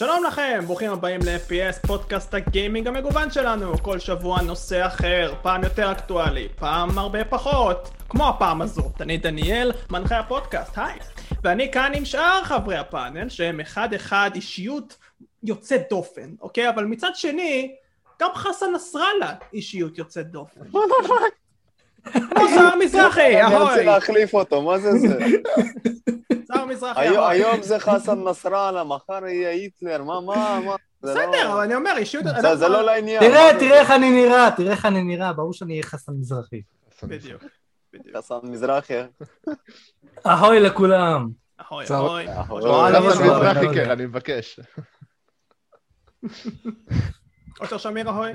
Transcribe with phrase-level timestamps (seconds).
[0.00, 3.78] שלום לכם, ברוכים הבאים ל-FPS, פודקאסט הגיימינג המגוון שלנו.
[3.78, 7.90] כל שבוע נושא אחר, פעם יותר אקטואלי, פעם הרבה פחות.
[8.08, 10.98] כמו הפעם הזו, אני דניאל, מנחה הפודקאסט, היי.
[11.42, 14.96] ואני כאן עם שאר חברי הפאנל, שהם אחד-אחד אישיות
[15.42, 16.68] יוצאת דופן, אוקיי?
[16.68, 17.76] אבל מצד שני,
[18.20, 20.60] גם חסן נסראללה אישיות יוצאת דופן.
[22.54, 23.84] שר מזרחי, אני רוצה אהוי.
[23.84, 25.18] להחליף אותו, מה זה זה?
[26.54, 27.34] שר מזרחי, היום- אהוי.
[27.34, 30.76] היום זה חסן נסראללה, מחר יהיה היטלר, מה, מה, מה?
[31.02, 32.24] לא- בסדר, אבל אני אומר, אישיות...
[32.56, 33.20] זה- לא לעניין.
[33.20, 36.62] תראה, תראה איך אני נראה, תראה איך אני נראה, ברור שאני אהיה חסן מזרחי.
[37.02, 37.42] בדיוק.
[38.16, 38.94] חסן מזרחי.
[40.26, 41.28] אהוי לכולם.
[41.72, 42.28] אהוי, אהוי.
[42.28, 42.62] אהוי.
[43.10, 44.60] חסן מזרחי כן, אני מבקש.
[47.60, 48.32] אושר שמיר, אהוי.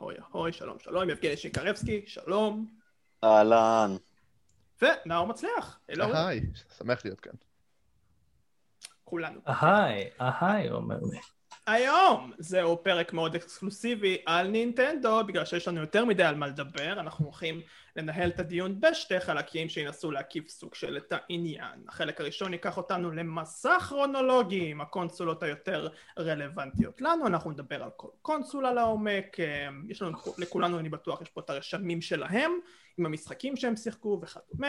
[0.00, 2.66] אהוי, אהוי, שלום, שלום, יבגני שיקרבסקי, שלום.
[3.24, 3.96] אהלן.
[4.82, 6.40] ונאור מצליח, אלוהים, היי,
[6.78, 7.32] שמח להיות כאן.
[9.04, 9.40] כולנו.
[9.48, 11.18] אהי, אהי, הוא אומר לי.
[11.66, 16.92] היום זהו פרק מאוד אקסקלוסיבי על נינטנדו, בגלל שיש לנו יותר מדי על מה לדבר,
[16.92, 17.60] אנחנו הולכים
[17.96, 21.80] לנהל את הדיון בשתי חלקים שינסו להקיף סוג של את העניין.
[21.88, 28.08] החלק הראשון ייקח אותנו למסע כרונולוגי עם הקונסולות היותר רלוונטיות לנו, אנחנו נדבר על כל
[28.22, 32.52] קונסולה לעומק, אה, יש לנו, לכולנו אני בטוח יש פה את הרשמים שלהם,
[32.98, 34.68] עם המשחקים שהם שיחקו וכדומה.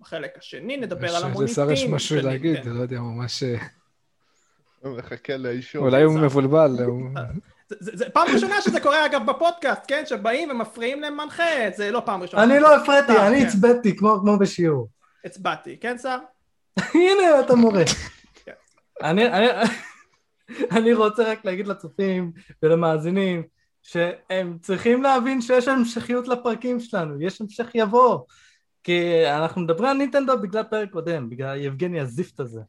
[0.00, 2.74] בחלק השני נדבר על יש לשר יש המוניטין משהו להגיד, נינטנדו.
[2.76, 3.42] לא יודע, ממש...
[3.42, 3.56] אה,
[4.80, 5.82] הוא מחכה לאישור.
[5.82, 7.10] כן, אולי הוא מבולבל, הוא-
[7.68, 10.02] זה, זה, פעם ראשונה שזה קורה אגב בפודקאסט, כן?
[10.06, 11.42] שבאים ומפריעים למנחה,
[11.76, 12.42] זה לא פעם ראשונה.
[12.44, 13.46] אני לא הפרעתי, אני כן.
[13.46, 14.88] הצבעתי כמו בשיעור.
[15.24, 16.18] הצבעתי, כן שר?
[16.94, 17.82] הנה, אתה מורה.
[18.44, 18.52] כן.
[19.02, 19.48] אני- אני-
[20.76, 23.42] אני רוצה רק להגיד לצופים ולמאזינים
[23.82, 28.18] שהם צריכים להבין שיש המשכיות לפרקים שלנו, יש המשך יבוא.
[28.84, 32.60] כי אנחנו מדברים על נינטנדו בגלל פרק קודם, בגלל יבגני הזיפט הזה.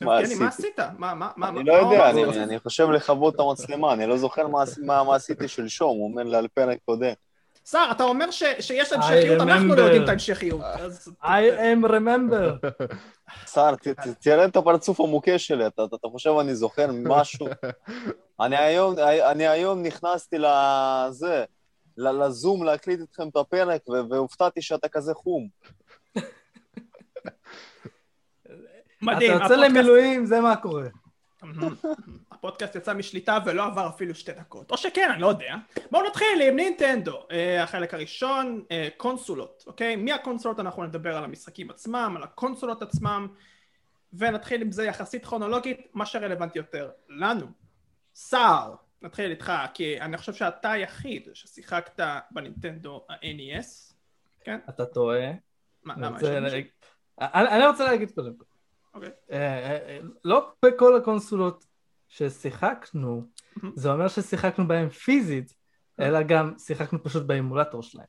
[0.00, 0.44] מה עשיתי?
[0.44, 0.78] עשית?
[0.98, 2.10] מה, מה, אני לא יודע?
[2.10, 5.98] אני- אני חושב לכבות את המצלמה, אני לא זוכר מה עש- מה מה עשיתי שלשום,
[5.98, 7.12] הוא אומר לי על פרק קודם.
[7.70, 9.74] שר, אתה אומר ש, שיש המשכיות, אנחנו.
[9.74, 10.60] לא יודעים את ההמשכיות.
[11.22, 11.26] I
[11.58, 12.66] am remember.
[13.54, 13.70] שר,
[14.20, 17.46] תראה את הפרצוף המוכה שלי, אתה אתה חושב אני זוכר משהו?
[18.40, 18.94] אני היום,
[19.30, 21.44] אני היום נכנסתי לזה,
[21.96, 25.48] לזום להקליט איתכם את הפרק, ו- והופתעתי שאתה כזה חום.
[29.02, 29.36] מדהים.
[29.36, 30.88] אתה יוצא למילואים, זה מה קורה.
[32.32, 34.70] הפודקאסט יצא משליטה ולא עבר אפילו שתי דקות.
[34.70, 35.54] או שכן, אני לא יודע.
[35.90, 37.26] בואו נתחיל עם נינטנדו.
[37.30, 39.96] אה, החלק הראשון, אה, קונסולות, אוקיי?
[39.96, 43.28] מהקונסולות אנחנו נדבר על המשחקים עצמם, על הקונסולות עצמם,
[44.12, 47.46] ונתחיל עם זה יחסית כרונולוגית, מה שרלוונטי יותר לנו.
[48.14, 53.94] סער, נתחיל איתך, כי אני חושב שאתה היחיד ששיחקת בנינטנדו ה-NES,
[54.44, 54.58] כן?
[54.68, 55.30] אתה טועה.
[55.84, 56.18] מה, למה?
[56.18, 56.62] יש
[57.20, 58.44] אני רוצה להגיד קודם כל.
[58.96, 59.10] אוקיי.
[59.30, 61.64] אה, אה, אה, לא בכל הקונסולות
[62.08, 63.22] ששיחקנו.
[63.74, 65.54] זה אומר ששיחקנו בהם פיזית,
[66.00, 68.06] אלא גם שיחקנו פשוט באימולטור שלהם.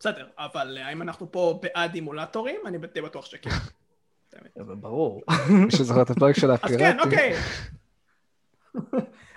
[0.00, 2.60] בסדר, אבל האם אנחנו פה בעד אימולטורים?
[2.66, 3.50] אני די בטוח שכן.
[4.80, 5.22] ברור.
[5.50, 7.00] מי שזוכר את הפרק של אז כן.
[7.00, 7.34] אוקיי.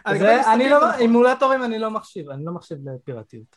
[0.07, 0.95] משחקים לא.
[0.95, 3.55] אימולטורים אני לא מחשיב, אני לא מחשיב לפיראטיות.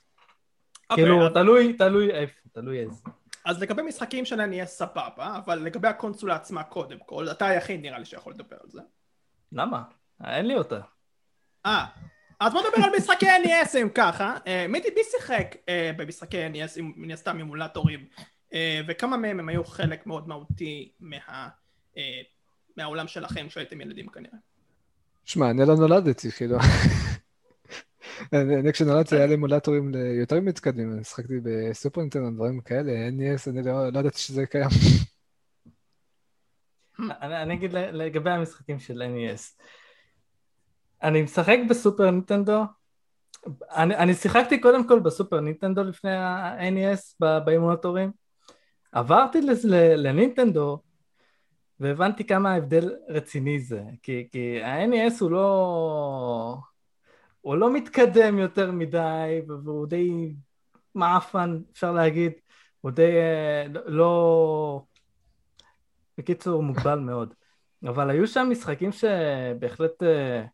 [0.90, 3.02] אוקיי, כאילו, תלוי, תלוי איפה, תלוי איזה.
[3.44, 7.98] אז לגבי משחקים שלהם נהיה סבבה, אבל לגבי הקונסולה עצמה קודם כל, אתה היחיד נראה
[7.98, 8.80] לי שיכול לדבר על זה.
[9.52, 9.82] למה?
[10.24, 10.80] אין לי אותה.
[11.66, 11.86] אה,
[12.40, 14.36] אז בוא נדבר על משחקי NES אם ככה.
[14.46, 18.06] אה, מי שיחק אה, במשחקי NES, עם- מן הסתם אימולטורים,
[18.54, 21.48] אה, וכמה מהם הם היו חלק מאוד מהותי מה-
[22.76, 24.38] מהעולם שלכם כשהייתם ילדים כנראה.
[25.24, 26.58] שמע, אני לא נולדתי, כאילו.
[28.32, 33.62] אני כשנולדתי היה לי אמולטורים יותר מתקדמים, אני שחקתי בסופר נינטנדו, דברים כאלה, NES, אני
[33.62, 34.68] לא לא ידעתי שזה קיים.
[37.22, 39.62] אני, אגיד לגבי המשחקים של NES.
[41.02, 42.62] אני משחק בסופר ניטנדו.
[43.74, 48.12] אני, אני שיחקתי קודם כל בסופר ניטנדו לפני ה-NES באימונטורים.
[48.92, 49.40] עברתי
[49.96, 50.82] לנינטנדו
[51.80, 53.82] והבנתי כמה ההבדל רציני זה.
[54.02, 56.56] כי, כי ה-NES הוא לא...
[57.42, 60.34] הוא לא מתקדם יותר מדי והוא די
[60.94, 62.32] מעפן, אפשר להגיד.
[62.80, 64.84] הוא די אה, לא...
[66.18, 67.34] בקיצור, הוא מוגבל מאוד.
[67.84, 70.44] אבל היו שם משחקים שבהחלט אה,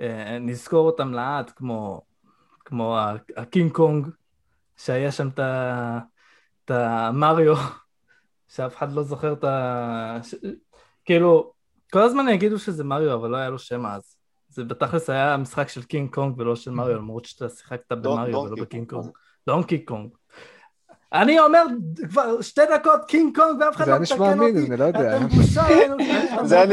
[0.00, 2.02] אה, נזכור אותם לעד, כמו,
[2.64, 2.98] כמו
[3.36, 4.08] הקינג קונג,
[4.76, 7.54] שהיה שם את המריו,
[8.48, 10.18] שאף אחד לא זוכר את ה...
[10.22, 10.34] ש...
[11.04, 11.52] כאילו,
[11.92, 14.15] כל הזמן יגידו שזה מריו, אבל לא היה לו שם אז.
[14.56, 18.56] זה בתכלס היה משחק של קינג קונג ולא של מריו, למרות שאתה שיחקת במריו ולא
[18.62, 19.06] בקינג קונג.
[19.46, 20.10] דונקי קונג.
[21.12, 21.62] אני אומר
[22.10, 24.70] כבר שתי דקות קינג קונג ואף אחד זה לא היה נשמע מתקן אמין, אותי.
[24.72, 25.16] אני לא יודע.
[25.16, 26.46] אתם בושה לאנושות.
[26.48, 26.66] זה היה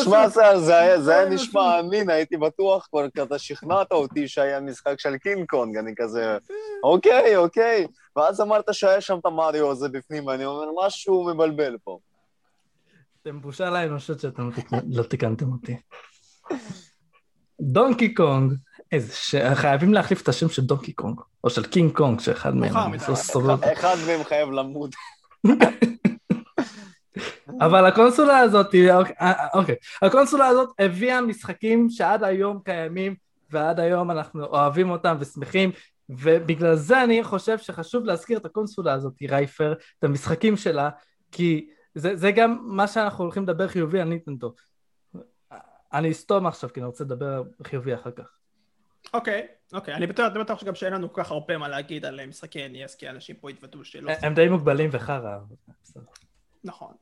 [0.00, 4.60] נשמע, זה- זה היה- זה נשמע אמין, הייתי בטוח כבר, כי אתה שכנעת אותי שהיה
[4.60, 6.38] משחק של קינג קונג, אני כזה,
[6.84, 7.86] אוקיי, אוקיי.
[8.16, 11.98] ואז אמרת שהיה שם את המריו הזה בפנים, ואני אומר, משהו מבלבל פה.
[13.22, 15.76] אתם בושה לאנושות שאתם לא תקנ- לא תיקנתם אותי.
[17.60, 18.52] דונקי קונג,
[18.92, 19.34] איזה ש...
[19.54, 22.92] חייבים להחליף את השם של דונקי קונג, או של קינג קונג, שאחד מהם.
[23.08, 23.64] לא סובב.
[23.64, 24.90] אחד מהם חייב למות.
[27.60, 33.14] אבל הקונסולה הזאת, אוקיי, אה, אוקיי, הקונסולה הזאת הביאה משחקים שעד היום קיימים,
[33.50, 35.70] ועד היום אנחנו אוהבים אותם ושמחים,
[36.08, 40.90] ובגלל זה אני חושב שחשוב להזכיר את הקונסולה הזאת, רייפר, את המשחקים שלה,
[41.32, 44.52] כי זה, זה גם מה שאנחנו הולכים לדבר חיובי על ניטנדו.
[45.92, 48.36] אני אסתום עכשיו, כי אני רוצה לדבר חיובי אחר כך.
[49.14, 52.98] אוקיי, אוקיי, אני בטוח שגם שאין לנו כל כך הרבה מה להגיד על משחקי NES,
[52.98, 54.12] כי אנשים פה התוודו שלא...
[54.22, 55.38] הם די מוגבלים וחרא.
[56.64, 56.94] נכון.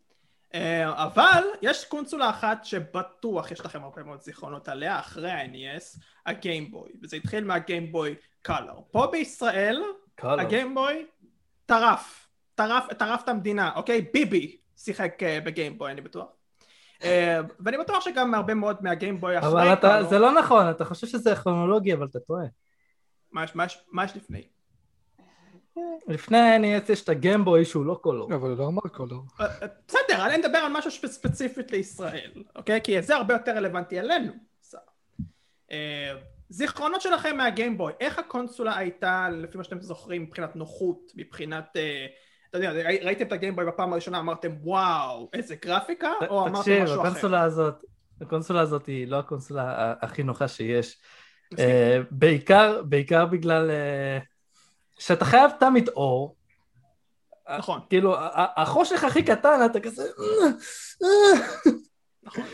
[0.54, 6.90] אה, אבל יש קונסולה אחת שבטוח יש לכם הרבה מאוד זיכרונות עליה, אחרי ה-NES, הגיימבוי,
[7.02, 8.14] וזה התחיל מהגיימבוי
[8.44, 8.74] קולר.
[8.90, 9.82] פה בישראל.
[10.22, 11.06] הגיימבוי
[11.66, 14.02] טרף, טרף, טרף את המדינה, אוקיי?
[14.14, 16.37] ביבי שיחק אה, בגיימבוי, אני בטוח.
[17.04, 20.84] אה, ואני בטוח שגם הרבה מאוד מהגיימבוי אחרי אבל אתה, קולר- זה לא נכון, אתה
[20.84, 22.44] חושב שזה כרונולוגי, אבל אתה טועה.
[23.32, 23.44] מה
[24.04, 24.42] יש- לפני?
[26.08, 28.34] לפני ה-NES יש את הגיימבוי שהוא לא קולור.
[28.34, 29.22] אבל הוא לא אמר קולור.
[29.40, 32.80] אה, אה, בסדר, אני מדבר על משהו שפ- ספציפית לישראל, אוקיי?
[32.84, 34.32] כי זה הרבה יותר רלוונטי אלינו.
[36.50, 41.76] זיכרונות שלכם מהגיימבוי, איך הקונסולה הייתה, לפי מה שאתם זוכרים, מבחינת נוחות, מבחינת...
[41.76, 42.06] אה,
[42.50, 46.82] אתה יודע, ראי- ראיתם את הגיימבוי בפעם הראשונה, אמרתם וואו, איזה גרפיקה, או אמרתם תקשיב,
[46.82, 47.06] משהו אחר?
[47.08, 47.74] הקונסולה הזאת,
[48.20, 50.98] הקונסולה הזאת היא לא הקונסולה הכי נוחה שיש.
[51.58, 54.18] אה, בעיקר, בעיקר בגלל אה,
[54.98, 56.36] שאתה חייב תמיד אור.
[57.58, 57.80] נכון.
[57.88, 58.16] כאילו,
[58.56, 60.02] החושך הכי קטן, אתה כזה...
[62.22, 62.44] נכון.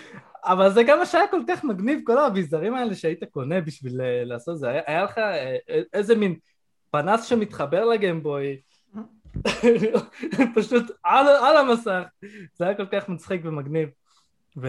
[0.45, 4.23] אבל זה גם מה שהיה כל כך מגניב, כל האביזרים האלה שהיית קונה בשביל אה,
[4.25, 4.69] לעשות זה.
[4.87, 5.57] היה, לך אה,
[5.93, 6.37] איזה מין
[6.91, 8.61] פנס שמתחבר לגיימבוי,
[10.57, 12.03] פשוט על, על המסך.
[12.55, 13.89] זה היה כל כך מצחיק ומגניב.
[14.57, 14.69] ו...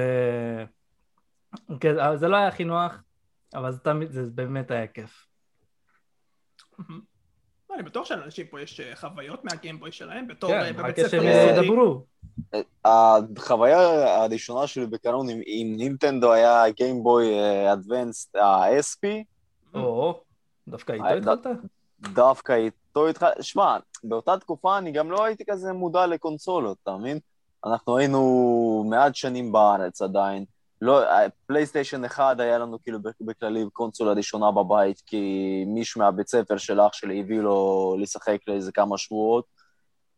[1.79, 3.03] כן, אבל זה לא היה הכי נוח,
[3.53, 5.27] אבל זה תמיד, זה באמת היה כיף.
[7.75, 11.09] אני בטוח שלאנשים פה יש אה, חוויות מהגיימבוי שלהם, בתור כן, אה, בבית רק ספר
[11.09, 11.65] שהם יסודי.
[11.65, 12.05] ידברו.
[12.85, 13.79] החוויה
[14.23, 17.27] הראשונה שלי בקרון עם, עם נינטנדו היה גיימבוי
[17.73, 19.07] אדוונסט ה-SP,
[19.73, 20.21] או,
[20.67, 21.47] דווקא איתו התחלת?
[22.01, 23.29] דווקא איתו התחל...
[23.41, 23.77] שמע,
[24.07, 27.19] באותה תקופה אני גם לא הייתי כזה מודע לקונסולות, אתה מבין?
[27.65, 30.45] אנחנו היינו מעט שנים בארץ עדיין.
[30.81, 31.01] לא,
[31.45, 36.93] פלייסטיישן אחד היה לנו כאילו בכללי קונסולה ראשונה בבית, כי מישהו מהבית ספר של אח
[36.93, 39.45] שלי הביא לו לשחק לאיזה כמה שבועות,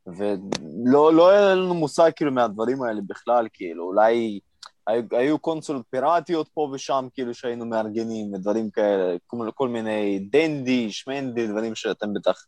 [0.07, 4.39] ולא לא היה לנו מושג כאילו מהדברים האלה בכלל, כאילו, אולי
[4.87, 10.91] היו, היו קונסולות פיראטיות פה ושם, כאילו שהיינו מארגנים ודברים כאלה, כל, כל מיני דנדי,
[10.91, 12.45] שמנדי, דברים שאתם בטח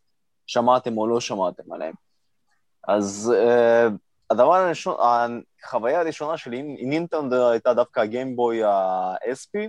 [0.50, 1.94] שמעתם או לא שמעתם עליהם.
[2.88, 3.92] אז uh,
[4.30, 4.96] הדבר הראשון,
[5.64, 9.68] החוויה הראשונה שלי עם, נינטנדו הייתה דווקא הגיימבוי ה-SP,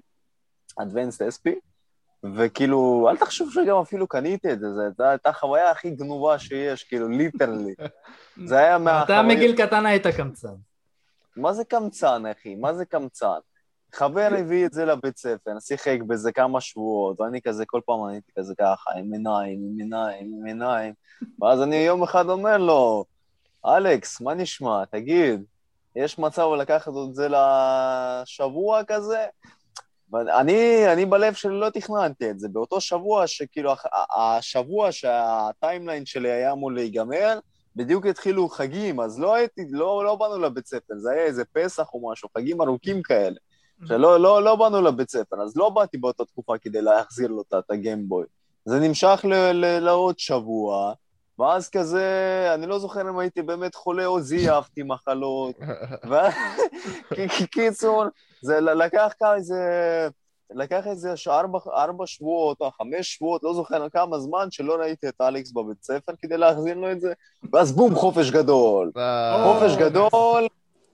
[0.80, 1.50] Advanced SP,
[2.36, 4.68] וכאילו, אל תחשוב שגם אפילו קניתי את זה,
[4.98, 7.74] זו הייתה החוויה הכי גנובה שיש, כאילו, ליטרלי.
[8.46, 9.26] זה היה אתה מהחוויות...
[9.26, 10.56] מגיל קטן היית קמצן.
[11.36, 12.56] מה זה קמצן, אחי?
[12.56, 13.40] מה זה קמצן?
[13.94, 18.32] חבר הביא את זה לבית ספר, שיחק בזה כמה שבועות, ואני כזה, כל פעם הייתי
[18.38, 20.94] כזה ככה, עם עיניים, עם עיניים, עם עיניים,
[21.42, 23.06] ואז אני יום אחד אומר לו,
[23.66, 24.86] אלכס, מה נשמע?
[24.86, 25.44] תגיד,
[25.96, 29.26] יש מצב לקחת את זה לשבוע כזה?
[30.12, 32.48] ואני אני בלב שלי לא תכננתי את זה.
[32.50, 33.74] באותו שבוע, שכאילו,
[34.18, 37.40] השבוע שהטיימליין שלי היה אמור להיגמר,
[37.76, 41.88] בדיוק התחילו חגים, אז לא הייתי, לא, לא באנו לבית ספר, זה היה איזה פסח
[41.94, 43.36] או משהו, חגים ארוכים כאלה,
[43.86, 47.72] שלא לא, לא באנו לבית ספר, אז לא באתי באותה תקופה כדי להחזיר לו את
[47.72, 48.26] הגיימבוי.
[48.66, 50.94] זה נמשך ל, ל, לעוד שבוע,
[51.40, 52.06] ואז כזה,
[52.54, 55.56] אני לא זוכר אם הייתי באמת חולה או זייפתי מחלות.
[57.54, 58.04] קיצור,
[58.42, 59.60] זה לקח איזה...
[60.56, 65.22] לקח איזה ארבע, ארבע שבועות או חמש שבועות, לא זוכר כמה זמן, שלא ראיתי את
[65.22, 67.14] אלכס בבית ספר כדי להחזיר לו את זה,
[67.54, 68.92] ואז בום, חופש גדול.
[69.44, 70.48] חופש גדול,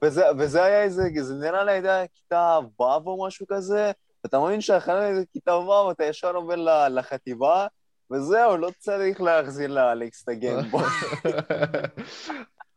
[0.04, 3.90] וזה, וזה היה איזה, זה נראה לי הייתה כיתה ו' או משהו כזה,
[4.24, 7.66] ואתה מבין שאחרי איזה כיתה ו' אתה ישר עובר לחטיבה,
[8.10, 10.84] וזהו, לא צריך להחזיר לאלכס את הגיימבוי.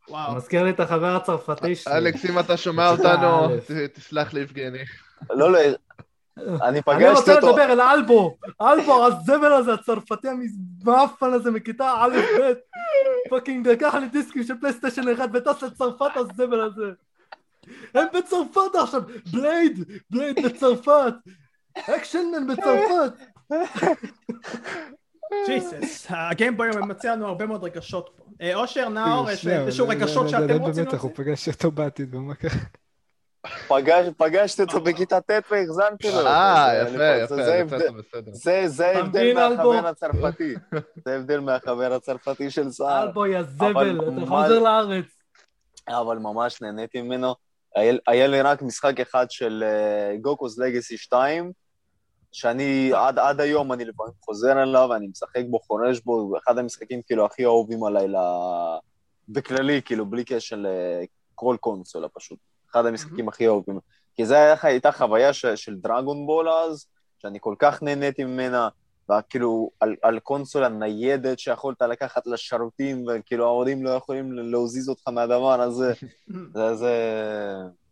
[0.09, 0.35] וואו.
[0.35, 1.93] מזכיר לי את החבר הצרפתי שלי.
[1.93, 3.47] אלכס, אם אתה שומע אותנו,
[3.93, 4.83] תסלח לי, יבגני.
[5.29, 5.75] לא, לא, אני
[6.61, 12.17] אני פגשתי רוצה אותו, לדבר אל אליו, אליו, הזבל הזה, הצרפתי המאפן הזה מכיתה א'
[12.39, 12.53] ב',
[13.29, 16.91] fucking לקח לי דיסקים של פלייסטיישן אחד וטס לצרפת הזבל הזה.
[17.93, 19.01] הם בצרפת עכשיו,
[19.33, 21.13] בלייד, בלייד בצרפת,
[21.77, 23.13] אקשנמן בצרפת.
[25.47, 28.23] ג'יסס, הגיימבוי מציע לנו הרבה מאוד רגשות פה.
[28.41, 31.23] אה, אושר, נאור, יש איזשהו רגשות שאתם רוצים במתח, הוא להוציא?
[31.25, 32.51] פגש אותו בעתיד, ומה קרה?
[33.67, 36.27] פגש- פגשתי אותו בכיתה ט' והחזנתי לו.
[36.27, 36.91] אה, זה-
[37.25, 37.77] יפה, זה- יפה,
[38.67, 39.01] זה
[39.37, 39.73] אלבו?
[39.73, 40.53] מהחבר הצרפתי.
[41.05, 43.03] זה ההבדל מהחבר הצרפתי של סער.
[43.03, 45.05] אלבו, יא אבל זבל, אתה חוזר לארץ.
[45.89, 47.35] אבל ממש נהניתי ממנו.
[47.75, 49.63] היה, היה לי רק משחק אחד של
[50.21, 51.51] גוקוס לגאסי 2,
[52.31, 56.57] שאני עד, עד היום אני לפעמים חוזר אליו, אני משחק בו, חורש בו, הוא אחד
[56.57, 58.15] המשחקים כאילו הכי אהובים עליי ל...
[59.29, 62.39] בכללי, כאילו בלי קשר לכל קונסולה פשוט.
[62.71, 63.79] אחד המשחקים הכי אהובים.
[64.15, 66.85] כי זו הייתה חוויה ש, של דרגון בול אז,
[67.19, 68.69] שאני כל כך נהניתי ממנה,
[69.19, 75.61] וכאילו על, על קונסולה ניידת שיכולת לקחת לשירותים, וכאילו ההורים לא יכולים להזיז אותך מהדבר
[75.61, 75.93] הזה.
[76.55, 76.93] זה, זה,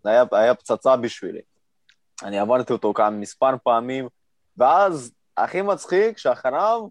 [0.06, 1.42] היה, היה פצצה בשבילי.
[2.24, 4.08] אני עברתי אותו כאן מספר פעמים,
[4.58, 6.88] ואז הכי מצחיק שאחריו,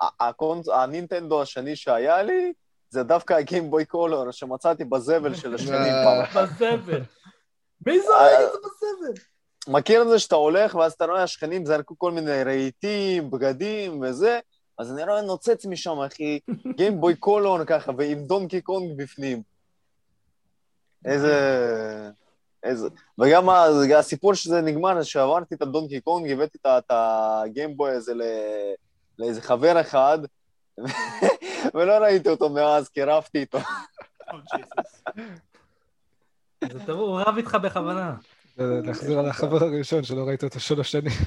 [0.00, 2.52] הקונס, הנינטנדו השני שהיה לי,
[2.90, 6.44] זה דווקא הגיימבוי קולור שמצאתי בזבל של השכנים פעם.
[6.44, 7.02] בזבל.
[7.86, 9.22] מי את זה בזבל?
[9.68, 14.40] מכיר את זה שאתה הולך ואז אתה רואה השכנים זרקו כל מיני רהיטים, בגדים וזה,
[14.78, 16.38] אז אני רואה נוצץ משם, אחי,
[16.76, 19.42] גיימבוי קולור ככה, ועם דונקי קונג בפנים.
[21.04, 22.10] איזה...
[22.62, 22.88] איזה...
[23.18, 23.48] וגם
[23.98, 28.74] הסיפור שזה נגמר, שעברתי את הדונקי קונג, הבאתי את הגיימבוי הזה ל-
[29.18, 30.18] לאיזה חבר אחד,
[31.74, 33.58] ולא ראיתי אותו מאז, כי רבתי איתו.
[34.30, 35.12] Jesus.
[36.72, 38.14] זה טוב, הוא רב איתך בכוונה.
[38.58, 41.12] להחזיר על החבר הראשון שלא ראית אותו שלוש שנים.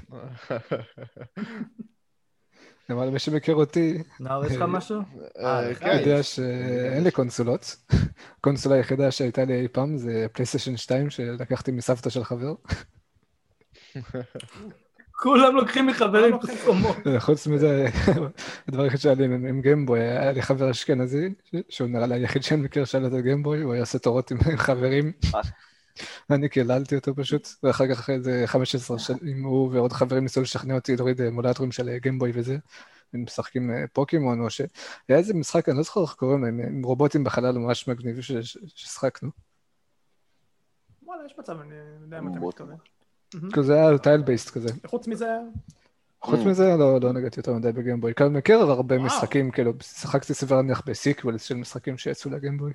[2.90, 5.02] אבל מי שמכיר אותי, נאור, יש לך משהו?
[5.40, 5.98] אה, לך כן.
[6.00, 7.76] יודע שאין לי קונסולות.
[8.38, 12.54] הקונסולה היחידה שהייתה לי אי פעם זה פלייסטיישן 2 שלקחתי מסבתא של חבר.
[15.22, 16.40] כולם לוקחים מחברים.
[16.40, 16.98] פרסומות.
[17.20, 17.86] חוץ מזה,
[18.68, 21.30] הדבר היחיד שהיה לי עם גיימבוי, היה לי חבר אשכנזי,
[21.70, 24.38] שהוא נראה לי היחיד שאני מכיר שהיה לו את הגיימבוי, הוא היה עושה תורות עם
[24.58, 25.12] חברים.
[26.30, 30.76] אני קיללתי אותו פשוט, ואחר כך אחרי איזה 15 שנים הוא ועוד חברים ניסו לשכנע
[30.76, 32.58] אותי להוריד אמולטורים של גיימבוי וזה.
[33.14, 34.62] הם משחקים אה, פוקימון, או ש...
[35.10, 37.90] היה איזה משחק, אני לא זוכר איך קוראים להם, עם רובוטים בחלל ממש
[38.22, 39.30] ש- ששחקנו.
[41.04, 42.40] וואלה, יש מצב, אני יודע מה אתה.
[42.40, 42.76] מתכוון.
[43.54, 44.70] כזה היה tail beast כזה.
[44.84, 45.28] וחוץ מזה,
[46.22, 46.48] חוץ Mm.
[46.48, 48.14] מזה לא, לא נגעתי יותר מדי בגיימבוי.
[48.14, 48.98] כאן מכיר הרבה.
[48.98, 52.74] משחקים, כאילו, שיחקתי סביבה נניח ב sequels של משחקים שיצאו לגיימבוי.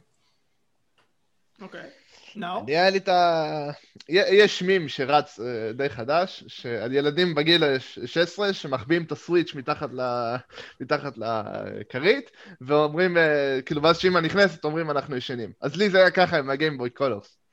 [1.60, 1.90] אוקיי.
[2.36, 2.62] נאור?
[2.62, 3.70] אני היה לי את ה...
[4.08, 10.36] יש מים שרץ אה, די חדש, שעל ילדים בגיל ה-16 שמחביאים את הסוויץ' מתחת ל-
[10.80, 15.52] מתחת לכרית, ואומרים, אה, כאילו, ואז כשאמא נכנסת, אומרים אנחנו ישנים.
[15.60, 17.45] אז לי זה היה ככה עם הגיימבוי קולורס.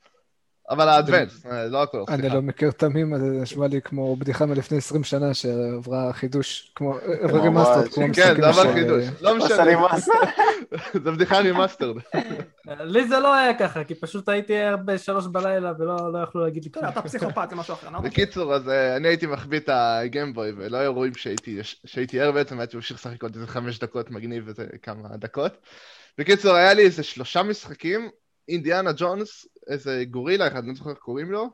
[0.70, 2.28] אבל האדוונס, אה, לא הקולורס, אני.
[2.28, 6.98] לא מכיר את המים, זה נשמע לי כמו בדיחה מלפני 20 שנה שעברה חידוש, כמו,
[7.20, 9.04] עברה remastered, כמו כן, משחקים זה עבר של- חידוש.
[9.20, 9.88] לא משנה.
[11.04, 11.96] זה בדיחה remastered.
[12.80, 14.52] לי זה לא היה ככה, כי פשוט הייתי
[14.84, 16.84] בשלוש בלילה ולא לא יכלו להגיד לי כלום.
[16.88, 17.90] אתה פסיכופת, זה משהו אחר.
[17.90, 18.02] נאור?
[18.02, 22.60] בקיצור, אז אה, אני הייתי מחביא את הגיימבוי, ולא היו רואים שהייתי שהייתי ער בעצם,
[22.60, 25.52] הייתי ממשיך לשחק עוד איזה חמש דקות מגניב איזה כמה דקות.
[26.18, 28.08] בקיצור, היה לי איזה שלושה משחקים,
[28.48, 31.50] אינדיאנה ג'ונס, איזה גורילה אחד, אני לא זוכר איך קוראים לו.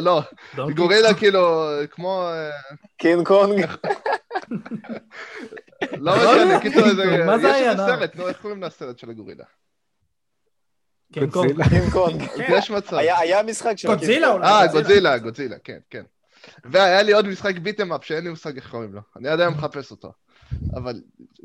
[0.00, 0.22] לא,
[0.58, 2.28] לא, גורילה כאילו, כמו...
[2.28, 2.50] אה,
[2.96, 3.66] קינג קונג.
[6.04, 7.24] לא משנה, קיצור, איזה...
[7.26, 7.76] מה זה יש?
[7.76, 9.44] סרט, נו, איך קוראים לסרט של הגורילה?
[11.12, 11.52] קינג קונג.
[11.52, 11.68] גודזילה.
[11.68, 12.22] קינג קונג.
[12.48, 12.96] יש מצב.
[12.96, 14.32] היה משחק של גודזילה.
[14.32, 14.46] אולי.
[14.46, 15.18] אה, גודזילה.
[15.18, 16.02] גודזילה, כן, כן.
[16.64, 19.00] והיה לי עוד משחק ביטם אפ שאין לי מושג איך קוראים לו.
[19.16, 20.12] אני עד היום מחפש אותו.
[20.74, 21.00] אבל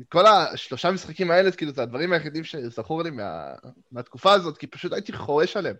[0.10, 3.54] כל השלושה משחקים האלה, כאילו, זה הדברים היחידים שזכור לי מה,
[3.92, 5.76] מהתקופה הזאת, כי פשוט הייתי חורש עליהם.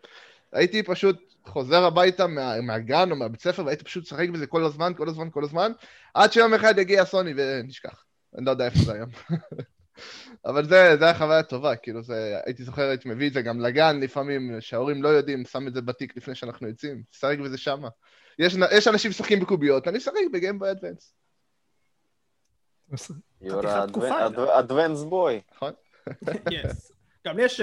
[0.54, 4.94] הייתי פשוט חוזר הביתה מה, מהגן או מהבית ספר, והייתי פשוט משחק בזה כל הזמן,
[4.98, 5.72] כל הזמן, כל הזמן,
[6.14, 8.04] עד שיום אחד יגיע סוני ונשכח.
[8.38, 9.10] אני לא יודע איפה זה היום.
[10.46, 13.60] אבל זה, זה היה חוויה טובה, כאילו, זה, הייתי זוכר, הייתי מביא את זה גם
[13.60, 17.90] לגן לפעמים, שההורים לא יודעים, שם את זה בתיק לפני שאנחנו יוצאים, תשחק בזה שמה.
[18.40, 21.14] יש, יש אנשים משחקים בקוביות, אני אשחק בגיימבוי אדוונס,
[23.88, 24.28] תקופה,
[24.60, 25.42] אדוונס בוי.
[25.56, 25.74] נכון?
[26.50, 26.96] Yes.
[27.26, 27.62] גם לי יש,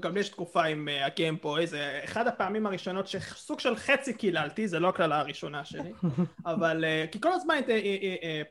[0.00, 4.68] גם לי יש תקופה עם אה, הגיימבוי, זה אחד הפעמים הראשונות שסוג של חצי קיללתי,
[4.68, 5.92] זה לא הקללה הראשונה שלי,
[6.46, 8.42] אבל אה, כי כל הזמן אה,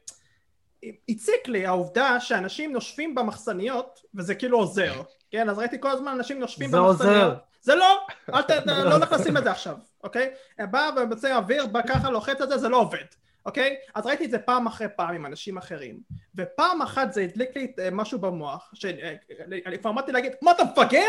[1.09, 5.49] הציק לי העובדה שאנשים נושפים במחסניות, וזה כאילו עוזר, כן?
[5.49, 7.15] אז ראיתי כל הזמן אנשים נושפים זה במחסניות.
[7.15, 7.35] עוזר.
[7.61, 7.99] זה לא,
[8.33, 8.51] אל ת...
[8.67, 10.29] לא נכנסים לזה עכשיו, אוקיי?
[10.59, 13.05] בא ומוצא אוויר, בא ככה לוחץ על זה, זה לא עובד.
[13.47, 13.75] אוקיי?
[13.95, 15.99] אז ראיתי את זה פעם אחרי פעם עם אנשים אחרים
[16.35, 21.07] ופעם אחת זה הדליק לי אה, משהו במוח שאני כבר אמרתי להגיד מה אתה מפגר?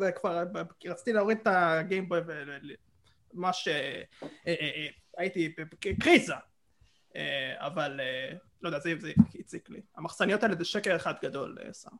[0.00, 0.44] וכבר
[0.86, 2.20] רציתי להוריד את הגיימבוי
[3.34, 3.68] וממש
[5.18, 6.34] הייתי בקריזה
[7.56, 8.00] אבל
[8.62, 8.92] לא יודע זה
[9.40, 11.90] הציק לי המחסניות האלה זה שקר אחד גדול סם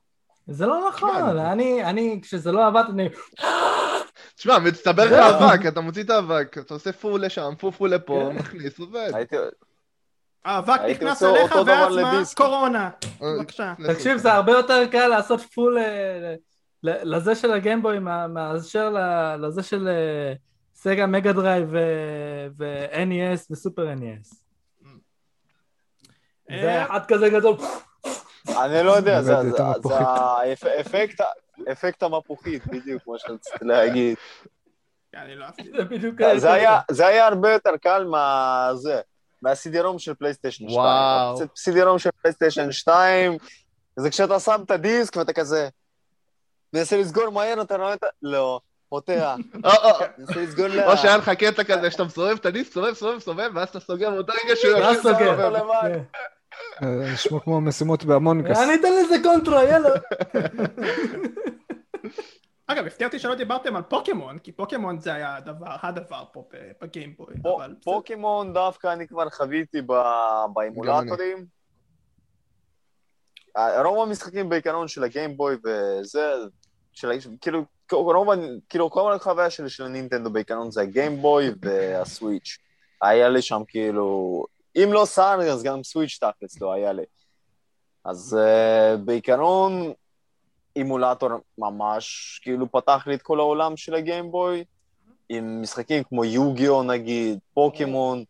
[0.47, 3.09] זה לא נכון, אני, אני, כשזה לא עבד, אני...
[4.37, 8.29] תשמע, מצטבר לך אבק, אתה מוציא את האבק, אתה עושה פו לשם, פו פו לפה,
[8.31, 8.37] כן.
[8.37, 9.11] מכניס, עובד.
[10.45, 12.23] האבק נכנס אליך ואז מה?
[12.37, 12.91] קורונה.
[13.23, 13.75] אה, בבקשה.
[13.87, 16.35] תקשיב, זה הרבה יותר קל לעשות פו אה,
[16.83, 17.99] לזה של ה Game Boy
[18.29, 18.95] מאשר
[19.39, 20.33] לזה של אה,
[20.75, 21.69] Sega Mega Drive
[22.59, 24.35] ו-NES וסופר NES.
[26.51, 27.57] זה אחד כזה גדול.
[28.49, 29.35] אני לא יודע, זה.
[31.69, 34.17] האפקט המפוחית, בדיוק כמו שרציתי להגיד.
[35.15, 35.71] לא אהבתי.
[36.91, 38.69] זה היה- הרבה יותר קל מה...
[38.75, 39.01] זה,
[39.43, 40.79] מה CD-ROM של פלייסטיישן 2.
[40.81, 41.39] וואו.
[41.57, 43.37] CD-ROM של פלייסטיישן 2,
[43.97, 45.69] זה כשאתה שם את הדיסק ואתה כזה...
[46.75, 48.07] מנסה לסגור מהר, אתה רואה את ה...
[48.23, 49.35] לא, פותח.
[49.65, 49.71] או,
[50.19, 50.87] מנסה לסגור לאט.
[50.87, 54.11] או שהיה לך קטע כזה שאתה מסובב את הדיסק, סובב, סובב, סובב, ואז אתה סוגר
[54.11, 55.37] באותו רגע שהוא יושב סוגר.
[55.37, 56.01] סובב.
[56.83, 58.61] אה, נשמע כמו משימות בהמונקאסט.
[58.63, 59.89] אני אתן לזה קונטרה, יאללה.
[62.67, 66.45] אגב, הפתיע אותי שלא דיברתם על פוקימון, כי פוקימון זה היה הדבר, הדבר פה
[66.83, 67.35] בגיימבוי.
[67.85, 69.79] פוקימון דווקא אני כבר חוויתי
[70.55, 71.47] באימולטורים.
[73.57, 76.33] אה, רוב המשחקים בעיקרון של הגיימבוי וזה,
[76.93, 78.29] של, ה- כאילו, רוב,
[78.69, 82.59] כאילו כל החוויה שלי של הנינטנדו בעיקרון זה הגיימבוי והסוויץ'.
[83.03, 84.45] היה לי שם כאילו,
[84.77, 87.05] אם לא סאר אז גם סוויץ' תכלס לא היה לי.
[88.05, 89.93] אז uh, בעיקרון
[90.77, 94.65] אימולטור ממש כאילו פתח לי את כל העולם של הגיימבוי.
[95.29, 98.25] עם משחקים כמו יוגיו נגיד, פוקימון.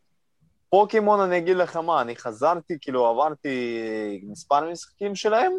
[0.71, 5.53] פוקימון, אני אגיד לך מה, אני חזרתי, כאילו עברתי מספר משחקים שלהם,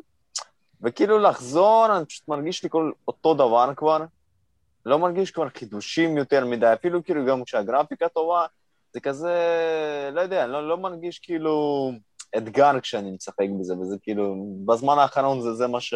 [0.82, 4.06] וכאילו לחזור, אני פשוט מרגיש לי כל אותו דבר כבר.
[4.86, 8.46] לא מרגיש כבר חידושים יותר מדי, אפילו כאילו גם כשהגרפיקה טובה,
[8.94, 9.34] זה כזה,
[10.14, 11.92] לא יודע, לא, לא מרגיש כאילו
[12.38, 15.94] אתגר כשאני משחק בזה, וזה כאילו, בזמן האחרון זה, זה מה ש...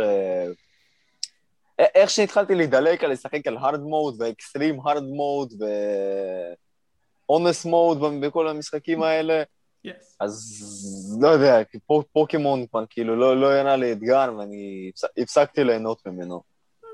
[1.80, 9.04] איך שהתחלתי להידלק על לשחק על hard mode ואקסטרים hard mode ו-honest mode בכל המשחקים
[9.04, 9.44] האלה,
[9.88, 10.16] Yes.
[10.20, 10.64] אז
[11.22, 15.64] לא יודע, כי פו- פוקימון כבר כאילו לא, לא הראה לי אתגר ואני הפס- הפסקתי
[15.64, 16.42] ליהנות ממנו.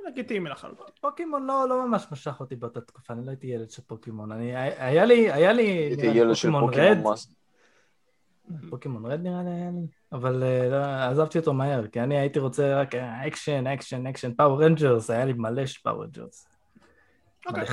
[0.08, 0.86] לגיטימי לחלוטין.
[1.02, 4.32] פוקימון לא לא ממש משך אותי באותה תקופה, אני לא הייתי ילד של פוקימון.
[4.32, 5.63] אני- היה לי, היה לי...
[5.68, 8.70] הייתי ילד של פוקימון Pokemon Red.
[8.70, 12.39] Pokemon Red נראה לי היה לי, אבל אה, לא, עזבתי אותו מהר, כי אני הייתי
[12.39, 16.48] רוצה רק אקשן, אקשן, אקשן, Power Rangers, היה לי מלא של Rangers.
[17.48, 17.63] אוקיי.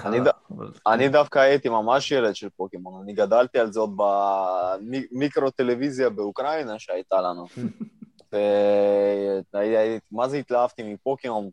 [0.51, 6.11] אבל- אני דווקא הייתי ממש ילד של פוקימון, אני גדלתי על זה עוד במיקרו טלוויזיה
[6.11, 7.47] באוקראינה שהייתה לנו.
[8.33, 11.51] והייתי, מה זה התלהבתי מפוקימון,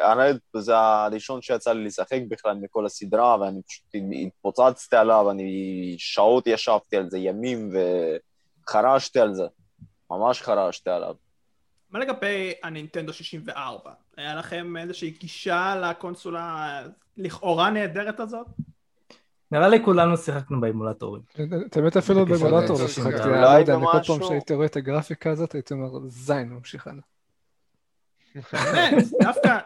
[0.00, 3.84] הרד, זה הראשון שיצא לי לשחק בכלל מכל הסדרה, ואני פשוט
[4.26, 7.70] התפוצצתי עליו, אני שעות ישבתי על זה, ימים,
[8.66, 9.44] וחרשתי על זה,
[10.10, 11.14] ממש חרשתי עליו.
[11.90, 13.92] מה לגבי הנינטנדו 64?
[14.16, 16.82] היה לכם איזושהי גישה לקונסולה
[17.16, 18.46] לכאורה נהדרת הזאת?
[19.52, 21.22] נראה לי כולנו שיחקנו באימולטורים.
[21.66, 24.76] את האמת אפילו בקשר באמולטור לא שיחקתי, לא יודע, אני כל פעם שהייתי רואה את
[24.76, 27.02] הגרפיקה הזאת הייתי אומר, זין, ממשיך הלאה.
[28.52, 29.58] באמת, דווקא,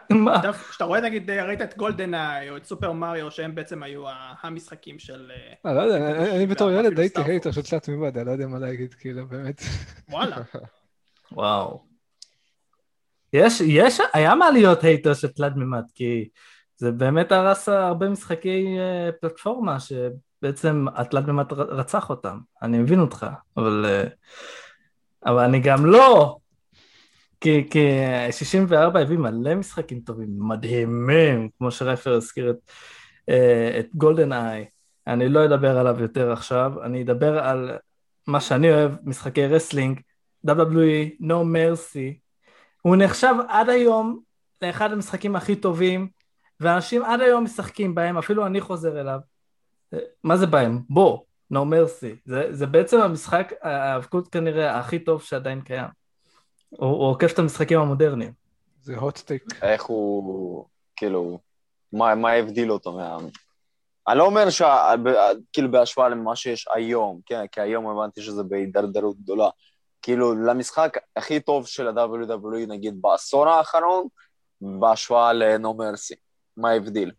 [0.69, 4.03] כשאתה רואה נגיד, ראית את GoldenEye או את סופר מריו, שהם בעצם היו
[4.43, 5.31] המשחקים של...
[5.31, 7.21] אה, אה, לא יודע, אני- בתור ילד הייתי.
[7.21, 9.61] hater של תלת מימד, אני לא יודע מה להגיד, כאילו, באמת.
[10.09, 10.37] וואלה.
[11.31, 11.85] וואו.
[13.33, 16.29] יש, יש, היה מה להיות hater של תלת מימד, כי
[16.77, 22.39] זה באמת הרס הרבה משחקי אה, פלטפורמה שבעצם התלת ר- רצח אותם.
[22.61, 23.25] אני מבין אותך,
[23.57, 24.03] אבל, אה,
[25.25, 26.37] אבל אני גם לא.
[27.41, 27.87] כי, כי
[28.31, 32.71] 64 הביא מלא משחקים טובים, מדהימים, כמו שרפר הזכיר את,
[33.29, 34.65] אה, את GoldenEye.
[35.07, 37.77] אני לא אדבר עליו יותר עכשיו, אני אדבר על
[38.27, 39.99] מה שאני אוהב, משחקי wrestling,
[40.47, 42.19] WWE, No Mercy,
[42.81, 44.19] הוא נחשב עד היום
[44.61, 46.07] לאחד המשחקים הכי טובים,
[46.59, 49.19] ואנשים עד היום משחקים בהם, אפילו אני חוזר אליו.
[50.23, 50.81] מה זה בהם?
[50.89, 51.19] בוא,
[51.53, 52.15] No Mercy.
[52.25, 55.87] זה, זה בעצם המשחק, ההאבקות כנראה הכי טוב שעדיין קיים.
[56.69, 58.31] הוא, הוא עוקף את המשחקים המודרניים.
[58.81, 59.55] זה hot take.
[59.61, 60.65] איך הוא,
[60.95, 61.39] כאילו,
[61.93, 63.17] מה, מה הבדיל אותו מה...
[64.07, 64.61] אני לא אומר ש...
[65.53, 69.49] כאילו בהשוואה למה שיש היום, כן, כי היום הבנתי שזה בהידרדרות גדולה.
[70.01, 74.07] כאילו, למשחק הכי טוב של ה-WWE, נגיד, בעשור האחרון,
[74.61, 76.24] בהשוואה ל-No Mercy.
[76.57, 77.11] מה ההבדיל?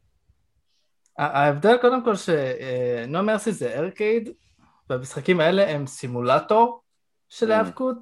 [1.18, 4.28] ההבדל קודם כל שנו מרסי זה ארקייד,
[4.90, 6.80] והמשחקים האלה הם סימולטור
[7.28, 7.54] של Mm.
[7.54, 7.96] האבקות,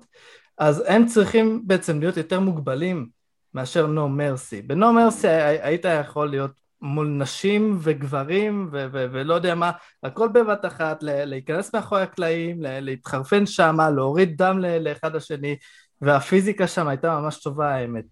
[0.59, 3.09] אז הם צריכים בעצם להיות יותר מוגבלים
[3.55, 4.63] מאשר נו מרסי.
[4.63, 9.71] בנו מרסי היית יכול להיות מול נשים וגברים ו- ו- ולא יודע מה,
[10.03, 15.57] הכל בבת אחת, ל- להיכנס מאחורי הקלעים, ל- להתחרפן שם, להוריד דם ל- לאחד השני,
[16.01, 18.05] והפיזיקה שם הייתה ממש טובה האמת.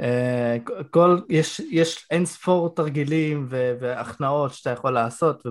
[0.00, 0.56] אה,
[0.90, 5.42] כל, יש, יש אין ספור תרגילים ו- והכנעות שאתה יכול לעשות,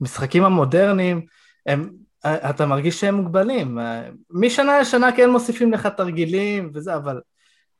[0.00, 1.26] ובמשחקים המודרניים
[1.66, 1.90] הם,
[2.26, 3.78] אתה מרגיש שהם מוגבלים.
[3.78, 7.20] אה, משנה לשנה כן מוסיפים לך תרגילים וזה, אבל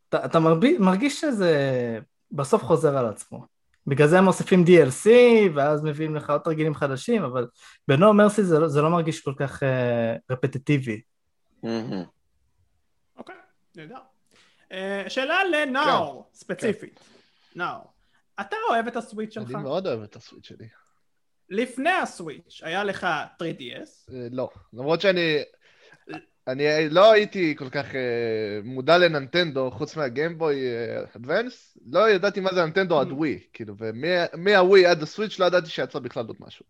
[0.09, 0.39] אתה, אתה
[0.79, 1.99] מרגיש, שזה
[2.33, 3.47] בסוף חוזר על עצמו.
[3.87, 5.09] בגלל זה הם מוסיפים DLC,
[5.55, 7.47] ואז מביאים לך עוד תרגילים חדשים, אבל
[7.89, 9.67] בנו מרסי זה, לא- זה לא מרגיש כל כך uh,
[10.31, 11.01] רפטטיבי.
[13.17, 13.35] אוקיי,
[13.77, 13.99] נהדר.
[14.73, 17.01] אה, שאלה לנאור, ספציפית.
[17.57, 17.93] נאור,
[18.41, 19.51] אתה אוהב את הסוויץ' שלך?
[19.55, 20.69] אני מאוד אוהב את הסוויץ' שלי.
[21.51, 23.07] לפני הסוויץ', היה לך
[23.39, 25.43] 3DS, אה, לא, למרות שאני...
[26.49, 30.61] אני לא הייתי כל כך אה, מודע לננטנדו, חוץ מהגיימבוי
[31.17, 33.13] אדוונס, לא ידעתי מה זה ננטנדו עד Mm.
[33.13, 36.65] ווי, כאילו, ומהווי עד הסוויץ' לא ידעתי שיצא בכלל עוד משהו.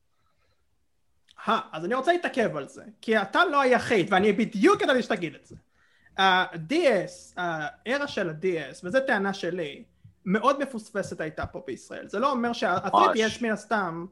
[1.49, 5.35] אה, אז אני רוצה להתעכב על זה, כי אתה לא היחיד, ואני בדיוק ידעתי שתגיד
[5.35, 5.57] את זה.
[6.17, 9.85] ה-DS, הארה של ה-DS, וזו טענה שלי,
[10.25, 12.09] מאוד מפוספסת הייתה פה בישראל.
[12.09, 14.07] זה לא אומר שה-3DS מן הסתם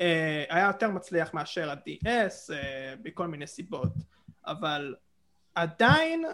[0.00, 3.92] אה, היה יותר מצליח מאשר ה-DS, אה, בכל מיני סיבות,
[4.46, 4.94] אבל
[5.54, 6.24] עדיין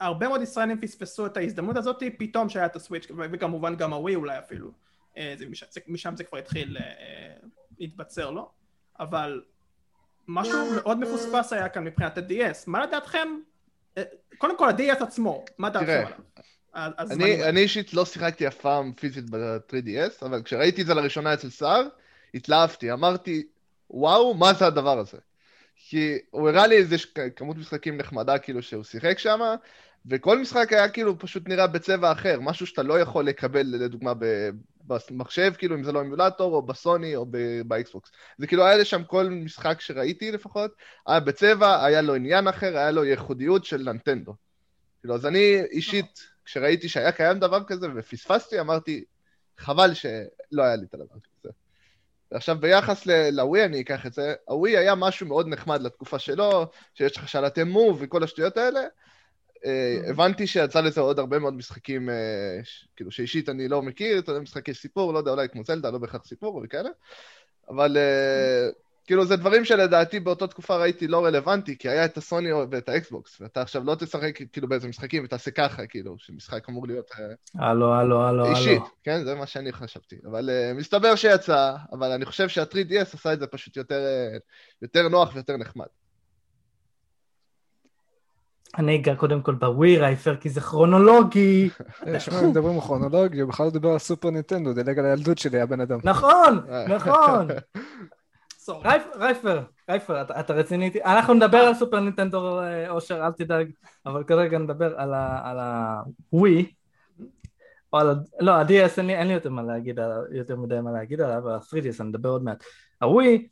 [0.00, 4.38] הרבה מאוד ישראלים פספסו את ההזדמנות הזאת פתאום שהיה את הסוויץ', וכמובן גם הווי אולי
[4.38, 4.70] אפילו.
[5.16, 7.34] אה, זה משם, זה, משם זה כבר התחיל אה,
[7.78, 8.50] להתבצר לו,
[9.00, 9.42] אבל
[10.28, 12.64] משהו מאוד מפוספס היה כאן מבחינת ה-DS.
[12.66, 13.49] מה לדעתכם, אה,
[14.38, 16.04] קודם כל ה-DS עצמו, מה דעתכם
[16.72, 16.94] עליו?
[17.10, 17.44] אני.
[17.44, 21.82] אני אישית לא שיחקתי אף פעם פיזית ב-3DS, אבל כשראיתי את זה לראשונה אצל סער,
[22.34, 23.46] התלהבתי, אמרתי,
[23.90, 25.18] וואו, מה זה הדבר הזה?
[25.76, 26.96] כי הוא הראה לי איזה
[27.36, 29.40] כמות משחקים נחמדה כאילו שהוא שיחק שם,
[30.06, 34.12] וכל משחק היה כאילו פשוט נראה בצבע אחר, משהו שאתה לא יכול לקבל לדוגמה
[35.10, 37.26] במחשב, כאילו אם זה לא אמולטור, או בסוני, או
[37.64, 38.10] באקסבוקס.
[38.38, 40.70] זה כאילו היה לשם כל משחק שראיתי לפחות,
[41.06, 44.34] היה בצבע, היה לו עניין אחר, היה לו ייחודיות של נינטנדו.
[45.00, 49.04] כאילו, אז אני אישית, כשראיתי שהיה קיים דבר כזה ופספסתי, אמרתי,
[49.58, 51.52] חבל שלא היה לי את הדבר כזה.
[52.30, 57.16] עכשיו, ביחס לווי אני אקח את זה, הווי היה משהו מאוד נחמד לתקופה שלו, שיש
[57.16, 58.80] לך שלטי Move וכל השטויות האלה.
[59.66, 62.14] אה, הבנתי שיצא לזה עוד הרבה מאוד משחקים, אה,
[62.96, 65.98] כאילו שאישית אני לא מכיר, אתה יודע, משחקי סיפור, לא יודע, אולי כמו זלדה, לא
[65.98, 66.90] בהכרח סיפור וכאלה,
[67.68, 68.68] אבל אה,
[69.06, 73.40] כאילו זה דברים שלדעתי באותה תקופה ראיתי לא רלוונטי, כי היה את הסוני ואת האקסבוקס,
[73.40, 77.10] ואתה עכשיו לא תשחק כאילו באיזה משחקים ותעשה ככה, כאילו, שמשחק אמור להיות
[77.54, 78.82] הלו, הלו, הלו, אישית.
[79.04, 80.16] כן, זה מה שאני חשבתי.
[80.30, 84.00] אבל uh, מסתבר שיצא, אבל אני חושב שה-3DS עשה את זה פשוט יותר,
[84.82, 85.86] יותר נוח ויותר נחמד.
[88.78, 91.70] אני אגע קודם כל בווי רייפר, כי זה כרונולוגי.
[92.18, 95.38] שמע, אם מדברים על כרונולוגיה, הוא בכלל לא דיבר על סופר נינטנדו, דילג על הילדות
[95.38, 95.98] שלי, הבן אדם.
[96.04, 96.60] נכון.
[96.96, 97.48] נכון.
[99.16, 101.02] רייפר, רייפר, אתה, רציני איתי?
[101.04, 103.70] אנחנו נדבר על סופר נינטנדו, אה, אושר, אל תדאג,
[104.06, 104.98] אבל כרגע נדבר
[105.44, 105.58] על
[106.32, 106.72] הווי.
[107.92, 108.14] או על ה...
[108.40, 111.38] לא, ה-DS אין לי, אין לי יותר, מה להגיד, עליו- יותר מדי מה להגיד עליו,
[111.38, 112.64] אבל ה-3DS אני אדבר עוד מעט.
[113.02, 113.48] הווי,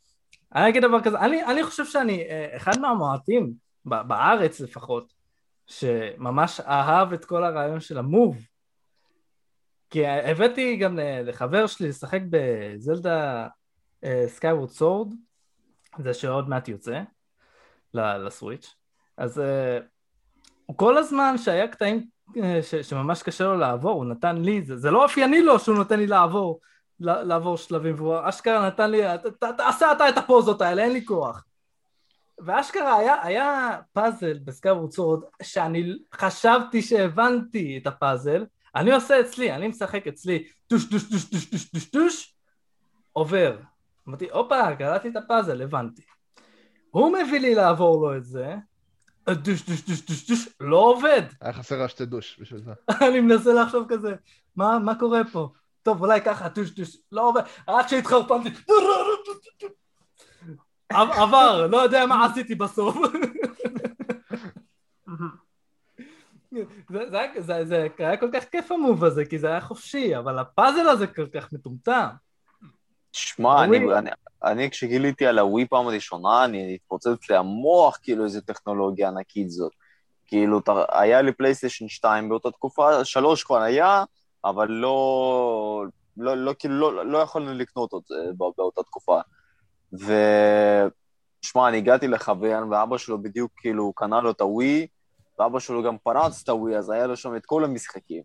[0.55, 3.53] אני אגיד דבר כזה, אני, אני חושב שאני אה, אחד מהמועטים,
[3.89, 5.13] בארץ לפחות,
[5.67, 8.37] שממש אהב את כל הרעיון של ה Move.
[9.91, 13.49] כי הבאתי גם לחבר שלי לשחק ב Zelda
[14.27, 15.15] Skyward Sword,
[15.99, 17.01] זה שעוד מעט יוצא
[17.95, 18.75] ל Switch,
[19.17, 24.63] אז אה, כל הזמן שהיה קטעים אה, ש- שממש קשה לו לעבור, הוא נתן לי,
[24.63, 26.61] זה, זה לא אופייני לו שהוא נותן לי לעבור,
[27.01, 31.05] לעבור שלבים, והוא אשכרה נתן לי, "ת- ת- תעשה אתה את הפוזות האלה, אין לי
[31.05, 31.45] כוח.
[32.47, 38.45] ואשכרה היה, היה פאזל ב Skyward Sword שאני חשבתי שהבנתי את הפאזל,
[38.77, 42.35] אני עושה אצלי, אני משחק אצלי, טוש טוש טוש טוש טוש טוש טוש,
[43.13, 43.57] עובר.
[44.09, 46.03] אמרתי, הופה, קראתי את הפאזל, הבנתי.
[46.91, 48.57] הוא מביא לי לעבור לו את זה,
[49.31, 51.23] דוש דוש דוש דוש דוש, לא עובד.
[51.41, 52.73] היה חסר רק שתי דוש בשביל זה.
[53.09, 54.15] אני מנסה לחשוב כזה,
[54.57, 55.49] מה, מה קורה פה?
[55.83, 58.51] טוב, אולי ככה, טוש טוש, לא עובד, עד שהתחרפנתי,
[60.93, 62.97] עבר, לא יודע מה עשיתי בסוף.
[66.53, 70.39] זה, זה, זה, זה היה כל כך כיף המוב הזה, כי זה היה חופשי, אבל
[70.39, 72.09] הפאזל הזה כל כך מטומטם.
[73.13, 73.95] שמע, אני.
[73.95, 74.11] אני,
[74.45, 79.73] אני כשגיליתי על הווי פעם ראשונה, אני התפוצץ לי המוח, כאילו, איזה טכנולוגיה ענקית זאת.
[80.27, 80.61] כאילו,
[80.93, 84.05] היה לי פלייסטיישן 2 באותה תקופה, 3 כבר היה,
[84.45, 85.85] אבל לא,
[86.17, 89.21] לא, לא, כאילו, לא, לא יכולנו לקנות את זה בא- באותה תקופה.
[90.01, 90.13] ו...
[91.43, 94.87] שמע, אני הגעתי לחבר, ואבא שלו בדיוק, כאילו, קנה לו את הווי,
[95.39, 98.23] ואבא שלו גם פרץ את הווי, אז היה לו שם את כל המשחקים.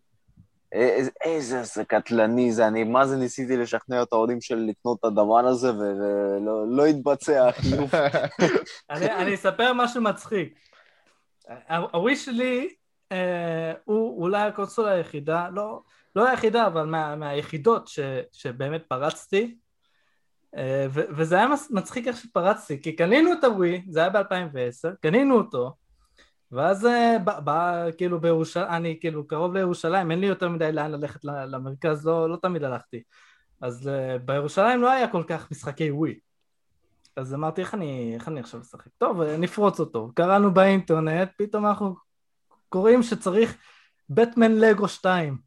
[0.72, 5.06] איזה, איזה זה קטלני זה, אני מה זה ניסיתי לשכנע את ההורים שלי לקנות את
[5.06, 7.92] הדבר הזה, ולא לא התבצע החיוב.
[8.90, 10.60] אני, אספר משהו מצחיק.
[11.70, 12.70] הווי שלי
[13.12, 15.82] אה, הוא אולי הקונסולה היחידה, לא,
[16.16, 17.90] לא היחידה, אבל מה, מהיחידות
[18.32, 19.56] שבאמת פרצתי.
[20.58, 25.76] אה, וזה היה מצחיק איך שפרצתי, כי קנינו את הווי, זה היה ב-2010, קנינו אותו,
[26.52, 30.92] ואז אה, בא, בא כאילו בירושלים, אני כאילו קרוב לירושלים, אין לי יותר מדי לאן
[30.92, 33.04] ללכת למרכז, לא, לא תמיד הלכתי.
[33.62, 36.20] אז אה, בירושלים לא היה כל כך משחקי ווי.
[37.16, 38.88] אז אמרתי, איך אני, איך אני עכשיו אשחק?
[38.98, 40.12] טוב, נפרוץ אותו.
[40.16, 41.96] קראנו באינטרנט, פתאום אנחנו
[42.70, 43.58] קוראים שצריך
[44.10, 45.38] בטמן לגו 2.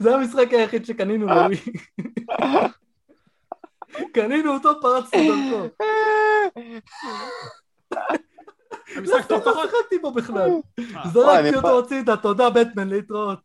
[0.00, 1.56] זה המשחק היחיד שקנינו לווי.
[4.12, 5.68] קנינו אותו, פרצנו דרכו.
[8.96, 9.70] המשחק טוב לא פחות?
[9.70, 10.50] שיחקתי בו בכלל.
[10.78, 13.38] אה, זרקתי אותו הצידה, תודה בטמן, להתראות.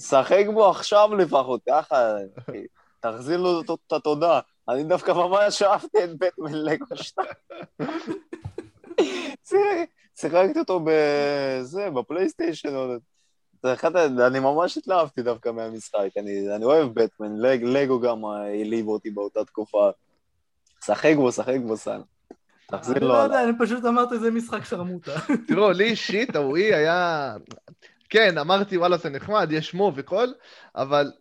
[0.00, 2.14] שחק בו עכשיו לפחות, ככה,
[3.00, 4.40] תחזיר לו את- את התודה.
[4.68, 7.28] אני דווקא ממש אהבתי את בטמן לגו 2.
[10.20, 12.68] שיחקתי אותו בזה, בפלייסטיישן.
[13.62, 13.70] עוד.
[13.70, 18.24] זה אחד, ה- אני ממש התלהבתי דווקא מהמשחק, אני, אני אוהב בטמן, לג, לגו גם
[18.24, 19.90] העליב אותי באותה תקופה.
[20.84, 22.00] שחק בו, שחק בו, סן.
[22.70, 23.36] תחזיר אני לו לא עליו.
[23.36, 25.14] יודע, אני פשוט אמרתי, זה משחק שרמוטה.
[25.48, 27.34] תראו, לי אישית, הווי היה...
[28.10, 30.26] כן, אמרתי, וואלה, זה נחמד, יש Move והכל,
[30.76, 31.12] אבל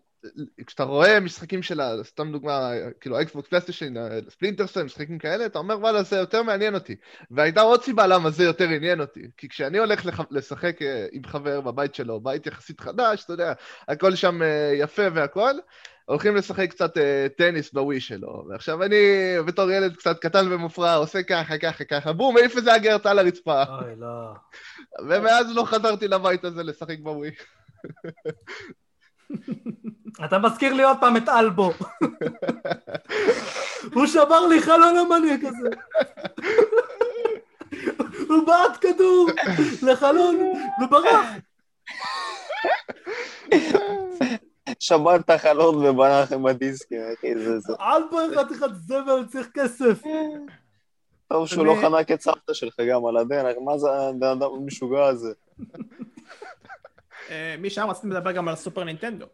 [0.68, 3.94] כשאתה רואה משחקים של, סתם דוגמה, כאילו אקסבוקס פלייסטיישן,
[4.30, 6.96] Splinter Cell, משחקים כאלה, אתה אומר, וואלה, זה יותר מעניין אותי.
[7.32, 9.22] והייתה עוד סיבה למה זה יותר עניין אותי.
[9.38, 10.20] כי כשאני הולך לח...
[10.32, 13.54] לשחק אה, עם חבר בבית שלו, בית יחסית חדש, אתה יודע,
[13.88, 15.54] הכל שם אה, יפה והכל,
[16.06, 18.46] הולכים לשחק קצת אה, טניס בווי שלו.
[18.50, 18.96] ועכשיו אני,
[19.46, 23.64] בתור ילד קצת קטן ומופרע, עושה ככה, ככה, ככה, בום, מעיף איזה אגרט על הרצפה.
[23.64, 24.34] אוי, לא.
[25.10, 27.32] ומאז לא חזרתי לבית הזה לשחק בווי.
[30.26, 31.72] אתה מזכיר לי עוד פעם את אלבו.
[33.94, 35.70] הוא שבר לי חלון המניאק הזה.
[38.30, 39.30] הוא בעט כדור
[39.82, 41.26] לחלון וברח.
[44.80, 47.74] שבר את החלון וברח עם הדיסקים, אחי, זה זה.
[47.82, 50.02] אלבו חתיכת זבל, צריך כסף.
[51.28, 55.06] טוב שהוא לא חנק את סבתא שלך גם על הדרך, מה זה הבן אדם המשוגע
[55.06, 55.34] הזה?
[57.60, 59.26] משם רציתי לדבר גם על סופר נינטנדו.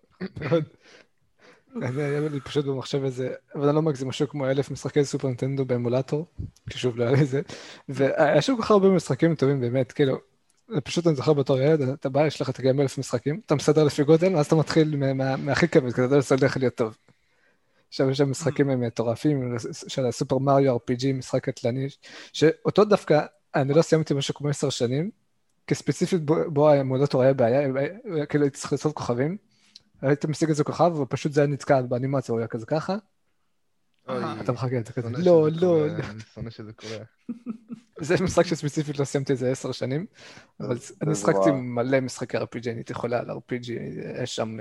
[1.75, 6.25] אני פשוט במחשב איזה, אבל אני לא מגזים, משהו כמו אלף משחקי סופר נינטנדו באמולטור,
[6.69, 7.41] כי שוב לא היה לי זה,
[7.89, 10.17] והיה שם כל כך הרבה משחקים טובים באמת, כאילו,
[10.83, 13.83] פשוט אני זוכר בתור ילד, אתה בא, יש לך את הגיים אלף משחקים, אתה מסדר
[13.83, 16.97] לפי גודל, ואז אתה מתחיל מה- מה- מהכי כבד, כדי לדעת שזה הולך להיות טוב.
[17.89, 19.57] עכשיו יש שם משחקים מטורפים,
[19.87, 21.87] של הסופר מריו RPG, משחק קטלני,
[22.33, 23.21] שאותו דווקא,
[23.55, 25.11] אני לא סיימתי משהו כמו עשר שנים,
[25.67, 29.37] כי ספציפית בו, האמולטור היה בעיה, היה- כאילו הייתי צריך לעשות כוכבים,
[30.01, 32.95] היית משיג איזה כוכב, ופשוט זה היה נתקע באנימציה, הוא היה כזה ככה,
[34.09, 35.17] אוי, אתה מחכה, אתה כזה, לא,
[35.51, 35.87] לא, לא.
[35.87, 36.97] אני שונא שזה קורה.
[38.01, 40.05] זה משחק שספציפית לא סיימתי איזה עשר שנים,
[40.59, 41.51] אבל אני שחקתי.
[41.51, 43.71] מלא משחקי RPG, אני הייתי חולה על RPG,
[44.23, 44.57] יש שם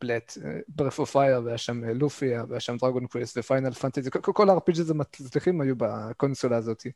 [0.00, 0.38] Breath,
[0.68, 4.50] Breath of Fire, והיה שם אה, Lufia, והיה שם Dragon Quest ו Final Fantasy, כל
[4.50, 6.86] ה-RPG המצליחים היו בקונסולה הזאת.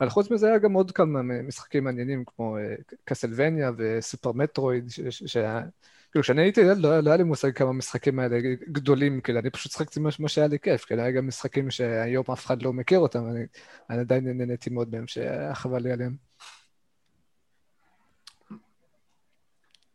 [0.00, 4.90] אבל חוץ מזה היה גם עוד כמה משחקים מעניינים, כמו אה, Castlevania ו Super Metroid,
[5.10, 5.62] שהיה...
[6.10, 8.38] כאילו, כשאני הייתי ילד, לא, לא היה לי מושג כמה המשחקים האלה
[8.72, 12.24] גדולים, כאילו, אני פשוט שחקתי מה, מה שהיה לי כיף, כאילו, היה גם משחקים שהיום
[12.32, 13.46] אף אחד לא מכיר אותם, אני,
[13.90, 16.16] אני עדיין נהניתי מאוד מהם, שהיה חבל לי עליהם.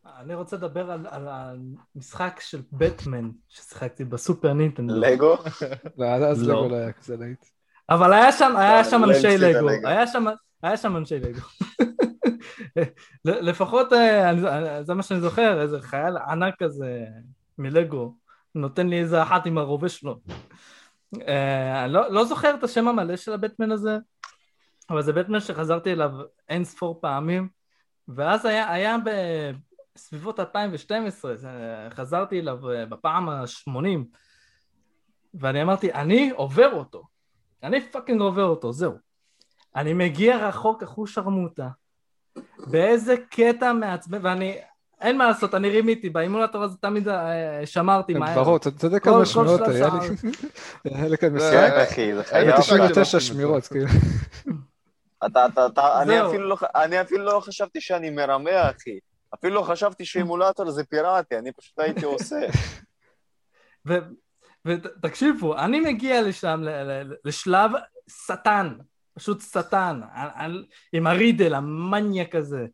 [0.06, 1.28] אני רוצה לדבר על, על
[1.96, 4.96] המשחק של בטמן ששיחקתי בסופר נינטנדו.
[4.96, 5.36] לגו?
[5.98, 6.18] לא.
[6.32, 7.46] לגו לא היה כזה להיט.
[7.90, 9.70] אבל היה שם, היה שם לא אנשי לגו.
[9.88, 10.26] היה שם,
[10.64, 11.40] היה שם אנשי לגו.
[13.26, 14.42] לפחות אה, אני-
[14.84, 17.06] זה מה שאני זוכר, איזה חייל ענק כזה
[17.58, 18.16] מלגו,
[18.56, 20.20] נותן לי איזה אחת עם הרובה שלו.
[21.28, 23.98] אה, אני לא, לא זוכר את השם המלא של הבטמן הזה,
[24.90, 26.12] אבל זה בטמן שחזרתי אליו
[26.50, 27.50] אין ספור פעמים,
[28.08, 28.96] ואז היה, היה
[29.96, 31.50] בסביבות 2012, זה-
[31.96, 33.72] חזרתי אליו אה, בפעם ה-80,
[35.34, 37.04] ואני אמרתי, אני עובר אותו.
[37.64, 38.94] אני fucking עובר אותו, זהו.
[39.76, 41.68] אני מגיע רחוק אחוש שרמוטה.
[42.68, 44.58] באיזה קטע מעצבן, ואני,
[45.02, 48.44] אין מה לעשות, אני רימיתי, באימולטור הזה תמיד אה, שמרתי מהר.
[48.44, 50.30] ברור, אתה יודע כמה שמירות היה לי?
[50.96, 52.44] היה לי כאן משחק, כן, אחי, זה חייב.
[52.48, 53.88] היה אתה- 99 משחק שמירות, כאילו.
[55.26, 56.28] אתה, אתה, אתה, אני.
[56.28, 59.00] אפילו לא, אני אפילו לא חשבתי שאני מרמה, אחי.
[59.34, 62.40] אפילו לא חשבתי שאימולטור זה פיראטי, אני פשוט הייתי עושה.
[64.68, 66.70] ותקשיבו, אני מגיע לשם, ל-
[67.04, 67.72] ל- לשלב
[68.28, 68.74] שטן,
[69.14, 72.66] פשוט שטן, על- על- עם הרידל, המניאק הזה.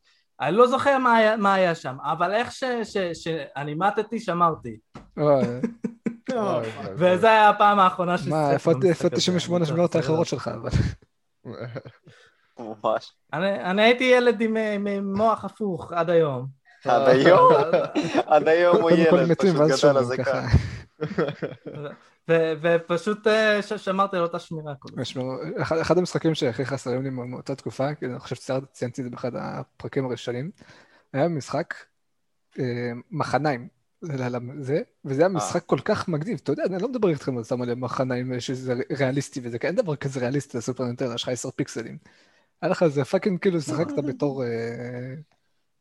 [0.41, 4.77] אני לא זוכר מה היה, מה היה שם, אבל איך ש- ש- שאני מתתי, שמרתי.
[6.97, 10.27] וזו הייתה הפעם האחרונה ששיחקתי מה, איפה במשחק איפה הזה, 98 אני שמיעות לא האחרות.
[10.27, 10.47] שלך?
[10.47, 10.69] אבל?
[12.59, 13.13] ממש.
[13.33, 14.57] אני אני הייתי ילד עם
[15.17, 16.47] מוח הפוך עד היום.
[16.85, 17.53] עד היום,
[18.27, 20.23] עד היום הוא ילד, פשוט גדל שומעים הזקן.
[20.23, 20.41] ככה.
[22.29, 24.73] ו- ופשוט אה, ש- שמרתי על אותה שמירה
[25.61, 29.31] אחד- אחד המשחקים שהכי חסרים לי מאותה תקופה, כי אני חושב שציינתי את זה באחד
[29.35, 30.51] הפרקים הראשונים,
[31.13, 31.73] היה משחק
[32.59, 32.63] אה,
[33.11, 33.67] מחניים.
[34.01, 34.17] זה-
[34.59, 37.61] זה, וזה היה משחק כל כך מגניב, אתה יודע, אני לא מדבר איתכם על סתם
[37.61, 41.51] על מחניים שזה ריאליסטי וזה, כי אין דבר כזה ריאליסטי לסופר נינטנדו, יש לך עשר
[41.51, 41.97] פיקסלים.
[42.61, 45.13] היה לך איזה fucking כאילו שיחקת בתור אה,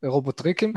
[0.04, 0.72] רובוטריקים,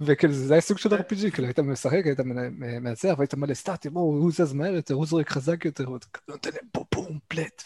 [0.00, 3.96] וכאילו זה היה סוג של RPG, כאילו היית משחק, היית מנ- מנצח, והיית מלא סטטים,
[3.96, 7.62] או הוא זז מהר יותר, הוא זורק חזק יותר, ואתה נותן להם בום בום פלט.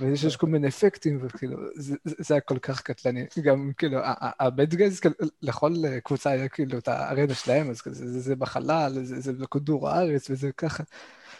[0.00, 3.26] ויש יש כל מיני אפקטים, וכאילו, זה, היה כל כך קטלני.
[3.42, 3.98] גם כאילו,
[4.40, 5.00] הבד גייז,
[5.42, 10.50] לכל אה, קבוצה היה כאילו את הארנה שלהם, אז זה, בחלל, זה, בכדור הארץ, וזה
[10.56, 10.82] ככה.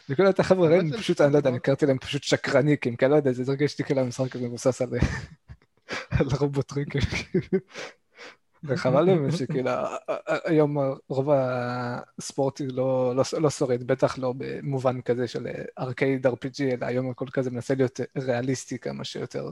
[0.08, 3.12] וכל את החבר'ה זה פשוט, אני לא יודע, אני קראתי להם פשוט שקרניקים, כי אני
[3.12, 4.88] לא יודע, זה הרגשתי כאילו המשחק הזה מבוסס על
[6.10, 7.00] על רובוטריקים.
[7.00, 7.58] כאילו.
[8.64, 9.70] וחבל באמת שכאילו,
[10.44, 10.76] היום
[11.08, 15.46] רוב הספורט לא, לא, לא שורד, בטח לא במובן כזה של
[15.78, 19.50] ארקייד RPG, אלא היום הכל כזה מנסה להיות ריאליסטי כמה שיותר.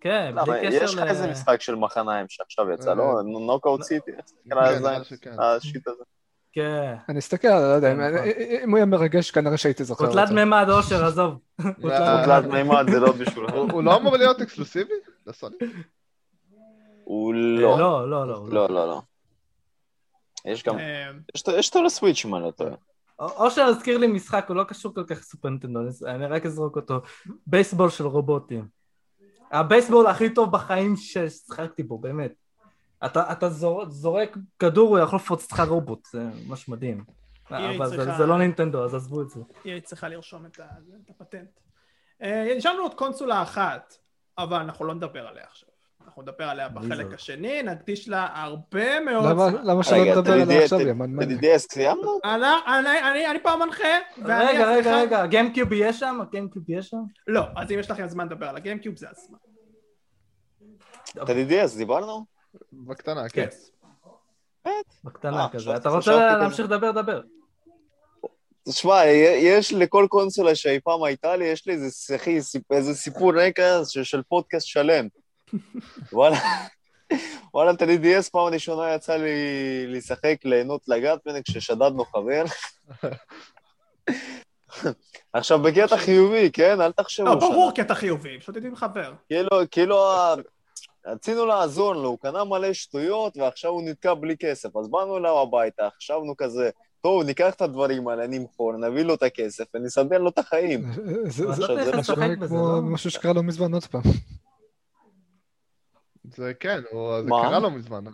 [0.00, 1.30] כן, בלי יש קשר לך איזה ל...
[1.30, 2.94] משחק של מחניים שעכשיו יצא, אה.
[2.94, 3.22] לא?
[3.46, 4.10] נוקאוט סיטי?
[4.12, 4.18] כן,
[4.54, 5.32] נראה שכן.
[5.40, 6.02] השיט הזה.
[6.52, 6.94] כן.
[7.08, 8.28] אני אסתכל, לא יודע, אם- נכון.
[8.64, 10.34] אם הוא היה מרגש, כנראה שהייתי זוכר אותו.
[10.34, 11.38] מימד אושר, עזוב.
[11.62, 13.52] הוא אה, תלת מימד זה לא בשבילך.
[13.52, 14.92] הוא הוא לא אמור להיות אקסקלוסיבי?
[15.26, 15.56] לסוני?
[17.04, 17.78] הוא לא.
[17.78, 18.48] לא, לא, לא.
[18.50, 19.02] לא, לא, לא.
[20.44, 21.10] יש גם, אה,
[21.58, 22.70] יש אותו- לסוויץ' אם אני לא טועה.
[23.18, 27.00] אושר הזכיר לי משחק, הוא לא קשור כל כך לסופר נינטנדו, אני- רק אזרוק אותו.
[27.46, 28.68] בייסבול של רובוטים.
[29.50, 32.32] הבייסבול הכי טוב בחיים ששיחקתי בו, באמת.
[33.04, 37.04] אתה, אתה זור, זורק כדור, הוא יכול לפרוץ אותך רובוט, זה ממש מדהים.
[37.50, 39.40] אבל זה, צריכה- זה לא נינטנדו, אז עזבו את זה.
[39.64, 40.64] היא צריכה לרשום את ה-
[41.04, 41.48] את הפטנט.
[42.22, 43.94] אה, נשאר לנו עוד קונסולה אחת,
[44.38, 45.68] אבל אנחנו לא נדבר עליה עכשיו.
[46.06, 47.14] אנחנו נדבר עליה בחלק?
[47.14, 49.24] השני, נקדיש לה הרבה מאוד
[49.64, 51.40] למה- שלא נדבר עליה עכשיו, יא מניאק?
[51.40, 52.18] TDS סיימנו?
[52.24, 52.44] אני-
[52.78, 53.84] אני- אני- אני פה המנחה,
[54.24, 56.18] ואני רגע, רגע, רגע, גיימקיוב יהיה שם?
[56.22, 56.96] הגיימקיוב יהיה שם?
[57.26, 59.38] לא, אז אם יש לכם זמן לדבר על הגיימקיוב זה הזמן.
[61.16, 62.24] TDS דיברנו?
[62.72, 63.46] בקטנה, כן.
[64.64, 64.70] כן.
[65.04, 65.76] בקטנה אה, כזה.
[65.76, 66.36] אתה רוצה.
[66.36, 66.90] להמשיך לדבר?
[66.90, 67.20] דבר.
[68.68, 69.06] תשמע,
[69.38, 71.76] יש לכל קונסולה שאי פעם הייתה לי, יש לי
[72.70, 75.08] איזה סיפור רקע של פודקאסט שלם.
[76.12, 76.36] וואלה,
[77.54, 79.30] וואלה, את ה-DDS פעם ראשונה יצא לי
[79.86, 82.44] לשחק, ליהנות, לגעת ממנו כששדדנו חבר.
[85.32, 86.80] עכשיו, בקטע חיובי, כן?
[86.80, 87.26] אל תחשבו.
[87.26, 89.12] לא, ברור קטע חיובי, פשוט יודעים חבר.
[89.28, 89.96] כאילו, כאילו,
[91.06, 94.76] רצינו לעזור לו, הוא קנה מלא שטויות, ועכשיו הוא נתקע בלי כסף.
[94.76, 96.70] אז באנו אליו הביתה, חשבנו כזה,
[97.02, 100.84] טוב, ניקח את הדברים האלה, נמכור, נביא לו את הכסף, ונסדר לו את החיים.
[101.26, 101.52] זה- לא
[102.50, 102.82] לא?
[102.82, 104.02] משהו שקרה לא מזמן עוד פעם.
[106.34, 107.42] זה כן, הוא- זה מה?
[107.42, 108.04] קרה לא מזמן.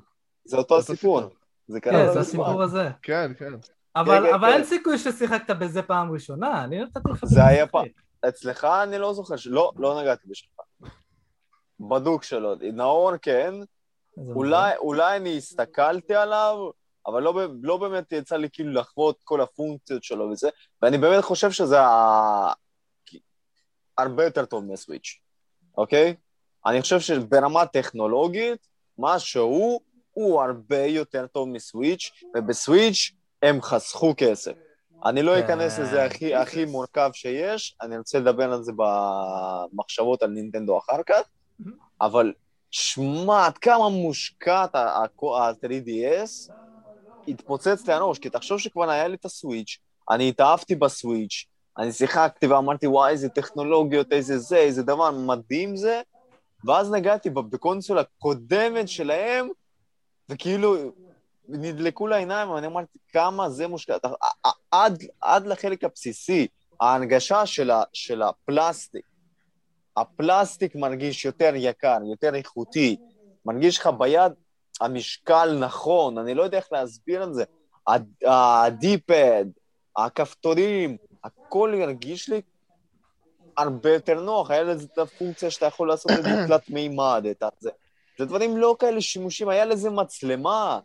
[0.44, 1.20] זה אותו הסיפור.
[1.20, 1.34] סיפור.
[1.68, 2.40] זה קרה כן, לא זה מזמן.
[2.44, 2.88] הסיפור הזה.
[3.02, 3.52] כן, כן.
[3.96, 4.54] אבל כן, אבל כן.
[4.54, 7.24] אין סיכוי ששיחקת בזה פעם ראשונה, אני נתתי לך...
[7.24, 7.66] זה היה.
[7.66, 7.86] פעם.
[8.28, 10.50] אצלך אני לא זוכר, ש- לא, לא נגעתי בשלך.
[11.80, 12.54] בדוק שלו.
[12.72, 13.54] נאור כן,
[14.18, 16.56] אולי, אולי אני הסתכלתי עליו,
[17.06, 20.48] אבל לא, ב- לא באמת יצא לי כאילו לחוות כל הפונקציות שלו וזה,
[20.82, 22.52] ואני באמת חושב שזה ה...
[23.98, 25.18] הרבה יותר טוב מהסוויץ',
[25.78, 26.14] אוקיי?
[26.66, 28.66] אני חושב שברמה טכנולוגית,
[28.98, 29.80] מה שהוא,
[30.12, 34.52] הוא הרבה יותר טוב מסוויץ', ובסוויץ' הם חסכו כסף.
[35.04, 35.44] אני לא כן.
[35.44, 41.02] אכנס לזה הכי, הכי מורכב שיש, אני רוצה לדבר על זה במחשבות על נינטנדו אחר
[41.06, 41.20] כך,
[42.00, 42.32] אבל
[42.70, 46.52] שמע, עד כמה מושקעת ה-3DS,
[47.28, 49.78] התפוצץ לי הראש, כי תחשוב שכבר היה לי את הסוויץ',
[50.10, 51.46] אני התאהבתי בסוויץ',
[51.78, 56.02] אני שיחקתי ואמרתי, וואי, איזה טכנולוגיות, איזה זה, איזה דבר מדהים זה,
[56.66, 59.48] ואז נגעתי בקונסולה קודמת שלהם,
[60.28, 60.76] וכאילו
[61.48, 63.96] נדלקו לעיניים, ואני אמרתי, כמה זה מושקע.
[64.70, 66.46] עד, עד לחלק הבסיסי,
[66.80, 69.04] ההנגשה של, ה, של הפלסטיק,
[69.96, 72.96] הפלסטיק מרגיש יותר יקר, יותר איכותי,
[73.44, 74.32] מרגיש לך ביד
[74.80, 77.44] המשקל נכון, אני לא יודע איך להסביר את זה.
[77.86, 79.44] הד- הדיפד,
[79.96, 82.40] הכפתורים, הכל ירגיש לי
[83.58, 87.42] הרבה יותר נוח, היה לזה את הפונקציה שאתה יכול לעשות את זה תלת מימד, את
[87.58, 87.70] זה.
[88.18, 90.80] זה דברים לא כאלה שימושים, היה לזה מצלמה,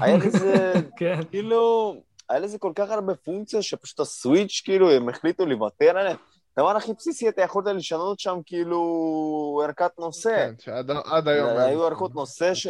[0.00, 1.20] היה לזה, כן.
[1.30, 1.94] כאילו,
[2.28, 6.16] היה לזה כל כך הרבה פונקציות שפשוט הסוויץ', כאילו, הם החליטו לוותר עליהם.
[6.56, 10.30] הדבר הכי בסיסי, אתה יכולת לשנות שם, כאילו, ערכת נושא.
[10.36, 11.58] כן, שעד עד היום...
[11.58, 12.66] היו ערכות נושא ש...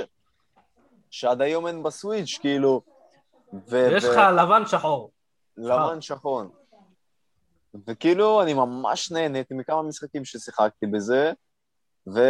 [1.11, 2.81] שעד היום אין בסוויץ', כאילו.
[3.71, 5.11] ו- יש ו- לך לבן שחור.
[5.57, 6.43] לבן שחור.
[7.87, 11.33] וכאילו, אני ממש נהניתי מכמה משחקים ששיחקתי בזה,
[12.15, 12.21] ו...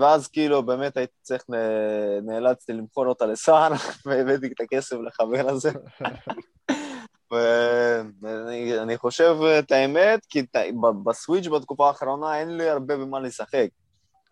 [0.00, 3.72] ואז כאילו, באמת הייתי צריך, ל- נאלצתי למכור אותה לסער,
[4.06, 5.70] והבאתי את הכסף לחבר הזה.
[8.22, 10.56] ואני אני חושב את האמת, כי ת-
[11.04, 13.68] בסוויץ' בתקופה האחרונה אין לי הרבה במה לשחק.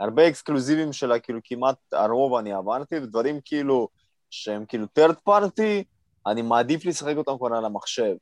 [0.01, 3.89] הרבה אקסקלוזיבים שלה, כאילו כמעט הרוב אני עברתי, ודברים כאילו
[4.31, 5.85] שהם כאילו third party,
[6.27, 8.15] אני מעדיף לשחק אותם כבר על המחשב.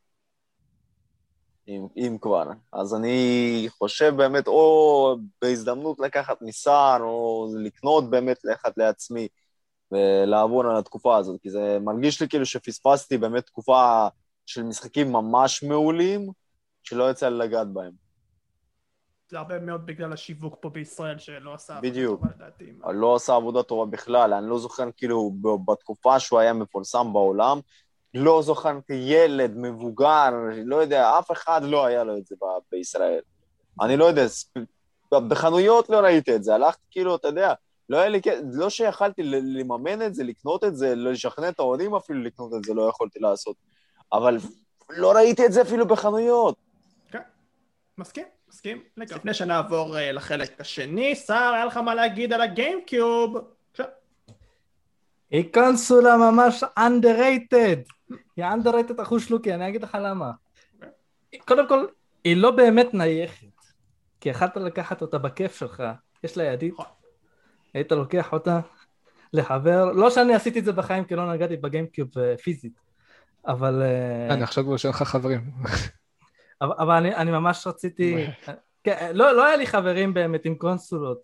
[1.69, 2.45] אם, אם כבר.
[2.73, 9.29] אז אני חושב באמת, או בהזדמנות לקחת מסער, או לקנות באמת לאחד לעצמי,
[9.93, 14.09] ולעבור על התקופה הזאת, כי זה מרגיש לי כאילו שפספסתי באמת תקופה
[14.47, 16.31] של משחקים ממש מעולים,
[16.83, 17.93] שלא יצא לי לגעת בהם.
[19.31, 22.21] זה הרבה מאוד בגלל השיווק פה בישראל שלא עשה עבודה בדיוק.
[22.21, 22.73] טובה לדעתי.
[22.85, 25.33] אבל לא עשה עבודה טובה בכלל, אני לא זוכר כאילו
[25.67, 27.61] בתקופה שהוא היה מפורסם בעולם,
[28.15, 30.31] לא זוכרתי ילד, מבוגר,
[30.65, 33.21] לא יודע, אף אחד לא היה לו את זה ב- בישראל.
[33.83, 34.27] אני לא יודע,
[35.13, 37.53] בחנויות לא ראיתי את זה, הלכתי כאילו, אתה יודע,
[37.89, 41.95] לא היה לי, כ- לא שיכלתי לממן את זה, לקנות את זה, לשכנע את ההורים
[41.95, 43.57] אפילו לקנות את זה, לא יכולתי לעשות.
[44.13, 44.39] אבל
[44.91, 46.57] לא ראיתי את זה אפילו בחנויות.
[47.99, 48.83] מסכים, מסכים.
[48.97, 49.17] לגמרי.
[49.19, 53.37] לפני שנעבור אה, לחלק השני, סער, היה לך מה להגיד על הגיימקיוב?
[55.31, 58.00] היא קונסולה ממש underrated.
[58.37, 60.31] היא underrated אחוז לוקי, אני אגיד לך למה.
[61.39, 61.87] קודם כל,
[62.25, 63.47] היא לא באמת נייחת.
[64.21, 65.83] כי יכלת לקחת אותה בכיף שלך,
[66.25, 66.75] יש לה ידית.
[67.75, 68.61] היית לוקח אותה
[69.33, 72.79] לחבר, לא שאני עשיתי את זה בחיים כי לא נגעתי בגיימקיוב אה, פיזית,
[73.47, 73.83] אבל...
[73.83, 75.51] אה, אני עכשיו כבר שאין לך חברים.
[76.61, 78.27] אבל, אני ממש רציתי...
[78.85, 81.19] כן, לא, לא היה לי חברים באמת עם קונסולות.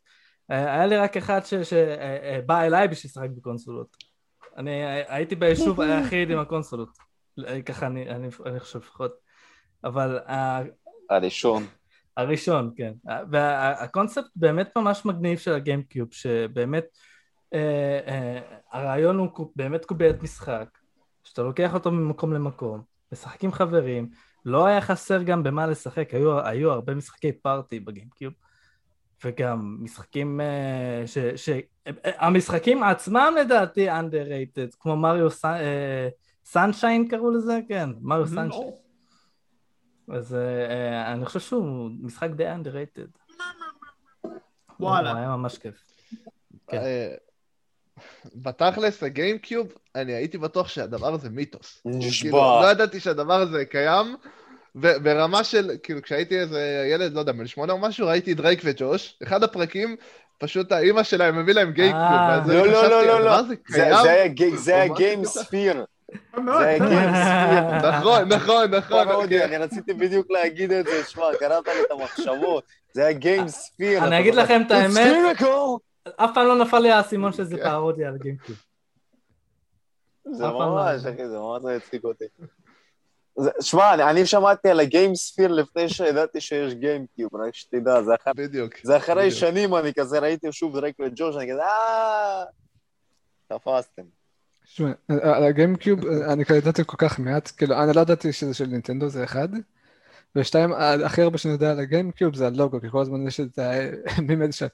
[0.50, 3.96] אה, היה לי רק אחד שבא אליי בשביל לשחק בקונסולות.
[4.56, 6.88] אני אה, הייתי ביישוב היחיד עם הקונסולות.
[7.46, 9.12] אה, ככה אני, אני, אני חושב לפחות.
[9.84, 10.62] אבל ה-
[11.10, 11.62] הראשון.
[12.16, 12.92] הראשון, כן.
[13.30, 16.84] והקונספט באמת ממש מגניב של הגיימקיוב, שבאמת
[17.54, 18.40] אה, אה,
[18.72, 20.68] הרעיון הוא באמת קוביית משחק,
[21.24, 22.82] שאתה לוקח אותו ממקום למקום,
[23.12, 24.08] משחק עם חברים,
[24.44, 28.32] לא היה חסר גם במה לשחק, היו, היו הרבה משחקי פארטי בגיימקיוב,
[29.24, 31.18] וגם משחקים אה, ש...
[31.18, 31.48] ש...
[31.86, 31.92] אה,
[32.26, 35.28] המשחקים עצמם לדעתי underrated, כמו מריו
[36.44, 37.60] סנשיין קראו לזה?
[37.68, 38.62] כן, מריו סנשיין.
[38.62, 38.78] או,
[40.08, 40.40] אז אה,
[40.70, 43.38] אה, אני חושב שהוא משחק די underrated.
[44.80, 45.10] וואלה.
[45.10, 45.84] הוא היה ממש כיף.
[46.66, 46.76] כן.
[46.76, 47.14] אה,
[48.34, 51.82] בתכלס, הגיימקיוב, אני הייתי בטוח שהדבר הזה מיתוס.
[51.84, 52.30] נשבע.
[52.30, 54.16] כאילו, לא ידעתי שהדבר הזה קיים,
[54.76, 58.60] וברמה של, כאילו, כשהייתי איזה ילד, לא יודע, בן שמונה או משהו, ראיתי את דרייק
[58.64, 59.96] וג'וש, אחד הפרקים,
[60.38, 62.40] פשוט האימא שלהם הביא להם גיימקיוב, אה.
[62.46, 63.34] לא, לא, לא, לא, הדבר לא.
[63.34, 65.30] הזה זה- היה גיים זה?
[65.30, 65.84] ספיר.
[66.38, 66.58] מאוד.
[66.58, 67.88] זה היה גיים ספיר.
[67.90, 69.04] נכון, נכון, נכון.
[69.08, 72.64] פרודיה, אני רציתי בדיוק להגיד את זה, שמע, קראת לי את המחשבות.
[72.92, 74.04] זה היה גיים ספיר.
[74.04, 74.34] אני אגיד?
[74.34, 75.36] לכם את האמת!
[76.16, 77.62] אף פעם לא נפל לי האסימון שזה כן.
[77.70, 78.58] פרודיה על גיימקיוב.
[80.32, 80.58] זה לא.
[80.58, 82.24] ממש, אחי, זה ממש הצחיק אותי.
[83.60, 88.32] שמע, אני- אני שמעתי על הגיים ספיר לפני שידעתי שיש גיימקיוב, רק שתדע, זה אחר-
[88.36, 88.72] בדיוק.
[88.82, 89.34] זה אחרי בדיוק.
[89.40, 92.44] שנים, אני כזה ראיתי שוב דרק וג'וש, אני כזה, אה...
[93.48, 94.02] תפסתם.
[94.64, 98.66] שמע, על הגיימקיוב, אני כבר ידעתי כל כך מעט, כאילו, אני לא ידעתי שזה של
[98.66, 99.48] נינטנדו, זה אחד.
[100.36, 100.72] ושתיים,
[101.04, 104.52] הכי הרבה שאני יודע על הגיימקיוב זה הלוגו, כי כל הזמן יש את המים האלה
[104.52, 104.66] של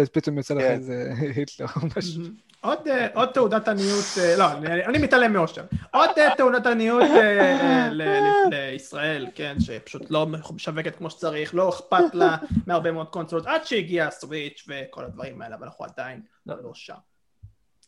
[0.00, 0.70] אז פתאום יוצא לך כן.
[0.70, 2.22] איזה היטלר או משהו.
[2.60, 4.52] עוד, אה, עוד תעודת עניות, אה, לא,
[4.88, 5.64] אני, מתעלם מאושר.
[5.92, 7.02] עוד אה, תעודת עניות
[8.50, 14.06] לישראל, כן, שפשוט לא משווקת כמו שצריך, לא אכפת לה מהרבה מאוד קונסולות, עד שהגיע
[14.06, 16.54] הסוויץ' וכל הדברים האלה, אבל אנחנו עדיין לא.
[16.62, 17.09] לא שם.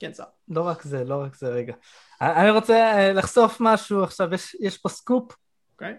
[0.03, 0.27] כן, סער.
[0.49, 1.75] לא רק זה, לא רק זה, רגע.
[2.21, 5.37] אני רוצה אה, לחשוף משהו עכשיו, יש- יש פה סקופ,
[5.73, 5.95] אוקיי?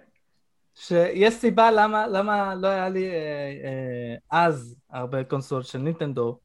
[0.75, 3.15] שיש סיבה למה, למה לא היה לי אה,
[3.63, 6.39] אה, אז הרבה קונסולות של נינטנדו,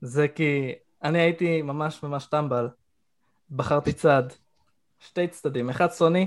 [0.00, 2.68] זה כי אני הייתי ממש ממש טמבל,
[3.50, 4.22] בחרתי צד,
[4.98, 6.26] שתי צדדים, אחד סוני,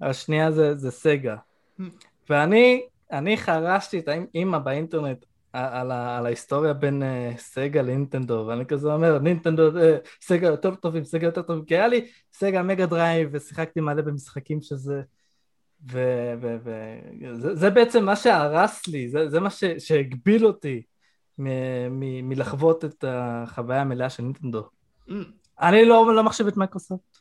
[0.00, 1.36] השנייה זה, זה סגה.
[2.30, 5.24] ואני אני חרשתי את האימא באינטרנט
[5.56, 10.74] על, ה, על ההיסטוריה בין uh, סגה לנינטנדו, ואני כזה אומר, נינטנדו, uh, סגה יותר
[10.74, 15.02] טובים, סגה יותר טובים, כי היה לי סגה מגה דרייב, ושיחקתי מלא במשחקים שזה,
[15.86, 20.82] וזה זה בעצם מה שהרס לי, זה, זה מה ש, שהגביל אותי
[21.38, 21.48] מ,
[21.90, 24.68] מ, מלחוות את החוויה המלאה של נינטנדו.
[25.08, 25.12] Mm.
[25.60, 27.18] אני לא, לא מחשיב את מייקרוסופט.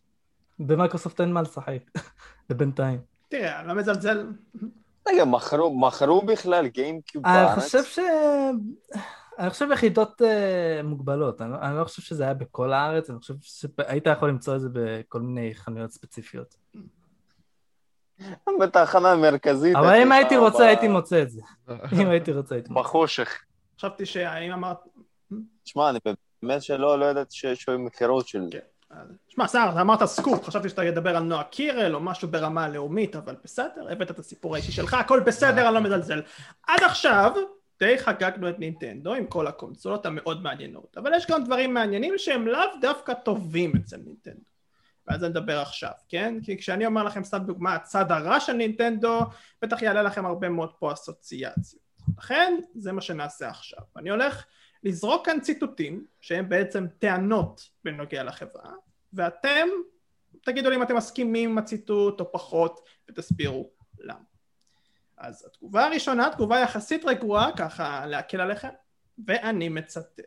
[0.59, 1.79] במייקרוסופט אין מה לשחק,
[2.49, 2.99] לבינתיים.
[3.29, 4.27] תראה, אני לא מזלזל.
[5.09, 7.63] רגע, מכרו- מכרו בכלל GameCube אני בארץ?
[7.63, 7.99] חושב ש...
[9.39, 13.19] אני חושב יחידות אה, מוגבלות, אני, לא- אני לא חושב שזה היה בכל הארץ, אני
[13.19, 16.55] חושב שהיית יכול למצוא את זה בכל מיני חנויות ספציפיות.
[18.61, 19.75] בתחנה המרכזית.
[19.75, 21.41] אבל אם הייתי ב- רוצה הייתי מוצא את זה.
[22.01, 22.81] אם הייתי רוצה הייתי מוצא.
[22.83, 23.41] בחושך.
[23.77, 24.77] חשבתי שהאם אמרת...
[25.65, 25.99] שמע, אני
[26.43, 28.59] באמת שלא לא ידעתי שיש היום מכירות של זה.
[29.27, 33.15] שמע, סער, אתה אמרת סקופ, חשבתי שאתה ידבר על נועה קירל או משהו ברמה הלאומית,
[33.15, 36.21] אבל בסדר, הבאת את הסיפור האישי שלך, הכל בסדר, אני לא מזלזל.
[36.67, 37.31] עד עכשיו,
[37.79, 42.47] די חגגנו את נינטנדו עם כל הקונסולות המאוד מעניינות, אבל יש גם דברים מעניינים שהם
[42.47, 44.55] לאו דווקא טובים אצל נינטנדו.
[45.07, 46.35] ואז אני אדבר עכשיו, כן?
[46.43, 49.19] כי כשאני אומר לכם סתם דוגמה, הצד הרע של נינטנדו,
[49.61, 51.81] בטח יעלה לכם הרבה מאוד פה אסוציאציות.
[52.17, 53.79] לכן, זה מה שנעשה עכשיו.
[53.97, 54.45] אני הולך
[54.83, 58.71] לזרוק כאן ציטוטים, שהם בעצם טענות בנוגע לחברה,
[59.15, 59.67] ואתם
[60.43, 64.19] תגידו לי אם אתם מסכימים עם הציטוט או פחות, ותסבירו למה.
[65.17, 68.69] אז התגובה הראשונה, תגובה יחסית רגועה, ככה להקל עליכם,
[69.27, 70.21] ואני מצטט.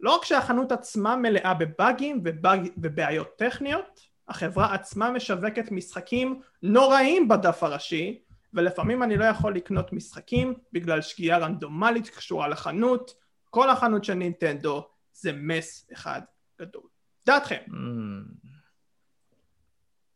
[0.00, 7.62] לא רק שהחנות עצמה מלאה בבאגים ובאג, ובעיות טכניות, החברה עצמה משווקת משחקים נוראים בדף
[7.62, 8.22] הראשי,
[8.54, 13.14] ולפעמים אני לא יכול לקנות משחקים בגלל שגיאה רנדומלית קשורה לחנות,
[13.50, 16.20] כל החנות של נינטנדו זה מס אחד
[16.60, 16.95] גדול.
[17.26, 17.56] דעתכם.
[17.68, 17.72] Mm,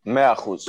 [0.06, 0.64] מאה אחוז.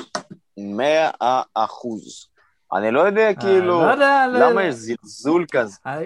[0.58, 1.12] מאה
[1.54, 2.28] אחוז.
[2.74, 5.78] אני לא יודע כאילו, אה, לא יודע, לא- למה יש זלזול כזה?
[5.88, 6.02] אה,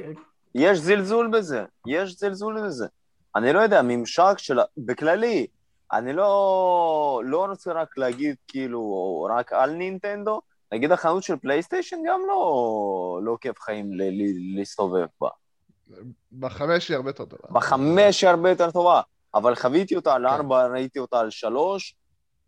[0.55, 2.87] יש זלזול בזה, יש זלזול בזה.
[3.35, 4.59] אני לא יודע, ממשק של...
[4.77, 5.47] בכללי,
[5.93, 8.81] אני לא, לא רוצה רק להגיד כאילו
[9.37, 10.41] רק על נינטנדו,
[10.73, 12.39] נגיד החנות של פלייסטיישן גם לא,
[13.23, 15.29] לא כיף חיים ל- ל- להסתובב בה.
[16.39, 17.43] בחמש היא הרבה יותר טובה.
[17.51, 19.01] בחמש היא הרבה יותר טובה,
[19.35, 20.33] אבל חוויתי אותה על כן.
[20.33, 21.95] ארבע, ראיתי אותה על שלוש.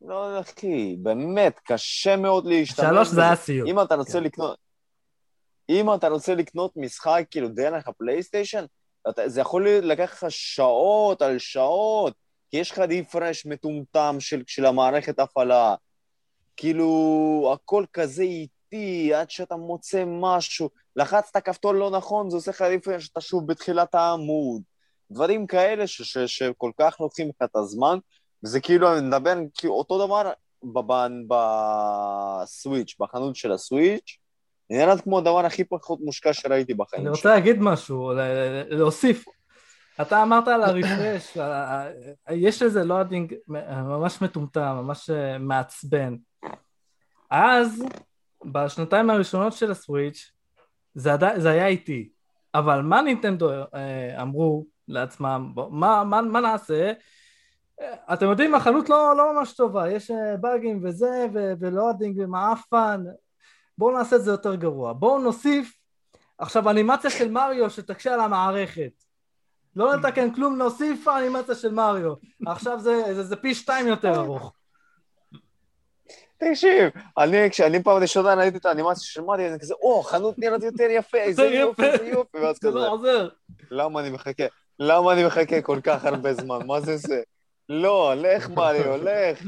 [0.02, 3.08] לא אחי, באמת, קשה מאוד להשתמש שלוש.
[3.08, 3.70] זה היה סיוט.
[3.70, 4.24] אם אתה רוצה כן.
[4.24, 4.58] לקנות...
[5.70, 8.66] אם אתה רוצה לקנות משחק כאילו דרך הפלייסטיישן,
[9.10, 12.14] אתה, זה יכול לקחת לך שעות על שעות,
[12.52, 15.76] כי יש לך דיפרש מטומטם של, של המערכת הפעלה.
[16.58, 20.70] כאילו, הכל כזה איטי, עד שאתה מוצא משהו.
[20.96, 24.62] לחצת כפתור לא נכון, זה עושה לך דיפרש שאתה שוב בתחילת העמוד.
[25.12, 27.98] דברים כאלה ש, ש, שכל כך לוקחים לך את הזמן,
[28.44, 30.32] וזה כאילו, אני מדבר, כאילו, אותו דבר
[30.64, 31.34] ב- ב-
[32.44, 34.18] בסוויץ', בחנות של הסוויץ',
[34.70, 37.10] נראה כמו הדבר הכי פחות מושקע שראיתי בחיים אני.
[37.10, 38.12] רוצה להגיד משהו,
[38.70, 39.26] להוסיף.
[40.02, 41.38] אתה אמרת על הרפרש,
[42.30, 46.16] יש לזה לואדינג ממש מטומטם, ממש אה, מעצבן.
[47.32, 47.84] אז,
[48.46, 50.32] בשנתיים הראשונות של הסוויץ',
[50.96, 52.10] זה, עדי, זה היה איטי.
[52.56, 56.92] אבל מה נינטנדו אה, אמרו לעצמם, בוא, מה, מה, מה נעשה?
[57.82, 63.04] אה, אתם יודעים, החנות לא, לא ממש טובה, יש אה, באגים וזה, ו- ולואדינג ומעפן,
[63.78, 64.94] בואו נעשה את זה יותר גרוע.
[64.94, 65.74] בואו נוסיף
[66.38, 68.92] עכשיו אנימציה של מריו שתקשה על המערכת.
[69.76, 72.14] לא לתקן כלום, נוסיף אנימציה של מריו.
[72.46, 74.54] עכשיו זה, זה, זה פי שתיים יותר ארוך.
[76.38, 80.64] תקשיב, אני, כשאני פעם ראשונה ראיתי את האנימציה של מרי, אני כזה, או, חנות נראית
[80.64, 81.84] יותר יפה, איזה זה יופי.
[81.84, 83.30] איזה יופי, ואז כזה, לא עוזר.
[83.72, 84.44] למה אני מחכה?
[84.80, 86.68] למה אני מחכה כל כך הרבה זמן?
[86.68, 87.22] מה זה זה?
[87.70, 89.44] לא, לך מריו, לך.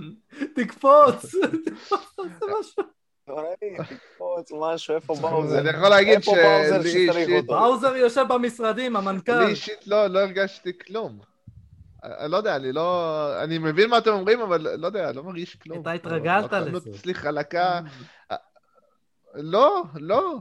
[0.55, 1.35] תקפוץ.
[1.65, 2.83] תקפוץ, תעשה משהו.
[3.27, 5.59] נוראי, תקפוץ, משהו, איפה באוזר?
[5.59, 6.35] אני יכול להגיד איפה
[7.45, 9.39] באוזר שלי יושב במשרדים, המנכ"ל.
[9.39, 11.19] לי אישית לא לא הרגשתי כלום.
[12.03, 13.43] אני לא יודע, אני לא...
[13.43, 15.81] אני מבין מה אתם אומרים, אבל לא יודע, לא מרגיש כלום.
[15.81, 16.89] אתה התרגלת לזה.
[16.89, 17.79] אצלי חלקה.
[19.33, 20.39] לא, לא.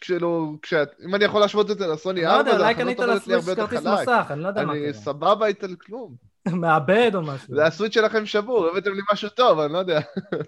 [0.00, 3.00] כאילו, כשאת- אם אני יכול להשוות את זה לסוני לא יודע, 4, אולי החנות קנית
[3.00, 4.00] עובדת לי הרבה לסוויץ' יותר כרטיס חלק.
[4.08, 4.92] מסך, אני לא יודע מה אני קרה.
[4.92, 6.14] סבבה איתה על כלום.
[6.52, 7.54] מאבד או משהו.
[7.54, 10.00] זה הסוויץ' שלכם שבור, הבאתם לי משהו טוב, אני לא יודע.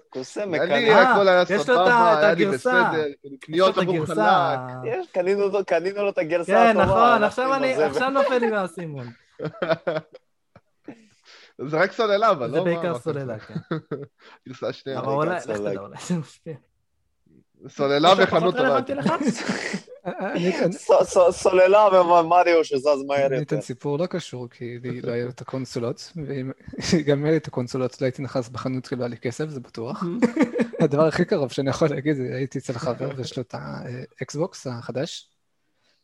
[0.09, 0.73] קוסם, אני, מקנא.
[0.73, 2.45] אה, הכל היה את סבבה, היה לי.
[2.45, 2.73] בסדר,
[3.07, 4.05] יש לו קניות עבור.
[4.05, 4.17] חלק.
[4.85, 5.47] יש, קנינו
[6.03, 6.85] לו את הגרסה כן, הטובה.
[6.85, 9.07] נכון, הלכתי עכשיו אני, עכשיו נופל לי מהסימון.
[11.67, 12.63] זה רק סוללה, אבל זה לא...
[12.63, 13.53] בעיקר מה- סוללה, כן.
[14.47, 14.99] גרסה שנייה.
[14.99, 15.43] אבל אולי, לך.
[15.43, 16.53] תדע, אולי זה משפיע.
[17.67, 18.55] סוללה וחנות?
[20.05, 23.55] אני ס- סוללה ומריו שזז מהר אני יותר.
[23.55, 26.51] אתן סיפור לא קשור, כי לי לא היה את הקונסולות, ואם
[27.07, 29.59] גם היה לי את הקונסולות, לא הייתי נכנס בחנות כי לא היה לי כסף, זה
[29.59, 30.03] בטוח.
[30.81, 33.55] הדבר הכי קרוב שאני יכול להגיד, זה הייתי אצל חבר ויש לו את
[34.19, 35.29] האקסבוקס החדש,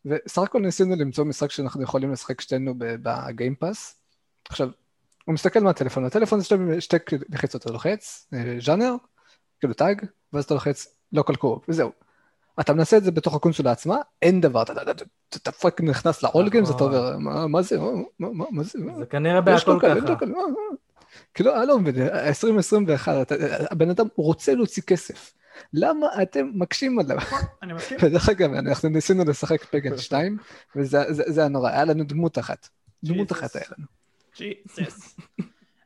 [0.06, 3.96] וסך הכל ניסינו למצוא משחק שאנחנו יכולים לשחק שתינו בגיימפאס.
[4.50, 4.70] עכשיו,
[5.26, 6.98] הוא מסתכל מהטלפון, הטלפון יש לו שתי
[7.30, 8.96] לחיצות, הוא לוחץ, אה, ז'אנר,
[9.60, 11.92] כאילו tag, ואז אתה לוחץ local co-op וזהו.
[12.60, 16.24] אתה מנסה את זה בתוך הקונסולה עצמה, אין דבר, אתה- fuck נכנס
[16.64, 17.78] games, אתה אומר, "מה- מה זה,
[18.20, 20.18] מה- זה, מה?" זה כנראה בהכל ככה.
[20.20, 20.78] כאלה, מה, מה?
[21.34, 23.36] כאילו, אני לא מבין, 2021, אתה-
[23.72, 25.34] הבן אדם רוצה להוציא כסף.
[25.74, 27.18] למה אתם מקשים עליו?
[27.64, 27.98] אני מסכים.
[28.04, 30.38] ודרך אגב, אנחנו ניסינו לשחק פגן 2,
[30.76, 32.68] וזה זה- זה היה נורא, היה לנו דמות אחת.
[33.04, 33.32] דמות.
[33.32, 33.86] אחת היה לנו.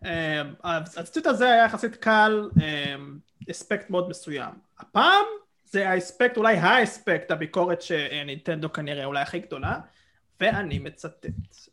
[0.63, 2.49] אז הציטוט הזה היה יחסית קל,
[3.51, 4.51] אספקט מאוד מסוים.
[4.79, 5.25] הפעם
[5.65, 9.79] זה האספקט, אולי האספקט, הביקורת שנינטנדו כנראה אולי הכי גדולה,
[10.39, 11.25] ואני מצטט.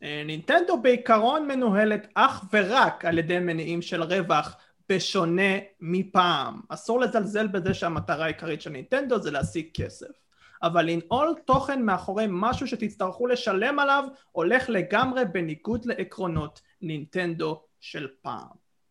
[0.03, 4.57] אה, נינטנדו בעיקרון מנוהלת אך ורק על ידי מניעים של רווח,
[4.89, 6.61] בשונה מפעם.
[6.69, 10.25] אסור לזלזל בזה שהמטרה העיקרית של נינטנדו זה להשיג כסף.
[10.63, 18.49] אבל לנעול תוכן מאחורי משהו שתצטרכו לשלם עליו הולך לגמרי בניגוד לעקרונות נינטנדו של פעם.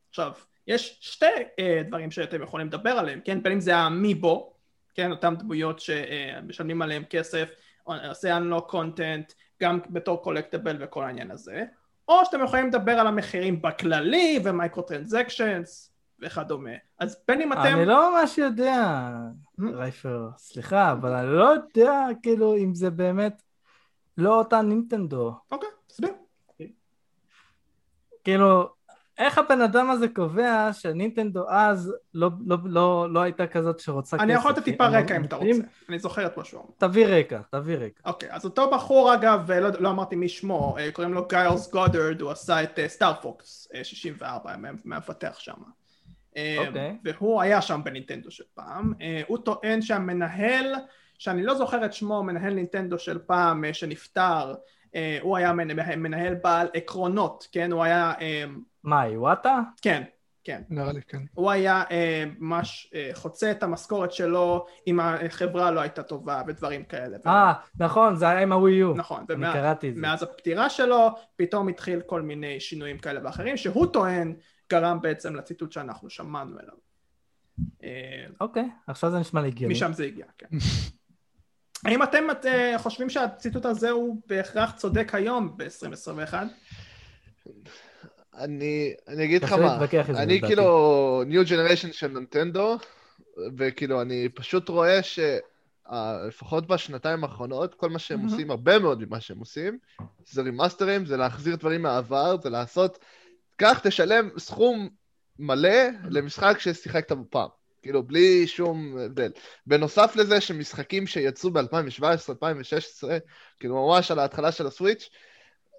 [0.09, 0.31] עכשיו,
[0.67, 1.25] יש שתי
[1.59, 3.43] אה, דברים שאתם יכולים לדבר עליהם, כן?
[3.43, 4.53] בין אם זה האמיבו,
[4.93, 5.11] כן?
[5.11, 7.49] אותן דמויות שמשלמים עליהן כסף,
[7.83, 11.63] עושה unlock content, גם בתור קולקטיבל וכל העניין הזה,
[12.07, 16.71] או שאתם יכולים לדבר על המחירים בכללי ומייקרו טרנזקשנס וכדומה.
[16.99, 17.61] אז בין אם אתם...
[17.61, 19.07] אני לא ממש יודע,
[19.61, 19.63] Hmm?
[19.73, 23.41] רייפר, סליחה, אבל אני לא יודע כאילו אם זה באמת
[24.17, 25.33] לא אותה נינטנדו.
[25.51, 26.13] אוקיי, תסביר.
[28.23, 28.73] כאילו,
[29.17, 34.23] איך הבן אדם הזה קובע שנינטנדו אז לא, לא, לא, לא הייתה כזאת שרוצה כסף?
[34.23, 35.49] אני יכול לתת טיפה רקע אם אתה רוצה,
[35.89, 36.69] אני זוכר את מה שהוא אמר.
[36.77, 38.01] תביא רקע, תביא רקע.
[38.09, 42.21] אוקיי, אז אותו בחור אגב, לא, לא אמרתי מי שמו, אה, קוראים לו גיילס גודרד,
[42.21, 45.53] הוא עשה את Star Fox 64, מה- מהמפתח שם.
[46.37, 46.97] אה, אוקיי.
[47.03, 50.73] והוא היה שם בנינטנדו של פעם, אה, הוא טוען שהמנהל,
[51.17, 54.53] שאני לא זוכר את שמו, מנהל נינטנדו של פעם אה, שנפטר, אה,
[55.21, 55.53] הוא היה
[55.97, 57.71] מנהל, בעל עקרונות, כן?
[57.71, 58.43] הוא היה, אה,
[58.83, 59.59] מה, איוואטה?
[59.81, 60.03] כן,
[60.43, 60.61] כן.
[60.69, 61.21] נראה לי, כן.
[61.33, 66.83] הוא היה אה, ממש אה, חוצה את המשכורת שלו אם החברה לא הייתה טובה ודברים
[66.83, 67.17] כאלה.
[67.27, 68.93] אה, נכון, זה היה עם הווי יו.
[68.93, 70.01] נכון, אני ומה- קראתי את זה.
[70.01, 74.33] מאז הפטירה שלו פתאום התחיל כל מיני שינויים כאלה ואחרים שהוא טוען
[74.71, 76.75] גרם בעצם לציטוט שאנחנו שמענו אליו.
[77.83, 79.73] אה, אוקיי, עכשיו זה נשמע לי הגיוני.
[79.73, 80.47] משם זה הגיע, כן.
[81.85, 86.33] האם אתם אה, חושבים שהציטוט הזה הוא בהכרח צודק היום ב-2021?
[88.37, 89.77] אני, אני אגיד לך מה,
[90.15, 90.41] אני.
[90.41, 92.77] כאילו ניו ג'נריישן של נינטנדו,
[93.57, 98.31] וכאילו אני פשוט רואה שלפחות בשנתיים האחרונות, כל מה שהם מהמם.
[98.31, 99.77] עושים, הרבה מאוד ממה שהם עושים,
[100.25, 102.99] זה רימאסטרים, זה להחזיר דברים מהעבר, זה לעשות,
[103.55, 104.89] קח, תשלם סכום
[105.39, 107.49] מלא למשחק ששיחקת בו פעם.
[107.83, 109.31] כאילו, בלי שום הבדל.
[109.67, 113.07] בנוסף לזה שמשחקים שיצאו ב-2017-2016,
[113.59, 115.09] כאילו ממש על ההתחלה של הסוויץ',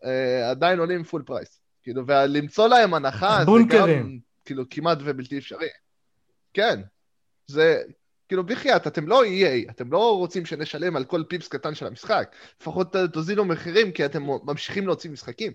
[0.05, 1.61] אה, עדיין עולים full price.
[1.83, 4.03] כאילו, ולמצוא להם הנחה זה בונקרים.
[4.03, 5.69] גם, כאילו, כמעט ובלתי אפשרי.
[6.55, 6.81] כן.
[7.47, 7.83] זה,
[8.29, 12.35] כאילו, בחייאת, אתם לא EA, אתם לא רוצים שנשלם על כל פיפס קטן של המשחק.
[12.61, 15.53] לפחות תוזילו מחירים, כי אתם ממשיכים להוציא משחקים.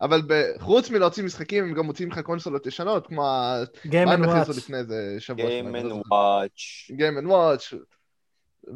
[0.00, 0.22] אבל
[0.58, 3.62] חוץ מלהוציא משחקים, הם גם מוציאים לך קונסולות ישנות, כמו ה...
[3.84, 4.56] Game and Watch.
[4.56, 5.44] לפני איזה שבוע?
[5.44, 6.44] Game לא and זוכר.
[6.44, 6.92] Watch.
[6.92, 7.76] Game and Watch,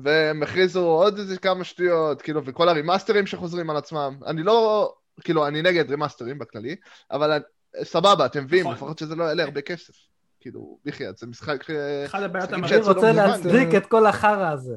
[0.03, 4.17] והם הכריזו עוד איזה כמה שטויות, כאילו, וכל הרימאסטרים שחוזרים על עצמם.
[4.27, 6.77] אני לא, כאילו, אני נגד רימאסטרים בכללי,
[7.11, 7.43] אבל
[7.83, 8.75] סבבה, אתם מביאים, נכון.
[8.75, 9.95] לפחות שזה לא יעלה הרבה כסף.
[10.41, 11.71] כאילו, בחייאת, זה משחק...
[12.07, 14.77] אחד הבעיות אני לא רוצה להצדיק את כל החרא הזה.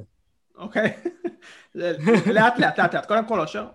[0.55, 0.93] אוקיי?
[1.75, 3.65] לאט לאט לאט לאט, קודם כל אושר.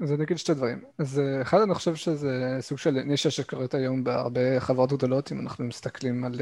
[0.00, 0.82] אז אני אגיד שתי דברים.
[0.98, 5.40] אז אה, אחד, אני חושב שזה סוג של נישה שקורית היום בהרבה חברות גדולות, אם
[5.40, 6.40] אנחנו מסתכלים על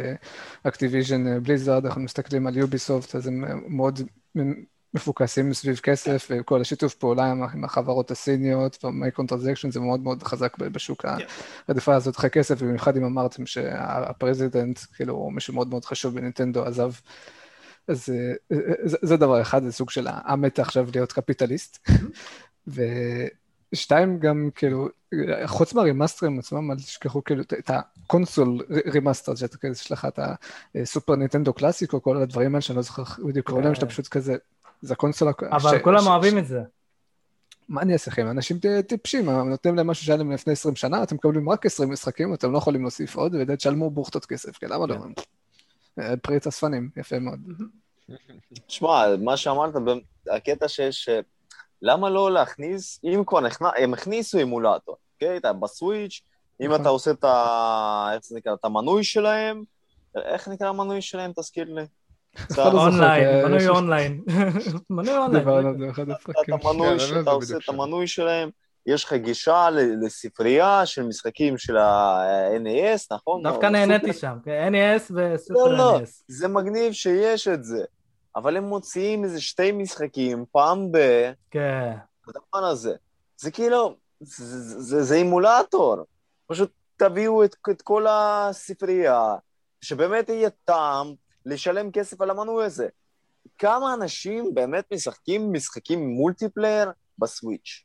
[0.62, 4.00] אקטיביז'ן בליזארד, אנחנו מסתכלים על יוביסופט, אז הם אה, מאוד
[4.94, 10.58] מפוקסים סביב כסף, וכל השיתוף פעולה עם, החברות הסיניות, וה microtransaction זה מאוד מאוד חזק
[10.58, 11.08] בשוק כן.
[11.68, 16.64] הרדיפה הזאת אחרי כסף, ובמיוחד אם אמרתם שה president, כאילו, מישהו מאוד מאוד חשוב בנינטנדו,
[16.64, 16.92] עזב.
[17.88, 21.88] אז אה, אה, זה, זה דבר אחד, זה סוג של ה meta עכשיו להיות קפיטליסט.
[23.72, 24.88] ושתיים, גם כאילו,
[25.46, 30.18] חוץ מהרימאסטרים עצמם, אל תשכחו כאילו את ה console remaster, שאתה כזה, יש לך את
[30.74, 34.08] הסופר נינטנדו קלאסיק, או כל הדברים האלה שאני לא זוכר בדיוק קוראים להם, שאתה פשוט
[34.08, 34.36] כזה,
[34.82, 35.32] זה הקונסולה...
[35.50, 36.60] אבל ש- כולם ש- אוהבים את זה.
[37.68, 38.30] מה אני אעשה לכם?
[38.30, 38.58] אנשים
[38.88, 42.52] טיפשים, נותנים להם משהו שהיה להם לפני 20 שנה, אתם מקבלים רק 20 משחקים, אתם
[42.52, 44.96] לא יכולים להוסיף עוד, ותשלמו בוכטות כסף, כן, למה לא?
[45.98, 47.40] אה, פריט אספנים, יפה מאוד.
[48.66, 51.08] תשמע, מה שאמרת, ב- הקטע שיש...
[51.82, 55.36] למה לא להכניס, אם כבר נכנס, הם הכניסו אימולטור, אוקיי?
[55.36, 56.20] אתה בסוויץ',
[56.60, 56.80] אם נכון.
[56.80, 58.08] אתה עושה את ה...
[58.14, 58.54] איך זה נקרא?
[58.54, 59.62] את המנוי שלהם,
[60.16, 61.32] איך נקרא המנוי שלהם?
[61.36, 61.82] תזכיר לי.
[62.56, 64.20] לא אונליין, מנוי אונליין.
[64.90, 65.44] מנוי אונליין.
[65.44, 66.54] דיברנו על זה באחד את הפרקים.
[66.54, 67.68] המנוי, כן, עושה את.
[67.68, 68.50] המנוי שלהם,
[68.86, 73.42] יש לך גישה ל- לספרייה של משחקים של ה-NES, נכון?
[73.42, 76.08] דווקא נהניתי שם, כן, NES וסופר לא, לא, NES.
[76.28, 77.84] זה מגניב שיש את זה,
[78.36, 80.98] אבל הם מוציאים איזה שתי משחקים פעם ב...
[81.50, 81.92] כן.
[82.28, 82.94] הדבר הזה.
[83.36, 85.96] זה כאילו, זה, זה, זה, זה אימולטור.
[86.46, 89.34] פשוט תביאו את, את כל הספרייה,
[89.80, 91.14] שבאמת יהיה טעם
[91.46, 92.88] לשלם כסף על המנוי הזה.
[93.58, 97.84] כמה אנשים באמת משחקים משחקים מולטיפלייר בסוויץ'?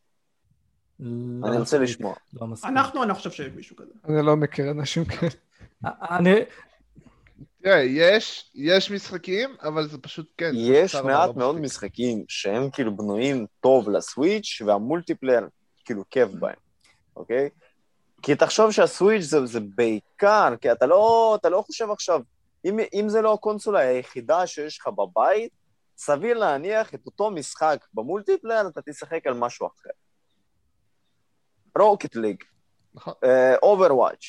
[0.99, 2.15] לא אני רוצה לשמוע.
[2.33, 2.47] לא.
[2.63, 3.91] אנחנו, אני לא חושב שיש מישהו כזה.
[4.05, 5.31] אני לא מכיר אנשים כאלה.
[5.85, 6.31] אני,
[7.63, 10.51] תראה, יש, יש משחקים, אבל זה פשוט, כן.
[10.55, 11.65] יש מעט לא מאוד מספיק.
[11.65, 15.47] משחקים שהם כאילו בנויים טוב לסוויץ' והמולטיפלייר
[15.85, 16.55] כאילו כיף בהם,
[17.15, 17.49] אוקיי?
[18.21, 22.21] כי תחשוב שהסוויץ' זה, זה בעיקר, כי אתה לא, אתה לא חושב עכשיו,
[22.65, 25.51] אם, אם זה לא הקונסולה היחידה שיש לך בבית,
[25.97, 29.89] סביר להניח את אותו משחק במולטיפלייר, אתה תשחק על משהו אחר.
[31.79, 32.43] Rocket League.
[33.63, 34.25] Overwatch,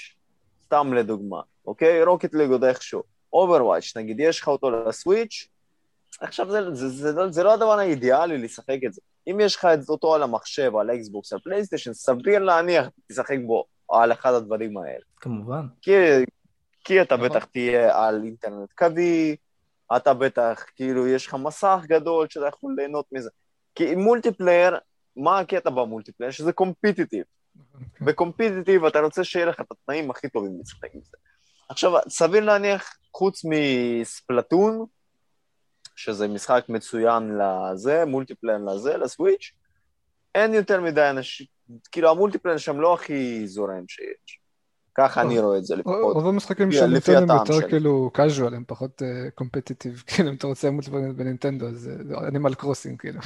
[0.65, 2.05] סתם לדוגמה, אוקיי?
[2.05, 3.18] Rocket League עוד איכשהו.
[3.33, 5.49] Overwatch, נגיד, יש לך אותו לסוויץ',
[6.21, 9.01] עכשיו זה, זה, זה, זה, זה לא הדבר האידיאלי לשחק את זה.
[9.31, 13.65] אם יש לך את אותו על המחשב, על האקסבוקס, על פלייסטיישן, סביר להניח, תשחק בו
[13.91, 15.05] על אחד הדברים האלה.
[15.17, 15.67] כמובן.
[15.83, 15.91] כי,
[16.85, 17.29] כי אתה נכון.
[17.29, 19.37] בטח תהיה על אינטרנט קווי,
[19.97, 23.31] אתה בטח, כאילו, יש לך מסך גדול שאתה יכול ליהנות מזה.
[23.75, 24.79] כי multiplayer,
[25.17, 26.31] מה הקטע ב multiplayer?
[26.31, 27.25] שזה competitive.
[28.01, 31.17] ב competitive אתה רוצה שיהיה לך את התנאים הכי טובים לשחק עם זה.
[31.69, 34.85] עכשיו, סביר להניח, חוץ מ Splatoon,
[35.97, 39.53] שזה משחק מצוין לזה, multiplayer לזה, לסוויץ',
[40.35, 41.47] אין יותר מדי אנשים,
[41.93, 44.39] כאילו ה multiplayer שם לא הכי זורם שיש.
[44.95, 46.15] ככה אני רואה את זה לפחות.
[46.17, 47.69] רוב המשחקים של נינטנדו הם יותר.
[47.69, 49.03] כאילו casual, הם פחות
[49.35, 51.91] competitive, כאילו אם אתה רוצה multiplayer בנינטנדו, אז
[52.29, 53.21] Animal Crossing כאילו.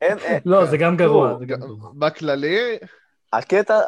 [0.00, 1.30] אין, אין, לא, זה גם גרוע.
[1.32, 1.90] לא, זה גם גם- גרוע.
[1.94, 2.58] בכללי,
[3.32, 3.78] הקטע,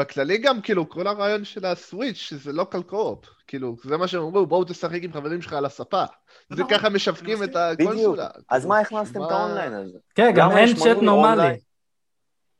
[0.00, 4.46] בכללי גם כאילו כל הרעיון של הסוויץ' שזה local co-op, כאילו זה מה שהם אמרו
[4.46, 6.04] בואו תשחק עם חברים שלך על הספה.
[6.50, 8.28] זה נכון, ככה משווקים את הקונסולה.
[8.48, 9.98] אז כאילו, מה הכנסתם את האונליין הזה?
[10.14, 11.58] כן, גם אין צ'אט נורמלי.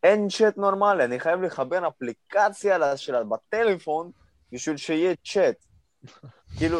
[0.03, 4.11] אין צ'אט נורמלי, אני חייב לחבר אפליקציה לה- שלה בטלפון
[4.53, 5.65] בשביל שיהיה צ'אט.
[6.59, 6.79] כאילו,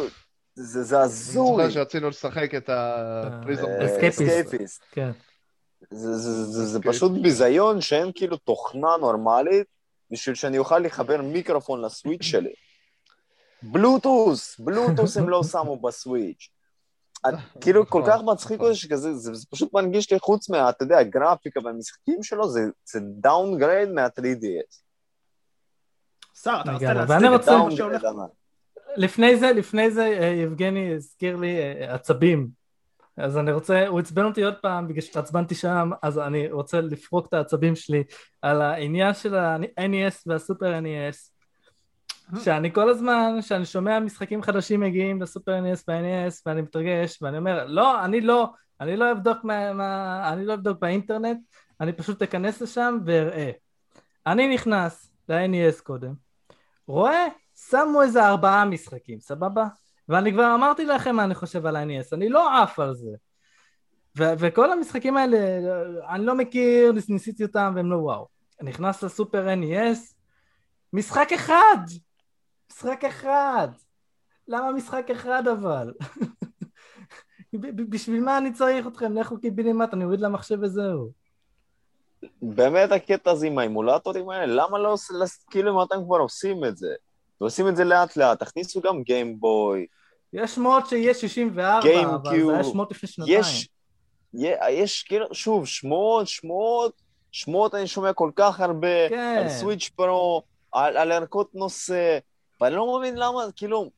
[0.55, 1.47] זה, זה אני הזוי.
[1.47, 3.65] זוכר שרצינו לשחק את ה prison.
[3.65, 3.85] אה.
[3.85, 4.83] Escapists.
[4.91, 5.11] כן.
[5.91, 6.79] זה, זה, זה, זה.
[6.81, 9.67] פשוט ביזיון שאין כאילו תוכנה נורמלית
[10.11, 12.53] בשביל שאני אוכל לחבר מיקרופון לסוויץ' שלי.
[13.63, 16.49] Bluetooth, Bluetooth הם לא שמו בסוויץ'.
[17.61, 20.97] כאילו כל כך מצחיק אותי שכזה, זה, זה פשוט מרגיש לי חוץ מה, אתה יודע,
[20.97, 24.81] הגרפיקה והמשחקים שלו, זה, זה downgrade מה-3DS.
[26.43, 26.93] שר, אתה רוצה.
[26.93, 27.45] להצדיק את?
[27.45, 28.01] downgrade.
[28.95, 32.60] לפני זה, לפני זה, אה, יבגני הזכיר לי אה, עצבים.
[33.21, 37.27] אז אני רוצה, הוא עצבן אותי עוד פעם בגלל שהתעצבנתי שם, אז אני רוצה לפרוק
[37.27, 38.03] את העצבים שלי
[38.41, 41.31] על העניין של ה-NES והסופר NES.
[42.43, 47.65] שאני כל הזמן, כשאני שומע משחקים חדשים מגיעים לסופר NES וה-NES ואני מתרגש ואני אומר,
[47.65, 48.47] לא, אני לא,
[48.81, 51.37] אני לא אבדוק, מה, מה, אני לא אבדוק באינטרנט,
[51.81, 53.51] אני פשוט אכנס לשם ואראה.
[54.27, 56.13] אני נכנס ל-NES קודם,
[56.87, 57.27] רואה,
[57.69, 59.67] שמו איזה ארבעה משחקים, סבבה?
[60.11, 63.09] ואני כבר אמרתי לכם מה אני חושב על ה-NES, אני לא עף על זה.
[64.17, 65.37] ו- וכל המשחקים האלה,
[66.09, 68.27] אני לא מכיר, ניס- ניסיתי אותם והם לא וואו.
[68.61, 70.13] נכנס לסופר NES,
[70.93, 71.77] משחק אחד!
[72.71, 73.67] משחק אחד!
[74.47, 75.93] למה משחק אחד אבל?
[77.89, 79.17] בשביל מה אני צריך אתכם?
[79.17, 81.11] לכו קיבינימט, אני אוריד למחשב וזהו.
[82.41, 84.95] באמת הקטע הזה עם האימולטורים האלה, למה לא,
[85.49, 86.93] כאילו אם אתם כבר עושים את זה,
[87.41, 89.85] ועושים את זה לאט לאט, תכניסו גם גיימבוי,
[90.33, 92.63] יש שמועות שיהיה 64, Game אבל זה היה.
[92.63, 93.39] שמועות לפני שנתיים.
[93.39, 93.69] יש,
[94.33, 96.93] יש, יש כאילו, שוב, שמועות, שמועות,
[97.31, 99.37] שמועות אני שומע כל כך הרבה, כן.
[99.41, 102.17] על סוויץ' פרו, על, על ערכות נושא,
[102.61, 103.89] ואני לא מבין למה, כאילו,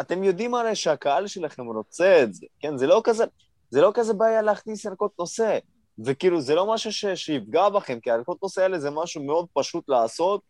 [0.00, 2.76] אתם יודעים הרי שהקהל שלכם רוצה את זה, כן?
[2.76, 3.24] זה לא כזה,
[3.70, 5.58] זה לא כזה בעיה להכניס ערכות נושא,
[6.04, 9.88] וכאילו, זה לא משהו ש, שיפגע בכם, כי הערכות נושא האלה זה משהו מאוד פשוט
[9.88, 10.40] לעשות,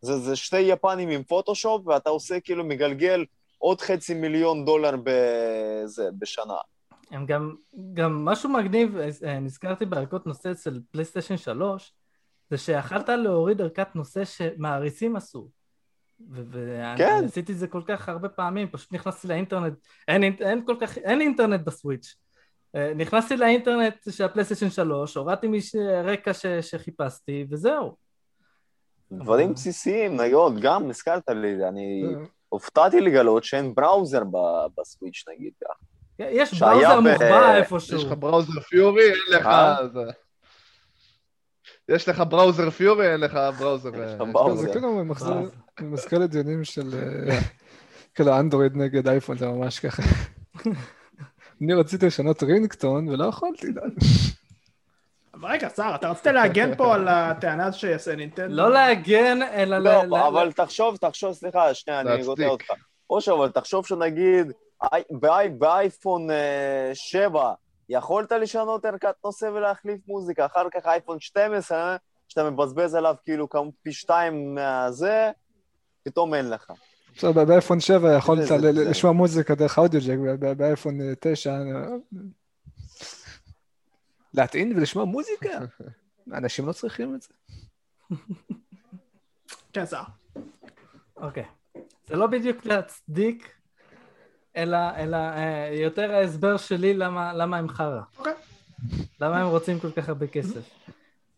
[0.00, 3.24] זה, זה שתי יפנים עם פוטושופ, ואתה עושה כאילו מגלגל
[3.62, 6.54] עוד חצי מיליון דולר בזה, בשנה.
[7.10, 7.54] הם גם,
[7.94, 11.94] גם משהו מגניב, אה, נזכרתי בערכות נושא אצל פלייסטיישן 3,
[12.50, 15.48] זה שיכלת להוריד ערכת נושא שמעריצים עשו.
[16.30, 17.22] ואני כן.
[17.24, 19.74] עשיתי את זה כל כך הרבה פעמים, פשוט נכנסתי לאינטרנט,
[20.08, 22.14] אין, אין כל כך, אין אינטרנט בסוויץ'.
[22.74, 27.96] אה, נכנסתי לאינטרנט של הפלייסטיישן 3, הורדתי מש- רקע ש- שחיפשתי, וזהו.
[29.12, 34.22] דברים בסיסיים, נגיד, גם הזכרת לי, אני אה, הופתעתי לגלות שאין בראוזר
[34.78, 35.72] בסוויץ' נגיד ככה.
[36.18, 37.98] יש שהיה בראוזר ב- מוחבא יש איפשהו.
[38.06, 39.46] לך בראוזר פיורי, אין לך...
[39.46, 39.76] אה?
[39.92, 40.00] זה-
[41.88, 43.88] יש לך בראוזר פיורי, אין לך בראוזר...
[43.94, 44.56] יש אה.
[44.56, 45.04] זה כאילו
[45.80, 46.94] מזכיר לדיונים של
[47.28, 47.38] אה,
[48.14, 50.02] כאילו אנדרואיד נגד אייפון, זה ממש ככה.
[51.62, 53.66] אני רציתי לשנות רינגטון ולא יכולתי.
[55.44, 58.54] רגע, סער, אתה רצית להגן פה על הטענה שיעשה נינטנדו?
[58.54, 59.78] לא להגן, אלא...
[59.78, 62.22] לא, אבל תחשוב, תחשוב, סליחה, שנייה, אני.
[62.22, 62.64] גוטה אותך.
[63.10, 64.52] אושר, אבל תחשוב שנגיד,
[64.94, 67.52] אי- באי- באייפון אה, 7,
[67.88, 71.96] יכולת לשנות ערכת נושא ולהחליף מוזיקה, אחר כך אייפון 12,
[72.28, 73.48] שאתה מבזבז עליו כאילו
[73.82, 75.30] פי שתיים מהזה,
[76.02, 76.70] פתאום אין לך.
[77.14, 79.78] עכשיו ב- באייפון 7 יכולת לשמוע מוזיקה דרך
[80.40, 81.54] ב- באייפון 9...
[84.34, 85.58] להטעין ולשמוע מוזיקה?
[86.32, 87.28] אנשים לא צריכים את זה.
[89.72, 90.04] כן, סער.
[91.16, 91.44] אוקיי.
[92.04, 93.54] זה לא בדיוק להצדיק,
[94.56, 98.00] אלא, אלא אה, יותר ההסבר שלי למה, למה הם חרא.
[98.18, 98.34] אוקיי.
[99.20, 100.70] למה הם רוצים כל כך הרבה כסף.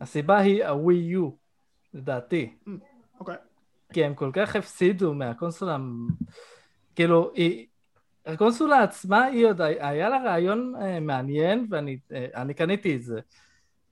[0.00, 1.30] הסיבה היא הווי יו,
[1.94, 2.56] לדעתי.
[3.20, 3.36] אוקיי.
[3.92, 5.76] כי הם כל כך הפסידו מהקונסולה,
[6.94, 7.66] כאילו, היא,
[8.26, 13.20] הקונסולה עצמה, היא עוד, היה לה רעיון אה, מעניין, ואני אה, קניתי את זה.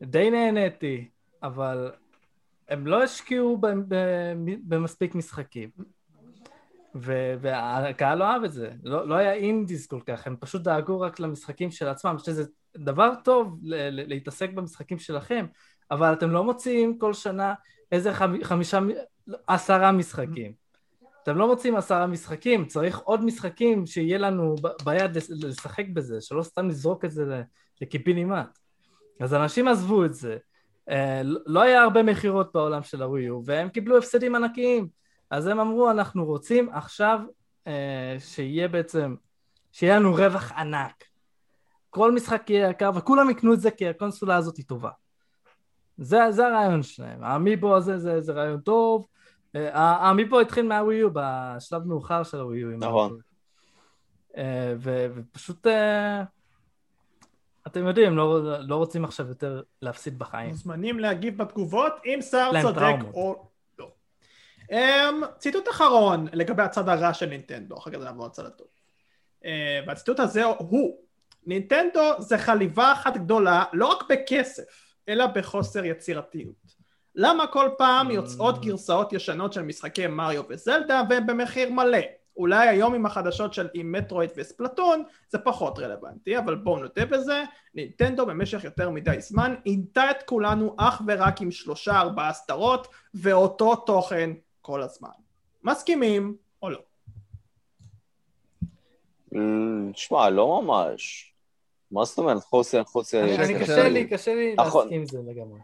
[0.02, 1.08] די נהניתי,
[1.42, 1.90] אבל
[2.68, 3.60] הם לא השקיעו
[4.62, 5.70] במספיק משחקים.
[6.94, 11.20] והקהל לא אהב את זה, לא, לא היה אינדיס כל כך, הם פשוט דאגו רק
[11.20, 12.44] למשחקים של עצמם, שזה
[12.76, 15.46] דבר טוב להתעסק במשחקים שלכם,
[15.90, 17.54] אבל אתם לא מוציאים כל שנה
[17.92, 18.78] איזה חמ- חמישה,
[19.46, 20.61] עשרה משחקים.
[21.22, 24.54] אתם לא מוצאים עשרה משחקים, צריך עוד משחקים שיהיה לנו
[24.84, 27.42] ביד לש- לשחק בזה, שלא סתם נזרוק את זה ל-
[27.80, 28.58] לקיבינימט.
[29.20, 30.36] אז אנשים עזבו את זה.
[30.90, 34.88] אה, לא היה הרבה מכירות בעולם של הווי-יו, והם קיבלו הפסדים ענקיים.
[35.30, 37.20] אז הם אמרו, אנחנו רוצים עכשיו
[37.66, 39.14] אה, שיהיה בעצם,
[39.72, 41.04] שיהיה לנו רווח ענק.
[41.90, 44.90] כל משחק יהיה יקר, וכולם יקנו את זה כי הקונסולה הזאת היא טובה.
[45.98, 47.24] זה, זה הרעיון שלהם.
[47.24, 49.06] האמיבו הזה זה, זה רעיון טוב.
[49.56, 53.18] אה, האמיבו התחיל מהווי-יו בשלב מאוחר של אני לא נכון.
[54.36, 56.22] אה, ופשוט, אה,
[57.66, 60.50] אתם יודעים, לא, לא רוצים עכשיו יותר להפסיד בחיים.
[60.50, 62.94] מוזמנים להגיב בתגובות אם סער צודק.
[63.14, 63.48] או
[63.78, 63.90] לא.
[64.70, 68.66] Um, ציטוט אחרון לגבי הצד הרע של נינטנדו, אחר כך נעבור לצד הטוב.
[69.86, 70.98] והציטוט הזה הוא,
[71.46, 76.71] נינטנדו זה חליבה אחת גדולה לא רק בכסף, אלא בחוסר יצירתיות.
[77.14, 81.98] למה כל פעם יוצאות גרסאות ישנות של משחקי מריו וזלדה והם במחיר מלא?
[82.36, 87.42] אולי היום עם החדשות של עם מטרואיד וספלטון זה פחות רלוונטי, אבל בואו נודה בזה,
[87.74, 93.76] נינטנדו במשך יותר מדי זמן עינתה את כולנו אך ורק עם שלושה ארבעה סדרות ואותו
[93.76, 95.08] תוכן כל הזמן.
[95.64, 96.78] מסכימים או לא?
[99.34, 101.32] אמ, שמע, לא ממש.
[101.90, 103.26] מה זאת אומרת חוסר, חוסר...
[103.60, 103.88] קשה.
[103.88, 104.88] לי, קשה לי נכון.
[104.88, 105.60] להסכים עם זה לגמרי.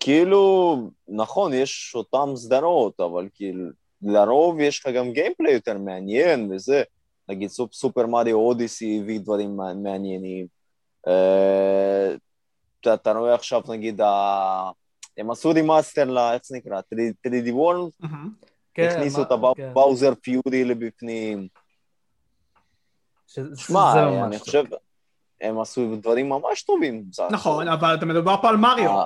[0.00, 0.76] כאילו,
[1.08, 3.64] נכון, יש אותם סדרות, אבל כאילו,
[4.02, 6.82] לרוב יש לך גם gameplay יותר מעניין וזה.
[7.28, 10.46] נגיד סופ, Super Mario Odyssey הביא דברים מע- מעניינים.
[11.08, 12.14] אה,
[12.80, 14.70] אתה, אתה רואה עכשיו, נגיד, ה...
[15.18, 16.18] הם עשו remaster ל...
[16.18, 16.80] איך זה נקרא?
[17.26, 18.06] 3D World?
[18.74, 19.74] כן, הכניסו את ה Bow- כן.
[19.74, 21.48] Bowser Fury לבפנים.
[23.26, 23.92] ש- שמע,
[24.26, 24.38] אני.
[24.38, 24.64] חושב,
[25.40, 27.04] הם עשו דברים ממש טובים.
[27.30, 29.04] נכון, אבל אתה מדובר פה על מריו.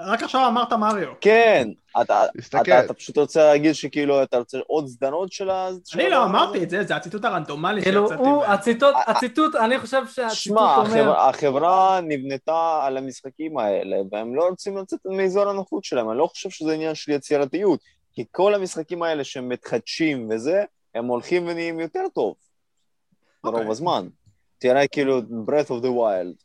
[0.00, 1.12] אה, רק עכשיו אמרת מריו.
[1.20, 1.68] כן,
[2.02, 2.24] אתה.
[2.60, 5.68] אתה, אתה פשוט רוצה להגיד שכאילו אתה רוצה עוד סדרות של ה...
[5.94, 6.62] אני לא אמרתי?
[6.62, 8.44] את זה, זה הציטוט הרנדומלי כאילו, שיצאתי הוא.
[8.44, 10.82] הציטוט, הציטוט, אני חושב שהציטוט שמע, אומר...
[10.82, 16.10] החברה, החברה נבנתה על המשחקים האלה, והם לא רוצים לצאת מאזור הנוחות שלהם.
[16.10, 17.80] אני לא חושב שזה עניין של יצירתיות,
[18.12, 20.64] כי כל המשחקים האלה שהם מתחדשים וזה,
[20.94, 22.34] הם הולכים ונהיים יותר טוב.
[23.44, 23.70] ברוב אוקיי.
[23.70, 24.08] הזמן.
[24.58, 26.44] תראה כאילו Breath of the Wild.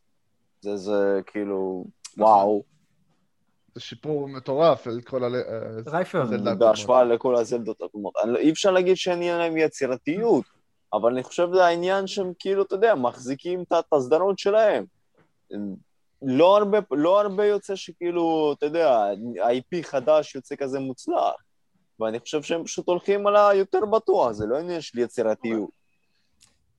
[0.61, 1.85] זה, זה כאילו,
[2.17, 2.33] נכון.
[2.33, 2.63] וואו.
[3.77, 5.27] זה שיפור מטורף על כל ה...
[5.27, 6.23] אה, רייפר.
[6.59, 8.13] בהשוואה לכל הזלדות הקודמות.
[8.23, 10.45] אני לא- אי אפשר להגיד שאין להם יצירתיות,
[10.93, 14.85] אבל אני חושב שזה העניין שהם כאילו, אתה יודע, מחזיקים את את הסדרות שלהם.
[16.21, 19.03] לא הרבה, לא הרבה יוצא שכאילו, אתה יודע,
[19.35, 21.35] IP חדש יוצא כזה מוצלח.
[21.99, 25.69] ואני חושב שהם פשוט הולכים על היותר בטוח, זה לא עניין של יצירתיות.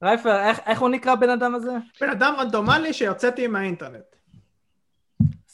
[0.02, 1.72] רייפר, איך, איך הוא נקרא בן אדם הזה?
[2.00, 4.17] בן אדם רנדומלי שיוצאתי מהאינטרנט.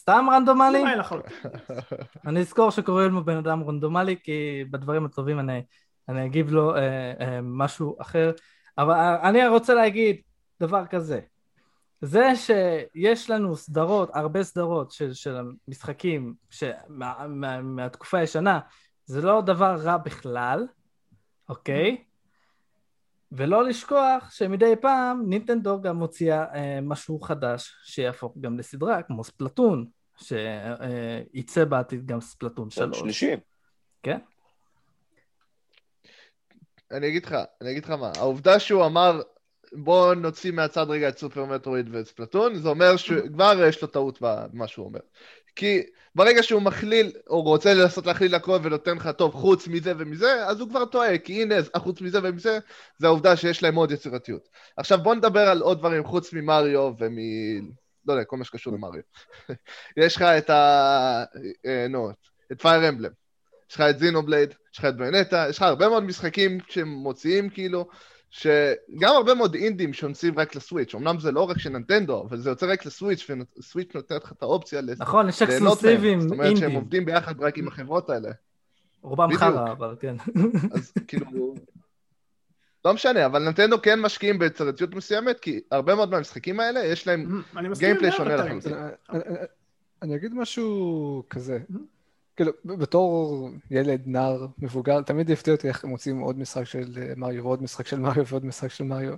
[0.05, 0.85] סתם רנדומלי?
[2.27, 5.63] אני אזכור שקוראים לו בן אדם רנדומלי, כי בדברים הטובים אני,
[6.09, 8.33] אני אגיב לו אה, אה, משהו אחר.
[8.79, 10.17] אבל אה, אני רוצה להגיד
[10.61, 11.21] דבר כזה.
[12.01, 18.61] זה שיש לנו סדרות, הרבה סדרות של, של המשחקים שמה, מה, מהתקופה הישנה,
[19.05, 20.67] זה לא דבר רע בכלל,
[21.49, 22.05] אוקיי?
[23.33, 29.87] ולא לשכוח שמדי פעם נינטנדו גם מוציאה אה, משהו חדש שיהפוך גם לסדרה, כמו ספלטון,
[30.17, 32.99] שיצא בעתיד גם ספלטון 3.
[32.99, 33.37] שלישי.
[34.03, 34.19] כן?
[36.91, 39.23] אני אגיד לך, אני אגיד לך מה, העובדה שהוא אמר,
[39.73, 44.19] בוא נוציא מהצד רגע את סופר מטרואיד ואת ספלטון, זה אומר שכבר יש לו טעות
[44.21, 45.01] במה שהוא אומר.
[45.57, 45.83] כי
[46.15, 50.61] ברגע שהוא מכליל, או רוצה לנסות להכליל הכל ונותן לך טוב חוץ מזה ומזה, אז
[50.61, 52.59] הוא כבר טועה, כי הנה, חוץ מזה ומזה,
[52.99, 54.49] זה העובדה שיש להם עוד יצירתיות.
[54.77, 57.17] עכשיו בוא נדבר על עוד דברים חוץ ממריו ומ...
[58.07, 59.03] לא יודע, כל מה שקשור למריו.
[59.97, 61.25] יש לך את ה...
[61.67, 62.11] אה, נו,
[62.53, 63.11] את פייר אמבלם.
[63.71, 67.51] יש לך את זינובלייד, יש לך את ביונטה, יש לך הרבה מאוד משחקים שהם מוציאים
[67.51, 67.89] כאילו,
[68.31, 72.51] שגם הרבה מאוד אינדים שיוצאים רק לסוויץ', אמנם זה לא רק של ננטנדו, אבל זה
[72.51, 76.21] יוצא רק לסוויץ', וסוויץ' נותן לך את האופציה נכון, יש אקסקלוסיבים אינדים.
[76.21, 78.31] זאת אומרת שהם עובדים ביחד רק עם החברות האלה.
[79.03, 80.17] רובם חרא, אבל כן.
[80.75, 81.55] אז כאילו...
[82.85, 87.43] לא משנה, אבל ננטנדו כן משקיעים ביצירתיות מסוימת, כי הרבה מאוד מהמשחקים האלה, יש להם
[87.79, 88.73] גיימפליי שונה לחלוטין.
[90.03, 91.59] אני אגיד משהו כזה.
[92.37, 97.13] כאילו, בתור ילד, נער, מבוגר, תמיד יפתיע אותי איך הם מוצאים עוד משחק של אה,
[97.17, 99.15] מריו ועוד משחק של מריו ועוד משחק של מריו.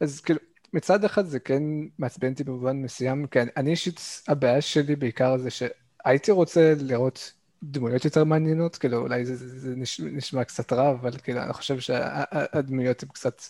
[0.00, 0.40] אז כאילו,
[0.72, 1.62] מצד אחד זה כן
[1.98, 7.32] מעצבן אותי במובן מסוים, כי אני אישית, הבעיה שלי בעיקר זה שהייתי רוצה לראות
[7.62, 11.52] דמויות יותר מעניינות, כאילו אולי זה, זה, זה נשמע, נשמע קצת רע, אבל כאילו אני
[11.52, 13.42] חושב שהדמויות הן קצת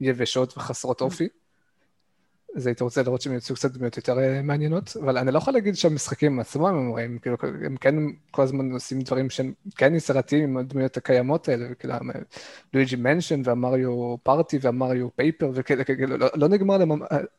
[0.00, 1.28] יבשות וחסרות אופי.
[2.56, 5.54] אז הייתי רוצה לראות שהם יוצאו קצת דמויות יותר אה, מעניינות, אבל אני לא יכול
[5.54, 7.36] להגיד שהמשחקים עצמם הם רואים, כאילו,
[7.66, 7.94] הם כן
[8.30, 11.94] כל הזמן עושים דברים שהם כן יצירתיים עם הדמויות הקיימות האלה, וכאילו,
[12.74, 16.90] Luigi Mansion וה Mario Party וה Mario Paper, וכאילו, כאילו, לא, לא נגמר להם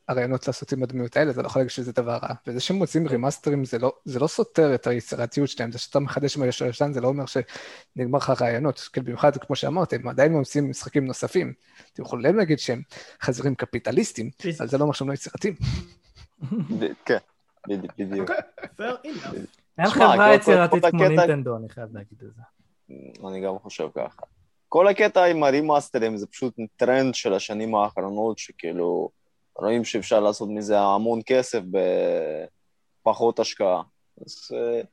[0.07, 2.33] הרעיונות לעשות עם הדמויות האלה, זה לא יכול להגיד שזה דבר רע.
[2.47, 6.37] וזה שהם מוצאים רימאסטרים זה לא, זה לא סותר את היצירתיות שלהם, זה שאתה מחדש
[6.37, 10.33] עם הישר ישן, זה לא אומר שנגמר לך רעיונות, כאילו, במיוחד, כמו שאמרתי, הם עדיין
[10.33, 11.53] עושים משחקים נוספים.
[11.93, 12.81] אתם יכולים להגיד שהם
[13.21, 15.55] חזירים קפיטליסטים, אבל זה לא אומר שהם לא יצירתיים.
[17.05, 17.17] כן,
[17.97, 18.29] בדיוק.
[18.79, 19.11] אוקיי,
[19.77, 22.41] אין חברה יצירתית כמו נינטנדו, אני חייב להגיד את זה.
[23.27, 24.21] אני גם חושב ככה.
[24.69, 29.09] כל הקטע עם הרימאסטרים זה פשוט טרנד של השנים האחרונות, שכאילו
[29.55, 31.61] רואים שאפשר לעשות מזה המון כסף
[33.01, 33.81] בפחות השקעה.
[34.25, 34.85] אז uh,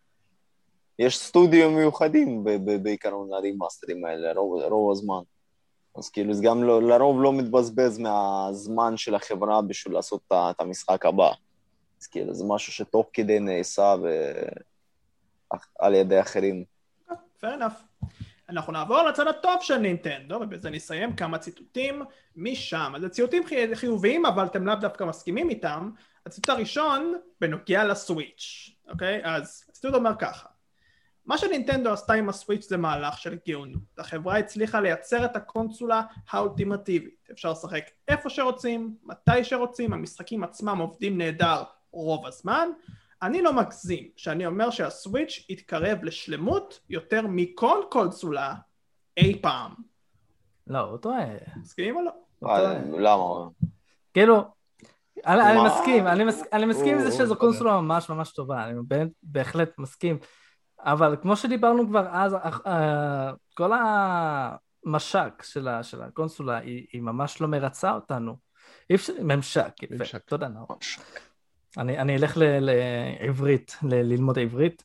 [0.99, 2.45] יש סטודיו מיוחדים
[2.83, 5.21] בעיקרון לרימאסטרים האלה, רוב, רוב הזמן.
[5.99, 11.07] אז כאילו זה גם לא, לרוב לא מתבזבז מהזמן של החברה בשביל לעשות את המשחק
[11.07, 11.31] הבא.
[12.01, 14.33] אז כאילו זה משהו שתוך כדי נעשה ו...
[15.79, 16.65] על ידי אחרים.
[17.11, 18.07] fair enough.
[18.49, 22.03] אנחנו נעבור לצד הטוב של נינטנדו, ובזה נסיים כמה ציטוטים
[22.37, 22.93] משם.
[22.97, 23.43] אז זה ציטוטים
[23.75, 25.91] חיוביים, אבל אתם לאו דווקא מסכימים איתם.
[26.27, 29.21] הציטוט הראשון בנוגע לסוויץ', אוקיי?
[29.25, 30.49] אז הציטוט אומר ככה:
[31.29, 33.83] מה שנינטנדו עשתה עם הסוויץ' זה מהלך של גאונות.
[33.99, 37.29] החברה הצליחה לייצר את הקונסולה האולטימטיבית.
[37.33, 42.69] אפשר לשחק איפה שרוצים, מתי שרוצים, המשחקים עצמם עובדים נהדר רוב הזמן.
[43.23, 48.55] אני לא מגזים שאני אומר שהסוויץ' יתקרב לשלמות יותר מכל קונסולה
[49.17, 49.73] אי פעם.
[50.67, 51.25] לא, הוא טועה.
[51.57, 52.13] מסכימים או לא?
[52.99, 53.49] למה?
[54.15, 54.45] כאילו,
[55.27, 56.07] אני מסכים,
[56.53, 58.75] אני מסכים עם זה שזו קונסולה ממש ממש טובה, אני
[59.23, 60.19] בהחלט מסכים.
[60.81, 67.41] אבל כמו שדיברנו כבר אז, אה, אה, כל המש"ק של, של הקונסולה היא, היא ממש
[67.41, 68.37] לא מרצה אותנו.
[68.91, 70.79] אי אפשר, ממשק, יפה, תודה נאור.
[71.79, 74.85] אני, אני אלך ל, לעברית, ל, ללמוד עברית.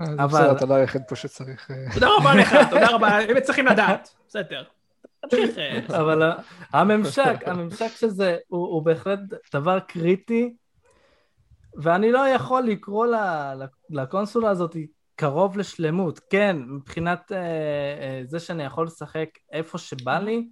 [0.00, 0.52] אה, אבל...
[0.52, 1.70] אתה לא היחיד פה שצריך...
[1.94, 4.62] תודה רבה לך, תודה רבה, הם צריכים לדעת, בסדר.
[5.88, 6.32] אבל
[6.72, 9.20] הממשק, הממשק של זה הוא, הוא בהחלט
[9.54, 10.54] דבר קריטי,
[11.82, 13.06] ואני לא יכול לקרוא
[13.90, 14.76] לקונסולה הזאת
[15.18, 20.48] קרוב לשלמות, כן, מבחינת אה, אה, זה שאני יכול לשחק איפה שבא לי,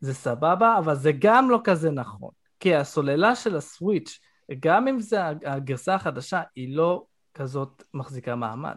[0.00, 2.30] זה סבבה, אבל זה גם לא כזה נכון.
[2.60, 4.18] כי הסוללה של הסוויץ',
[4.60, 7.04] גם אם זה הגרסה החדשה, היא לא
[7.34, 8.76] כזאת מחזיקה מעמד.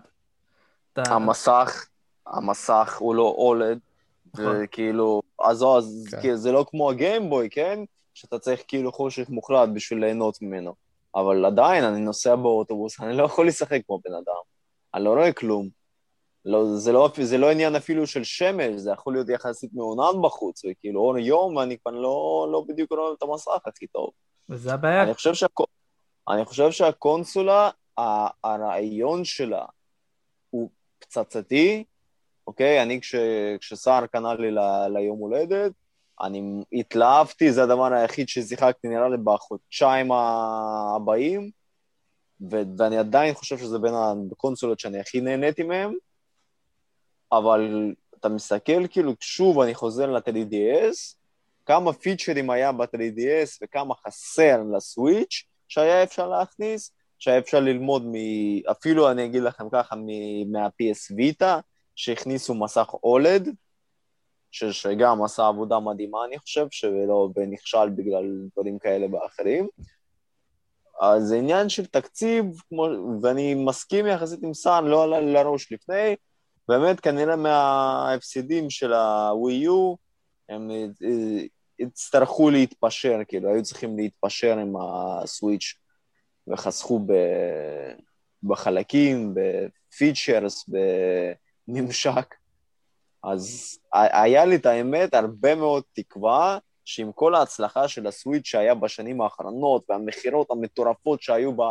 [0.93, 1.03] אתה...
[1.07, 1.85] המסך,
[2.27, 3.79] המסך הוא לא אולד,
[4.33, 4.55] נכון.
[4.63, 6.35] וכאילו, אז, אז כן.
[6.35, 7.79] זה לא כמו הגיימבוי, כן?
[8.13, 10.75] שאתה צריך כאילו חושך מוחלט בשביל ליהנות ממנו.
[11.15, 14.54] אבל עדיין, אני נוסע באוטובוס, אני לא יכול לשחק כמו בן אדם.
[14.95, 15.69] אני לא רואה כלום.
[16.45, 20.61] לא, זה, לא, זה לא עניין אפילו של שמש, זה יכול להיות יחסית מעונן בחוץ,
[20.65, 24.09] וכאילו אור יום, ואני כבר לא, לא בדיוק רואה את המסך הכי טוב.
[24.49, 25.03] וזה הבעיה.
[25.03, 25.45] אני חושב, שה,
[26.29, 27.69] אני חושב שהקונסולה,
[28.43, 29.65] הרעיון שלה
[30.49, 30.69] הוא
[30.99, 31.83] פצצתי,
[32.47, 32.83] אוקיי?
[32.83, 33.15] אני, כש,
[33.59, 35.71] כשסער קנה לי ל, ליום הולדת,
[36.21, 41.51] אני התלהבתי, זה הדבר היחיד ששיחקתי נראה לי בחודשיים הבאים,
[42.41, 43.93] ו- ואני עדיין חושב שזה בין
[44.31, 45.93] הקונסולות שאני הכי נהניתי מהן,
[47.31, 51.15] אבל אתה מסתכל, כאילו, שוב אני חוזר ל-3DS,
[51.65, 58.13] כמה פיצ'רים היה ב-3DS וכמה חסר לסוויץ' שהיה אפשר להכניס, שהיה אפשר ללמוד מ...
[58.71, 60.07] אפילו אני אגיד לכם ככה, מ...
[60.51, 61.61] מה-PS Vita,
[61.95, 63.49] שהכניסו מסך אולד,
[64.51, 64.63] ש...
[64.63, 69.67] שגם עשה עבודה מדהימה, אני חושב, שלא ונכשל בגלל דברים כאלה ואחרים.
[71.01, 72.87] אז זה עניין של תקציב, כמו...
[73.21, 76.15] ואני מסכים יחסית עם סאן, לא עלה לי לראש לפני,
[76.67, 79.95] באמת כנראה מההפסדים של הווי-יו,
[80.49, 80.71] הם
[81.79, 85.73] יצטרכו להתפשר, כאילו, היו צריכים להתפשר עם הסוויץ'
[86.47, 87.13] וחסכו ב...
[88.43, 90.69] בחלקים, ב features,
[91.67, 92.35] בממשק.
[93.23, 99.21] אז היה לי את האמת הרבה מאוד תקווה שעם כל ההצלחה של הסוויץ' שהיה בשנים
[99.21, 101.61] האחרונות והמכירות המטורפות שהיו ב...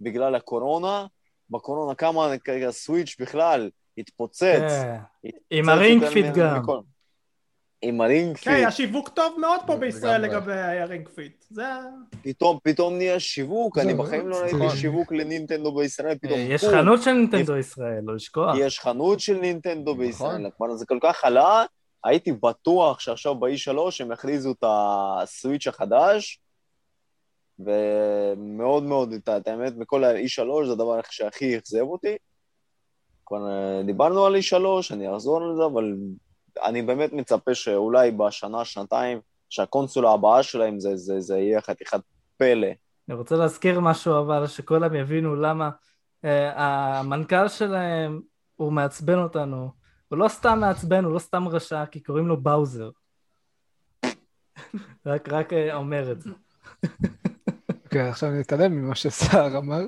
[0.00, 1.06] בגלל הקורונה,
[1.50, 2.34] בקורונה כמה
[2.68, 4.42] הסוויץ' בכלל התפוצץ.
[4.42, 4.98] כן.
[5.50, 6.62] עם ה Ring Fit גם.
[7.82, 8.48] עם ה Ring Fit.
[8.48, 11.44] כן, היה שיווק טוב מאוד פה בישראל לגבי ה Ring Fit.
[11.50, 11.62] זה...
[12.22, 14.76] פתאום, פתאום נהיה שיווק, אני בחיים לא ראיתי נכון.
[14.76, 16.38] שיווק לנינטנדו בישראל, פתאום...
[16.40, 16.64] יש.
[16.64, 18.54] חנות של נינטנדו ישראל, לא לשכוח.
[18.58, 20.06] יש חנות של נינטנדו נכון.
[20.06, 21.64] בישראל, כלומר זה כל כך עלה,
[22.04, 23.70] הייתי בטוח שעכשיו ב-E3
[24.00, 26.40] הם יכריזו את הסוויץ' החדש,
[27.58, 32.16] ומאוד מאוד, את האמת, מכל ה-E3 זה הדבר שהכי אכזב אותי.
[33.26, 35.94] כבר אה, דיברנו על E3, אני אחזור על זה, אבל
[36.64, 42.00] אני באמת מצפה שאולי בשנה, שנתיים, שהקונסולה הבאה שלהם זה, זה, זה יהיה חתיכת
[42.36, 42.68] פלא.
[43.08, 45.70] אני רוצה להזכיר משהו אבל, שכולם יבינו למה
[46.24, 48.20] אה, המנכ"ל שלהם,
[48.56, 49.77] הוא מעצבן אותנו.
[50.08, 52.90] הוא לא סתם מעצבן, הוא לא סתם רשע, כי קוראים לו באוזר.
[55.06, 56.30] רק, רק אה, אומר את זה.
[57.84, 59.86] אוקיי, עכשיו אני אתעלם ממה שסער אמר,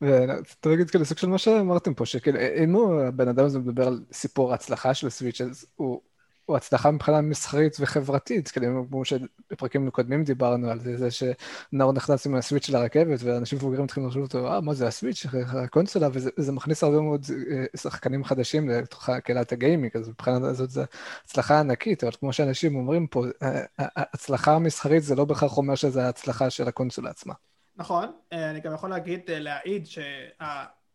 [0.00, 3.86] רוצה להגיד כאילו סוג של מה שאמרתם פה, שכאילו, אם הוא, הבן אדם הזה מדבר
[3.86, 6.00] על סיפור ההצלחה של הסוויץ', אז הוא,
[6.48, 8.52] הוא הצלחה מבחינה מסחרית וחברתית,
[8.90, 14.08] כמו שבפרקים קודמים דיברנו על זה, זה שנאור נכנס עם הסוויץ' לרכבת, ואנשים מבוגרים מתחילים
[14.08, 15.26] לחשוב אותו, אה, מה זה הסוויץ',
[15.64, 20.82] הקונסולה, וזה מכניס הרבה מאוד אה, שחקנים חדשים לתוך קהילת הגיימינג, אז מבחינה הזאת זו
[21.24, 26.04] הצלחה ענקית, אבל כמו שאנשים אומרים פה, אה, ההצלחה המסחרית זה לא בהכרח אומר שזה
[26.04, 27.34] ההצלחה של הקונסולה עצמה.
[27.78, 29.86] נכון, אה, אני גם יכול להגיד, אה, להעיד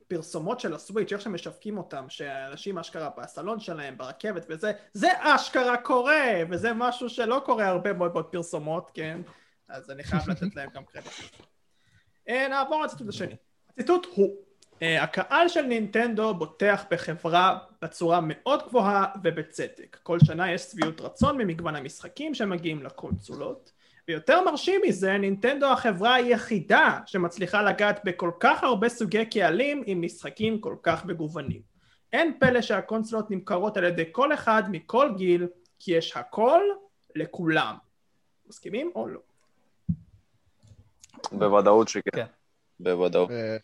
[0.04, 6.34] שהפרסומות של הסוויץ', איך שמשווקים אותם, שאנשים אשכרה בסלון שלהם, ברכבת וזה, זה אשכרה קורה,
[6.50, 9.22] וזה משהו שלא קורה הרבה מאוד בפרסומות, כן?
[9.68, 11.12] אז אני חייב לתת להם גם קרדיט.
[12.30, 13.36] אה, נעבור לציטוט השני.
[13.70, 14.36] הציטוט הוא,
[14.82, 20.00] אה, הקהל של נינטנדו בוטח בחברה בצורה מאוד גבוהה ובצדק.
[20.04, 23.72] כל שנה יש שביעות רצון ממגוון המשחקים שמגיעים לקונסולות.
[24.08, 30.62] ויותר מרשים מזה, נינטנדו החברה היחידה שמצליחה לגעת בכל כך הרבה סוגי קהלים עם משחקים
[30.62, 31.62] כל כך מגוונים.
[32.14, 35.48] אין פלא שהקונסולות נמכרות על ידי כל אחד מכל גיל,
[35.80, 36.62] כי יש הכל
[37.16, 37.76] לכולם.
[38.48, 39.20] מסכימים או לא?
[41.32, 42.12] בוודאות שכן.
[42.16, 42.26] כן.
[42.80, 43.32] בוודאות.
[43.32, 43.58] אה,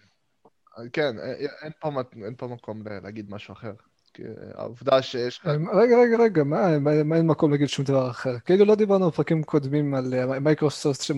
[0.94, 1.90] כן, אה, אין פה
[2.26, 3.74] אין פה מקום להגיד משהו אחר.
[4.20, 5.46] כי העובדה שיש לך...
[5.74, 8.36] רגע, רגע, רגע, מה, מה, מה אין מקום להגיד שום דבר אחר?
[8.46, 11.18] כאילו לא דיברנו בפרקים קודמים על אה, מייקרוסופט שהם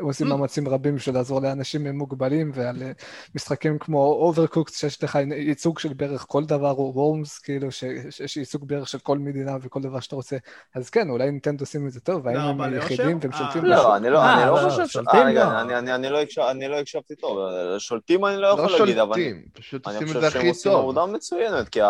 [0.00, 2.92] עושים מאמצים רבים בשביל לעזור לאנשים מוגבלים ועל אה,
[3.34, 8.68] משחקים כמו Overcooked שיש לך ייצוג של בערך כל דבר, או Worms, כאילו שיש ייצוג
[8.68, 10.36] בערך של כל מדינה וכל דבר שאתה רוצה.
[10.74, 13.18] אז כן, אולי נינטנדו עושים את זה טוב, והאם לא, הם אבל יחידים?
[13.22, 13.84] והם שולטים אה, בשוק?
[13.86, 14.92] לא, אני לא, אני לא, לא חושב ש...
[14.92, 15.60] שולטים רגע, לא.
[15.60, 17.38] אני- אני- אני לא הקשב- אני לא הקשבתי טוב.
[17.78, 20.40] שולטים אני לא יכול לא להגיד, אבל שולטים, פשוט אני עושים את חושב זה שהם
[20.40, 20.80] הכי עושים טוב.
[20.80, 21.86] עבודה מצוינת, כי ה-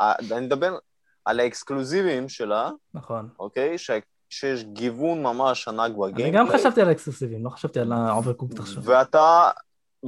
[0.00, 0.76] אני מדבר
[1.24, 3.28] על האקסקלוזיביים שלה, נכון.
[3.38, 3.78] אוקיי?
[3.78, 3.90] ש-
[4.30, 6.24] שיש גיוון ממש ענק ב gameplay.
[6.24, 8.82] אני גם חשבתי על האקסקלוסיבים, לא חשבתי על ה Overcooked עכשיו.
[8.82, 9.50] ואתה,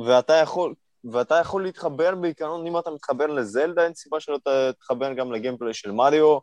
[0.06, 0.74] ואתה יכול,
[1.04, 4.38] ואתה יכול להתחבר בעיקרון, אם אתה מתחבר לזלדה, אין סיבה שלא
[4.72, 6.38] תתחבר גם לגיימפליי של מריו,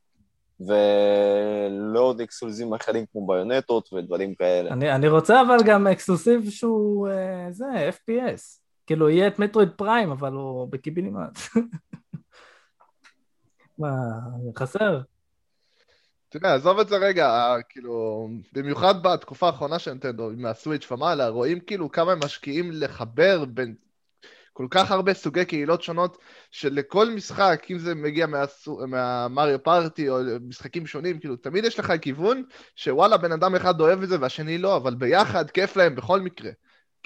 [0.59, 4.71] ולעוד אקסקלוזים אחרים כמו ביונטות ודברים כאלה.
[4.73, 8.41] אני, אני רוצה אבל גם אקסקלוסיב שהוא אה, זה, FPS.
[8.87, 11.39] כאילו יהיה את מטרויד פריים, אבל הוא בקיבינימט.
[13.79, 13.89] מה,
[14.57, 15.01] חסר?
[16.29, 21.59] תראה, עזוב את זה רגע, אה, כאילו, במיוחד בתקופה האחרונה של נינטנדו, מהסוויץ' ומעלה, רואים
[21.59, 23.75] כאילו כמה הם משקיעים לחבר בין
[24.53, 26.17] כל כך הרבה סוגי קהילות שונות,
[26.51, 28.27] שלכל משחק, אם זה מגיע
[28.87, 32.43] מהמריו פארטי או משחקים שונים, כאילו, תמיד יש לך כיוון
[32.75, 36.51] שוואלה, בן אדם אחד אוהב את זה והשני לא, אבל ביחד כיף להם בכל מקרה.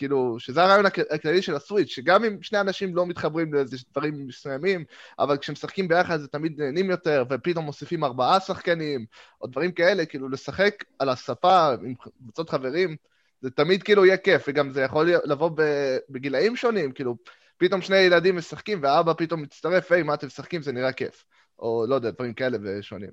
[0.01, 4.27] כאילו, שזה הרעיון הכ- הכללי של הסוויץ', שגם אם שני אנשים לא מתחברים לאיזה דברים
[4.27, 4.83] מסוימים,
[5.19, 9.05] אבל כשמשחקים ביחד זה תמיד נהנים יותר, ופתאום מוסיפים ארבעה שחקנים,
[9.41, 12.95] או דברים כאלה, כאילו לשחק על הספה עם קבוצות חברים,
[13.41, 17.15] זה תמיד כאילו יהיה כיף, וגם זה יכול לבוא ב- בגילאים שונים, כאילו,
[17.57, 20.61] פתאום שני ילדים משחקים, והאבא פתאום מצטרף, היי, מה אתם משחקים?
[20.61, 21.23] זה נראה כיף.
[21.59, 23.11] או לא יודע, דברים כאלה ושונים.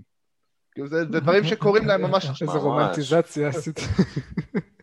[0.72, 2.48] כאילו, זה, זה דברים שקורים להם ממש עכשיו.
[2.48, 2.58] איזה.
[2.58, 3.80] רומנטיזציה עשית.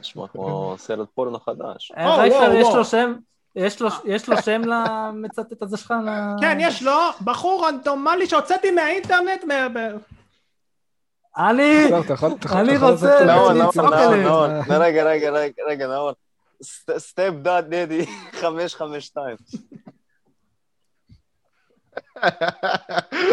[0.00, 1.92] נשמע כמו סרט פורנו חדש.
[1.96, 2.66] אה, יש.
[2.74, 3.14] לו שם?
[3.56, 5.94] יש לו- יש לו שם למצטט הזה שלך?
[6.40, 9.44] כן, יש לו בחור רנדומלי שהוצאתי מהאינטרנט,
[11.38, 11.84] אני...
[12.54, 14.46] אני רוצה- נאור, נאור, נאור,
[15.04, 15.30] רגע, רגע,
[15.68, 16.12] רגע, נאור.
[16.98, 19.36] סטפ דאד דדי 552.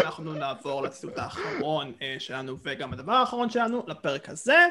[0.04, 4.66] אנחנו נעבור לציטוט האחרון אה, שלנו וגם הדבר האחרון שלנו לפרק הזה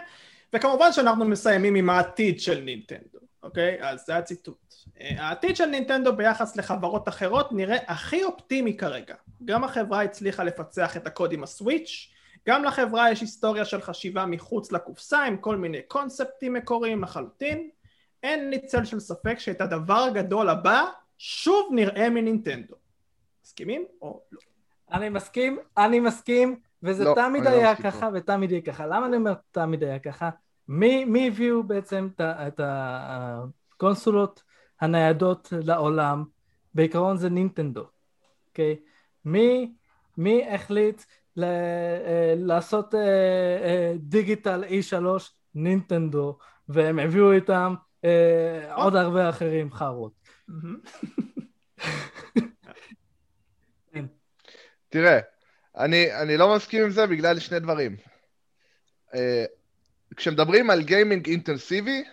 [0.54, 3.78] וכמובן שאנחנו מסיימים עם העתיד של נינטנדו אוקיי?
[3.82, 4.74] אז זה הציטוט.
[5.02, 9.16] אה, העתיד של נינטנדו ביחס לחברות אחרות נראה הכי אופטימי כרגע.
[9.46, 12.12] גם החברה הצליחה לפצח את הקוד עם הסוויץ'
[12.48, 17.70] גם לחברה יש היסטוריה של חשיבה מחוץ לקופסה עם כל מיני קונספטים מקוריים לחלוטין.
[18.24, 20.86] אין לי צל של ספק שאת הדבר הגדול הבא
[21.18, 22.76] שוב נראה מנינטנדו.
[23.44, 24.40] מסכימים או לא?
[24.92, 28.86] אני מסכים, אני מסכים, וזה לא, תמיד לא היה מסכים ככה ותמיד יהיה ככה.
[28.86, 30.30] למה אני אומר תמיד היה ככה?
[30.68, 34.44] מי, מי הביאו בעצם את הקונסולות
[34.82, 36.24] הניידות לעולם?
[36.74, 37.86] בעיקרון זה נינטנדו,
[38.48, 38.80] אוקיי?
[39.26, 39.74] מי,
[40.18, 41.02] מי החליט
[41.36, 43.00] ל, אה, לעשות אה,
[43.64, 44.98] אה, דיגיטל E3?
[45.56, 46.38] נינטנדו,
[46.70, 47.76] והם הביאו איתם
[48.06, 50.12] אה, עוד הרבה אחרים חארות.
[50.48, 50.80] מהמם.
[54.90, 55.20] תראה,
[55.78, 57.96] אני, אני לא מסכים עם זה בגלל שני דברים.
[59.12, 59.18] Uh,
[60.16, 62.04] כשמדברים על גיימינג אינטנסיבי,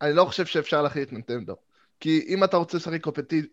[0.00, 1.56] אני לא חושב שאפשר להכיל את נינטנדו.
[2.00, 3.00] כי אם אתה רוצה לשחק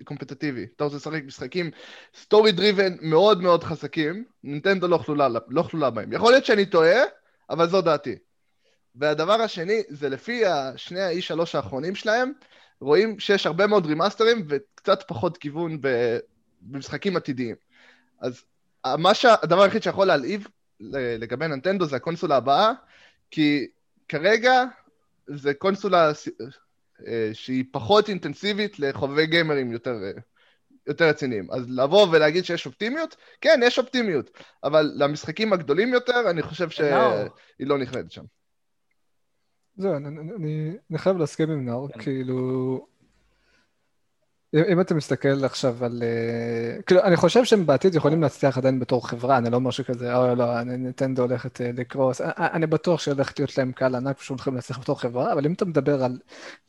[0.04, 1.72] קומפטטיבי, אתה רוצה לשחק משחקים
[2.16, 6.14] story driven מאוד מאוד חזקים, נינטנדו לא כלולה, לא כלולה בהם.
[6.14, 7.02] יכול להיות שאני טועה,
[7.50, 8.16] אבל זו דעתי.
[8.96, 10.44] והדבר השני, זה לפי
[10.76, 12.32] שני ה-E3 האחרונים שלהם,
[12.82, 15.78] רואים שיש הרבה מאוד רימאסטרים וקצת פחות כיוון
[16.62, 17.56] במשחקים עתידיים.
[18.20, 18.44] אז
[18.98, 19.36] מה שה...
[19.42, 20.48] הדבר היחיד שיכול להלהיב
[21.20, 22.72] לגבי נינטנדו זה הקונסולה הבאה,
[23.32, 23.68] כי
[24.08, 24.64] כרגע
[25.28, 26.12] זה קונסולה
[27.08, 30.12] אה, שהיא פחות אינטנסיבית לחובבי גיימרים יותר, אה,
[30.88, 31.52] יותר רציניים.
[31.52, 34.30] אז לבוא ולהגיד שיש אופטימיות, כן, יש אופטימיות,
[34.64, 37.14] אבל למשחקים הגדולים יותר, אני חושב שהיא נאור.
[37.60, 38.24] לא נכללת שם.
[39.78, 42.88] זהו, אני- אני- אני אני חייב להסכים עם נאור, כאילו...
[44.56, 46.04] אם אתה מסתכל עכשיו על...
[46.04, 50.16] אה, כאילו, אני חושב שהם בעתיד יכולים להצליח עדיין בתור חברה, אני לא אומר שכזה,
[50.16, 53.96] אוי לא, אני- נינטנדו הולכת אה, לקרוס, אה, אה, אני בטוח שהולכת להיות להם קהל
[53.96, 56.20] ענק ושהם הולכים להצליח בתור חברה, אבל אם אתה מדבר על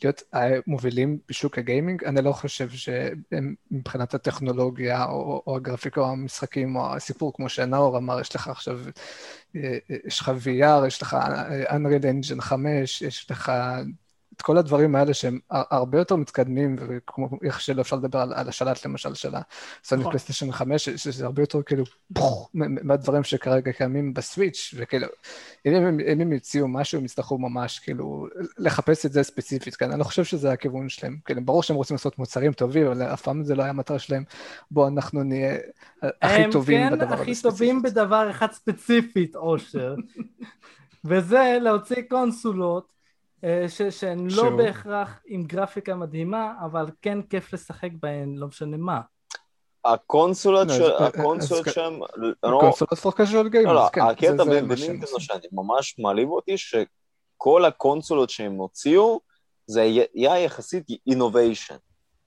[0.02, 6.07] להיות אה, מובילים בשוק הגיימינג, אני לא חושב שהם מבחינת הטכנולוגיה, או או הגרפיקה, או
[6.07, 8.78] המשחקים, או הסיפור, כמו שנאור אמר, יש לך עכשיו...
[9.57, 13.52] אה, אה, יש לך VR, יש לך אה, Unreal Engine 5, יש לך
[14.40, 18.32] את כל הדברים האלה שהם הר- הרבה יותר מתקדמים, וכמו איך שלא אפשר לדבר על,
[18.32, 20.12] על השלט למשל של הסוני נכון.
[20.12, 21.84] פלייסטיישן 5, ש- שזה הרבה יותר כאילו
[22.14, 25.06] פוח, מהדברים שכרגע קיימים בסוויץ', וכאילו,
[25.66, 28.26] אם הם, אם הם יציעו משהו, הם יצטרכו ממש כאילו
[28.58, 29.90] לחפש את זה ספציפית, כן?
[29.90, 33.22] אני לא חושב שזה הכיוון שלהם, כאילו, ברור שהם רוצים לעשות מוצרים טובים, אבל אף
[33.22, 34.24] פעם זה לא היה המטרה שלהם,
[34.70, 35.56] בואו אנחנו נהיה
[36.22, 37.50] הכי טובים הם בדבר כן הזה הכי ספציפית.
[37.50, 39.94] טובים בדבר אחד ספציפית, אושר.
[41.04, 42.99] וזה להוציא קונסולות
[43.68, 44.56] ש- שהן לא שהוא?
[44.58, 49.00] בהכרח עם גרפיקה מדהימה, אבל כן כיף לשחק בהן, לא משנה מה.
[49.84, 54.00] הקונסולות לא, של- הקונסולות אז- שם, לא, קונסולות פור קאז'ואל לא, גיימרס, לא, כן.
[54.00, 55.20] הקטע בנינטנדו.
[55.20, 59.20] שאני ממש מעליב אותי, שכל הקונסולות שהם הוציאו,
[59.66, 60.86] זה היה- יחסית.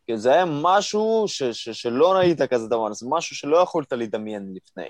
[0.08, 4.54] כי זה היה משהו ש- ש- שלא ראית כזה דבר, זה משהו שלא יכולת לדמיין
[4.56, 4.88] לפני.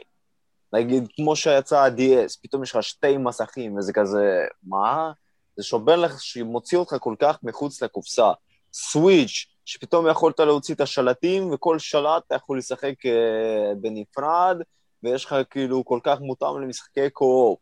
[0.74, 5.12] נגיד, כמו שיצא ה-DS, פתאום יש לך שתי מסכים, וזה כזה, מה?
[5.58, 8.32] זה שובר לך, שמוציא אותך כל כך מחוץ לקופסה.
[8.74, 14.58] סוויץ', שפתאום יכולת להוציא את השלטים, וכל שלט אתה יכול לשחק אה, בנפרד,
[15.04, 17.60] ויש לך כאילו כל כך מותאם למשחקי קו-אופ.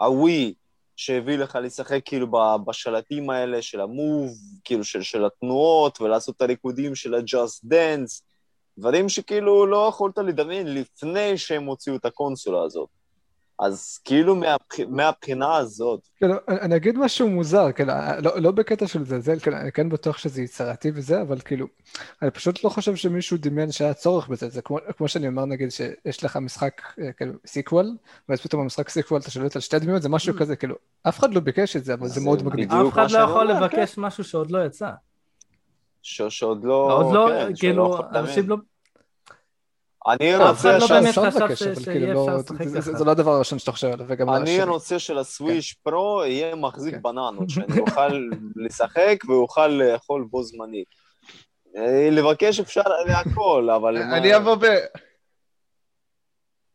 [0.00, 0.54] הווי,
[0.96, 2.26] שהביא לך לשחק כאילו
[2.64, 4.30] בשלטים האלה של המוב,
[4.64, 8.22] כאילו של, של התנועות, ולעשות את הריקודים של ה-Just Dance,
[8.78, 12.88] דברים שכאילו לא יכולת לדמיין לפני שהם הוציאו את הקונסולה הזאת.
[13.58, 14.80] אז כאילו מהבח...
[14.88, 17.92] מהבחינה הזאת, כאילו, אני אני אגיד משהו מוזר, כאילו,
[18.22, 21.66] לא, לא בקטע של זלזל, כאילו, אני כן בטוח שזה יצירתי וזה, אבל כאילו,
[22.22, 25.70] אני פשוט לא חושב שמישהו דמיין שהיה צורך בזה, זה כמו, כמו שאני אומר, נגיד,
[25.70, 27.96] שיש לך משחק, אה, כאילו, sequel,
[28.28, 30.74] ואז פתאום במשחק sequel אתה שולט על שתי דמויות, זה משהו כזה, כאילו,
[31.08, 32.72] אף אחד לא ביקש את זה, אבל זה זה מאוד מגניב.
[32.72, 34.90] אף אחד לא יכול לבקש משהו שעוד לא יצא.
[36.02, 36.22] ש...
[36.22, 36.92] שעוד לא...
[36.92, 38.24] עוד לא, כן, כאילו, יכול לדמיין.
[38.24, 38.56] אנשים לא...
[40.08, 40.86] אני אף אחד רוצה לא
[41.84, 42.98] כאילו, לא- זה- זה- ככה.
[42.98, 44.30] זה לא הדבר הראשון שאתה חושב עליו, וגם...
[44.30, 44.62] אני.
[44.62, 47.02] רוצה שלסוויש פרו יהיה מחזיק כן.
[47.02, 50.88] בננות, שאני אוכל לשחק ואוכל לאכול בו זמנית.
[51.76, 53.96] אה, לבקש אפשר להכל, אבל...
[53.96, 54.64] אני אבוא ב...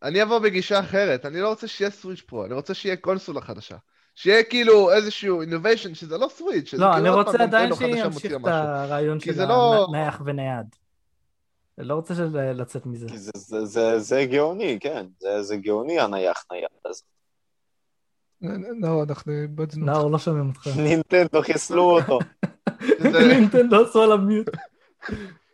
[0.03, 3.75] אני אבוא בגישה אחרת, אני לא רוצה שיהיה סוויץ' פרו, אני רוצה שיהיה קונסולה חדשה.
[4.15, 6.67] שיהיה כאילו איזשהו innovation שזה לא סוויץ'.
[6.69, 8.39] שזה לא, כאילו אני רוצה עדיין שימשיך את.
[8.45, 10.80] הרעיון של זה לא- הנייח ונייד.
[11.81, 13.07] אני לא רוצה של- לצאת מזה.
[13.15, 15.05] זה- זה- זה- זה גאוני, כן.
[15.19, 17.01] זה- זה גאוני הנייח נייח הזה.
[18.81, 19.85] לא, אנחנו איבדנו.
[19.85, 20.67] נאור, לא שומעים אותך.
[20.77, 22.19] נינטנדו חיסלו אותו.
[22.83, 24.47] שזה- נינטנדו עשו עליו מיוט.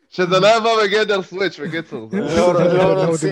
[0.09, 2.09] שזה לא יבוא בגדר סוויץ' בקיצור.
[2.13, 3.27] לא, לא, לא לא רוצה-.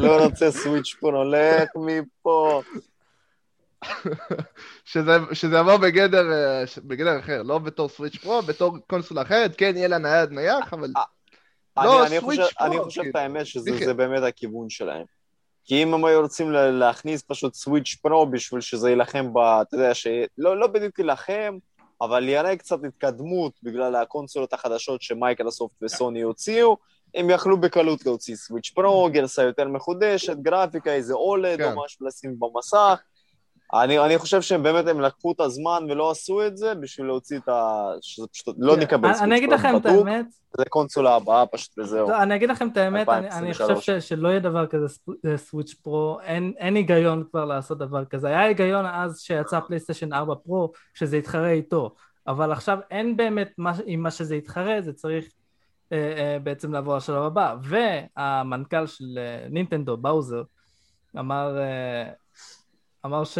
[0.00, 2.62] לא סוויץ' פרו, לך מפה.
[4.84, 5.16] שזה,
[5.58, 9.98] יבוא בגדר, אה, בגדר אחר, לא בתור סוויץ' פרו, בתור קונסולה אחרת, כן, יהיה לה
[9.98, 10.90] נייד נייח, אבל
[11.76, 13.18] לא, אני- אני סוויץ' חושב- אני חושב את כאילו.
[13.18, 13.84] האמת שזה כן.
[13.84, 15.04] זה באמת הכיוון שלהם.
[15.64, 19.38] כי אם הם היו רוצים לה- להכניס פשוט סוויץ' פרו בשביל שזה יילחם ב...
[19.38, 20.20] אתה יודע, שלא
[20.60, 21.58] לא בדיוק יילחם,
[22.00, 26.76] אבל יראה קצת התקדמות בגלל הקונסולות החדשות שמייקרוסופט וסוני הוציאו,
[27.14, 31.72] הם יכלו בקלות להוציא סוויץ' פרו, גרסה יותר מחודשת, גרפיקה, איזה OLED כן.
[31.72, 33.00] או משהו לשים במסך.
[33.74, 37.38] אני, אני חושב שהם באמת, הם לקחו את הזמן ולא עשו את זה בשביל להוציא
[37.38, 37.86] את ה...
[38.00, 39.86] שזה פשוט, לא נקבל אני- אני אגיד לכם את.
[39.86, 40.26] האמת,
[40.58, 42.08] זה קונסולה הבאה פשוט וזהו.
[42.10, 43.78] לא, אני אגיד לכם את האמת, אני, אני 2023.
[43.78, 44.86] חושב ש, שלא יהיה דבר כזה
[45.36, 48.28] סוויץ' פרו, אין, אין היגיון כבר לעשות דבר כזה.
[48.28, 51.94] היה היגיון אז שיצא פלייסטיישן 4 פרו, שזה יתחרה איתו,
[52.26, 55.24] אבל עכשיו אין באמת מה, עם מה שזה יתחרה, זה צריך
[55.92, 57.56] אה, אה, בעצם לעבור לשלב הבא.
[57.62, 60.42] והמנכ"ל של אה, נינטנדו, באוזר,
[61.18, 62.10] אמר, אה,
[63.06, 63.38] אמר ש...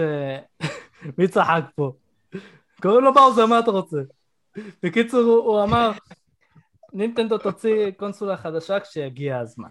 [1.19, 1.93] מי צחק פה?
[2.83, 3.97] קוראים לו באוזר, מה אתה רוצה?
[4.83, 5.93] בקיצור, הוא, אמר,
[6.93, 9.69] נינטנדו תוציא קונסולה חדשה כשיגיע הזמן.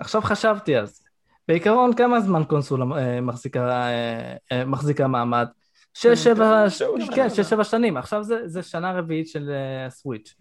[0.00, 1.02] עכשיו חשבתי על זה.
[1.48, 5.46] בעיקרון, כמה זמן קונסולה אה, מחזיקה, אה, אה, מחזיקה מעמד?
[5.94, 7.30] שש, שבע, כן, שנים.
[7.30, 7.96] שש, שבע שנים.
[7.96, 9.50] עכשיו זה, זה שנה רביעית של
[9.88, 10.34] סוויץ'.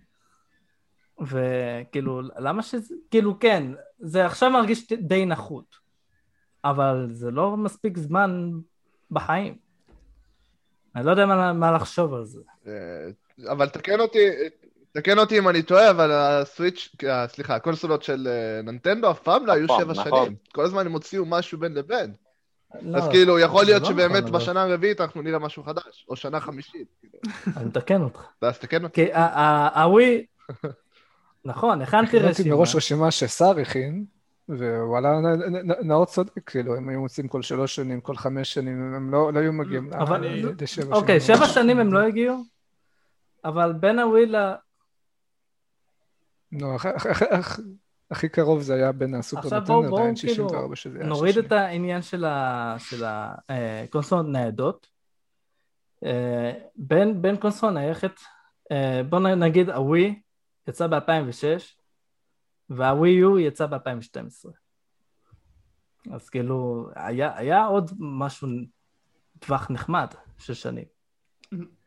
[1.22, 2.95] וכאילו, למה שזה...
[3.11, 5.76] כאילו, כן, זה עכשיו מרגיש די נחות,
[6.64, 8.51] אבל זה לא מספיק זמן
[9.12, 9.56] בחיים.
[10.96, 12.40] אני לא יודע מה, מה לחשוב על זה.
[12.68, 12.74] אה,
[13.52, 14.30] אבל תקן אותי,
[14.92, 19.46] תקן אותי אם אני טועה, אבל הסוויץ', אה, סליחה, הקונסולות של אה, נינטנדו אף פעם
[19.46, 20.26] לא היו פעם, שבע נכון.
[20.26, 20.36] שנים.
[20.54, 22.14] כל הזמן הם הוציאו משהו בין לבין.
[22.82, 26.16] לא, אז כאילו, יכול להיות לא שבאמת נכון, בשנה הרביעית אנחנו נראה משהו חדש, או
[26.16, 26.88] שנה חמישית.
[27.00, 27.20] כאילו.
[27.58, 28.26] אני מתקן אותך.
[28.42, 29.06] אז תקן אותי.
[29.06, 29.12] כי
[29.76, 30.26] הווי...
[31.46, 32.56] נכון, הכנתי הכנתי רשימה.
[32.56, 34.06] מראש רשימה ששר הכין,
[34.49, 35.19] ווואלה,
[35.84, 39.40] נאור צודק, כאילו, הם היו מוצאים כל שלוש שנים, כל חמש שנים, הם לא לא
[39.40, 40.26] היו מגיעים אבל-
[40.61, 40.94] לשבע שנים.
[40.94, 42.38] אוקיי, שבע שנים הם לא הגיעו,
[43.45, 44.36] אבל בין הווי ל...
[46.52, 47.61] נו, הכ- הכ- הכ- הכ-
[48.11, 50.18] הכי קרוב זה היה בין הסופר עכשיו בואו, נטנדו בואו, ל-N64,
[50.49, 51.45] כאילו, שזה היה נוריד 60.
[51.48, 52.26] את העניין של
[53.49, 54.88] הקונסולות ניידות.
[56.06, 58.19] אה, בין קונסולה נייחת,
[58.72, 60.22] אה, בואו נ- נגיד הווי
[60.68, 61.77] יצא ב-2006,
[62.69, 64.49] והווי יו יצא ב-2012.
[66.11, 68.48] אז כאילו, היה היה עוד משהו,
[69.39, 70.07] טווח נחמד
[70.38, 70.85] של שנים.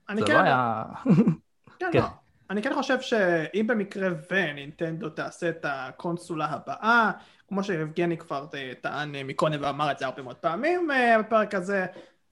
[0.09, 0.85] אני זה כן, לא היה...
[1.79, 1.99] כן, כן.
[1.99, 2.07] לא.
[2.51, 7.11] אני כן חושב שאם במקרה ונינטנדו תעשה את הקונסולה הבאה,
[7.49, 11.55] כמו שיבגני כבר אה, טען אה, מקודם ואמר את זה הרבה מאוד פעמים אה, בפרק
[11.55, 11.87] הזה,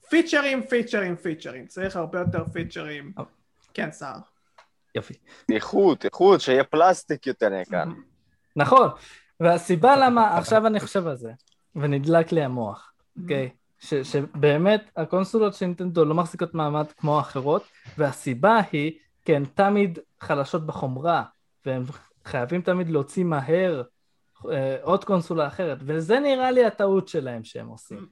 [0.08, 1.66] פיצ'רים, פיצ'רים, פיצ'רים.
[1.66, 3.12] צריך הרבה יותר פיצ'רים.
[3.18, 3.24] אה.
[3.74, 4.18] כן, סער.
[4.94, 5.14] יופי.
[5.52, 7.84] איכות, איכות, שיהיה פלסטיק יותר יקר.
[8.58, 8.88] נכון,
[9.40, 11.32] והסיבה למה, עכשיו אני חושב על זה,
[11.76, 13.50] ונדלק לי המוח, אוקיי?
[13.80, 17.62] ש- שבאמת הקונסולות של נינטנדו לא מחזיקות מעמד כמו האחרות,
[17.98, 18.92] והסיבה היא,
[19.24, 21.22] כי הן תמיד חלשות בחומרה,
[21.66, 21.82] והם
[22.24, 23.82] חייבים תמיד להוציא מהר
[24.50, 28.06] אה, עוד קונסולה אחרת, וזה נראה לי הטעות שלהם שהם עושים.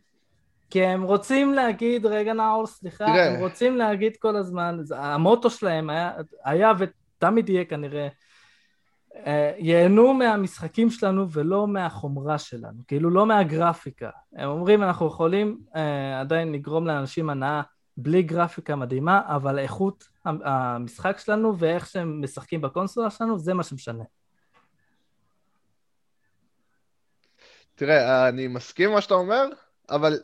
[0.71, 3.27] כי הם רוצים להגיד, רגע נאור, סליחה, תראה.
[3.27, 6.13] הם רוצים להגיד כל הזמן, המוטו שלהם היה,
[6.45, 8.09] היה ותמיד יהיה כנראה, אה,
[9.59, 14.11] ייהנו מהמשחקים שלנו ולא מהחומרה שלנו, כאילו לא מהגרפיקה.
[14.37, 17.63] הם אומרים, אנחנו יכולים אה, עדיין לגרום לאנשים הנאה
[17.97, 23.63] בלי גרפיקה מדהימה, אבל איכות המ- המשחק שלנו ואיך שהם משחקים בקונסולה שלנו, זה מה
[23.63, 24.05] שמשנה.
[27.75, 29.49] תראה, אני מסכים מה שאתה אומר,
[29.91, 30.19] אבל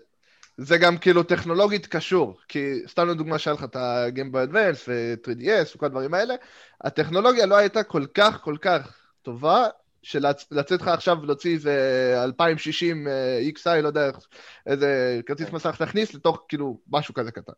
[0.56, 5.76] זה גם כאילו טכנולוגית קשור, כי סתם לדוגמה שהיה לך את ה-Game Boy Advance ו-3DS
[5.76, 6.34] וכל הדברים האלה,
[6.80, 9.66] הטכנולוגיה לא הייתה כל כך כל כך טובה,
[10.02, 14.10] שלצאת לך עכשיו ולהוציא איזה 2060 אה, XI, לא יודע,
[14.66, 17.52] איזה כרטיס מסך להכניס לתוך כאילו משהו כזה קטן.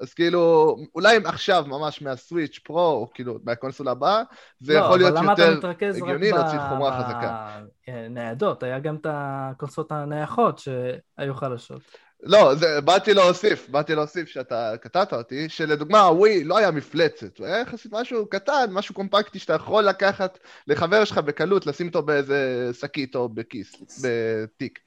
[0.00, 4.22] אז כאילו, אולי אם עכשיו ממש מהסוויץ' פרו, או כאילו מהקונסולה הבאה,
[4.60, 7.60] זה יכול להיות לא, למה אתה יותר הגיוני להוציא חומרה חזקה.
[7.86, 8.62] בניידות?
[8.62, 11.82] היה גם את הקונסולות הנייחות שהיו חלשות.
[12.26, 17.46] לא, זה, באתי להוסיף, באתי להוסיף שאתה קטעת אותי, שלדוגמה הווי לא היה מפלצת, הוא
[17.46, 22.70] היה יחסית משהו קטן, משהו קומפקטי שאתה יכול לקחת לחבר שלך בקלות, לשים אותו באיזה
[22.72, 24.78] שקית או בכיס, בתיק.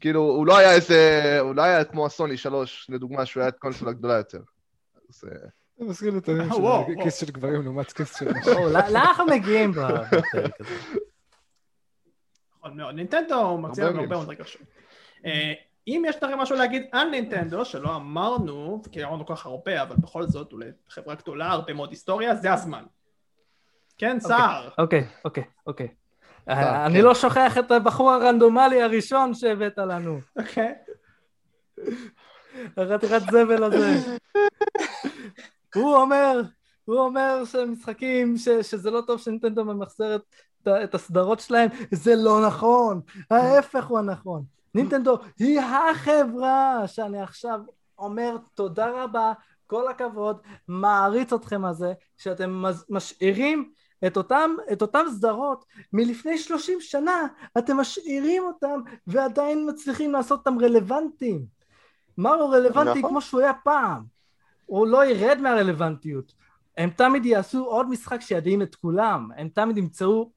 [0.00, 3.58] כאילו, הוא לא היה איזה, הוא לא היה כמו הסוני 3, לדוגמה, שהוא היה את
[3.58, 4.40] קונסולה גדולה יותר.
[5.08, 5.48] אז, אה,
[5.78, 6.24] זה מזכיר לי את.
[6.24, 8.54] של כיס של גברים לעומת כיס של נשים.
[8.72, 10.46] לאן אנחנו מגיעים בפרק הזה?
[12.58, 12.94] נכון מאוד.
[12.94, 14.62] נינטנדו מחזיר לנו הרבה הרבה מאוד רגשות.
[15.86, 19.96] אם יש לכם משהו להגיד על נינטנדו, שלא אמרנו, כי אמרנו כל כך הרבה, אבל
[19.96, 22.84] בכל זאת, אולי חברה גדולה, הרבה מאוד היסטוריה, זה הזמן.
[23.98, 24.68] כן, סער.
[24.78, 25.88] אוקיי, אוקיי, אוקיי.
[26.46, 26.52] כן.
[26.52, 30.18] אה, אני לא שוכח את הבחור הרנדומלי הראשון שהבאת לנו.
[30.36, 30.74] אוקיי.
[32.76, 34.16] החתיכת זבל הזה.
[35.74, 36.42] הוא אומר,
[36.84, 40.22] הוא אומר שמשחקים, שזה לא טוב שנינטנדו ממחזרת
[40.68, 43.00] את הסדרות שלהם, זה לא נכון,
[43.30, 44.44] ההפך הוא הנכון.
[44.74, 47.60] נינטנדו היא החברה שאני עכשיו
[47.98, 49.32] אומר תודה רבה,
[49.66, 53.72] כל הכבוד, מעריץ אתכם על זה, שאתם משאירים
[54.06, 57.26] את אותם, את אותם סדרות מלפני 30 שנה,
[57.58, 61.46] אתם משאירים אותם ועדיין מצליחים לעשות אותם רלוונטיים.
[62.18, 63.10] מרו רלוונטי נכון.
[63.10, 64.02] כמו שהוא היה פעם.
[64.66, 66.32] הוא לא ירד מהרלוונטיות.
[66.76, 69.28] הם תמיד יעשו עוד משחק שידעים את כולם.
[69.36, 70.30] הם תמיד ימצאו...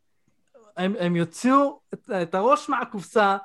[0.77, 3.37] הם, הם יוציאו את, את הראש מהקופסה,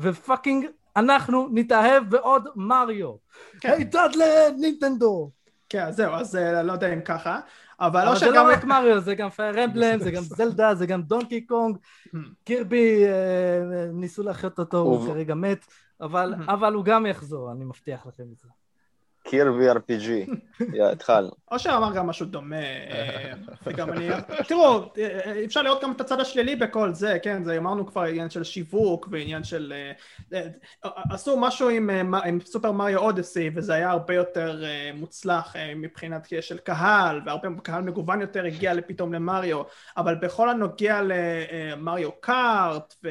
[0.00, 0.66] ופאקינג
[0.96, 3.14] אנחנו נתאהב בעוד מריו.
[3.60, 3.72] כן.
[3.72, 5.30] הידד לנינטנדו.
[5.68, 7.40] כן, זהו, אז אה, לא יודע אם ככה,
[7.80, 8.30] אבל לא זה.
[8.30, 11.76] לא רק מריו, זה גם פייר אמבלם, זה גם זלדה, זה גם דונקי קונג,
[12.44, 15.66] קירבי, אה, ניסו להחיות אותו, הוא כרגע מת,
[16.02, 16.04] Mhm.
[16.48, 18.48] אבל הוא גם יחזור, אני מבטיח לכם את זה.
[19.30, 20.30] קירבי RPG.
[20.92, 21.30] התחלנו.
[21.50, 23.32] אושר אמר גם משהו דומה, אה,
[23.66, 24.08] וגם אני...
[24.48, 28.30] תראו, אה, אפשר לראות גם את הצד השלילי בכל זה, כן, זה אמרנו כבר עניין
[28.30, 29.72] של שיווק ועניין של...
[30.32, 30.42] אה,
[30.84, 35.56] אה, עשו משהו עם, אה, עם סופר מריו אודסי, וזה היה הרבה יותר אה, מוצלח
[35.56, 39.62] אה, מבחינת של קהל, והרבה קהל מגוון יותר הגיע פתאום למריו,
[39.96, 43.08] אבל בכל הנוגע למריו קארט, ו...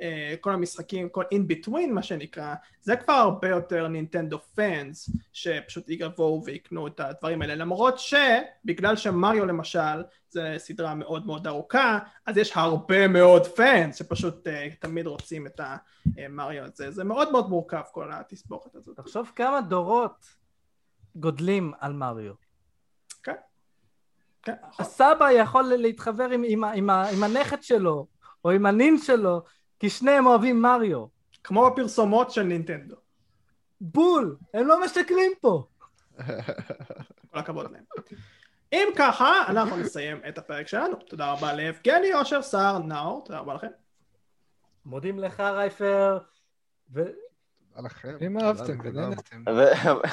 [0.00, 5.84] אה, כל המשחקים, כל in between מה שנקרא, זה כבר הרבה יותר נינטנדו פאנס שפשוט
[5.88, 12.36] יבואו ויקנו את הדברים האלה למרות שבגלל שמריו למשל זה סדרה מאוד מאוד ארוכה אז
[12.36, 14.50] יש הרבה מאוד פאנס שפשוט uh,
[14.80, 15.60] תמיד רוצים את
[16.16, 20.36] המריו הזה זה מאוד מאוד מורכב כל התסבוכת הזאת תחשוב כמה דורות
[21.16, 22.32] גודלים על מריו.
[23.22, 23.34] כן,
[24.42, 24.54] כן.
[24.78, 28.06] הסבא יכול להתחבר עם, עם, עם, עם הנכד שלו,
[28.44, 29.42] או עם הנין שלו,
[29.78, 31.06] כי שניהם אוהבים מריו.
[31.44, 32.96] כמו הפרסומות של נינטנדו
[33.80, 34.36] בול!
[34.54, 35.66] הם לא משקרים פה.
[37.30, 37.84] כל הכבוד להם
[38.72, 43.54] אם ככה אנחנו נסיים את הפרק שלנו תודה רבה ליבגני אושר סער נאור תודה רבה
[43.54, 43.66] לכם
[44.84, 46.18] מודים לך רייפר,
[46.92, 47.02] ו...
[47.84, 48.16] לכם.
[48.26, 48.78] אם אהבתם.
[48.84, 49.44] ונהנתם.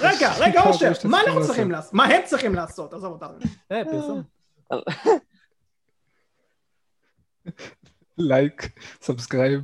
[0.01, 1.93] רגע רגע אושר מה אנחנו צריכים לעשות.
[1.93, 3.37] לעשות מה הם צריכים לעשות עזוב אותנו
[3.71, 4.23] אה, פרסום.
[8.17, 8.69] לייק,
[9.01, 9.61] subscribe,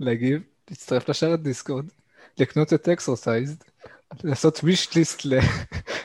[0.00, 1.84] להגיב, להצטרף לשרת Discord,
[2.38, 3.56] לקנות את Exorcised,
[4.24, 5.22] לעשות wish list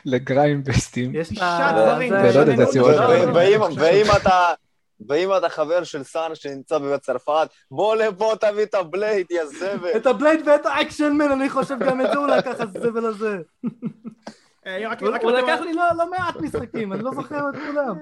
[0.06, 1.16] ל Grime ב Steam.
[1.16, 1.72] יש את שישה ה...
[1.72, 2.14] דברים.
[2.14, 3.68] ולא יודע, לא.
[3.76, 4.54] ואם- אתה...
[5.08, 9.90] ואם אתה חבר של סאן שנמצא בצרפת, בוא לפה תביא את ה Blade, יא זבל.
[9.98, 13.06] את ה Blade ואת ה Action Man, אני חושב גם את זה הוא לקח הזבל
[13.06, 13.38] הזה.
[14.68, 17.96] אה, הוא לקח לי לא לא מעט משחקים, אני לא זוכר את כולם.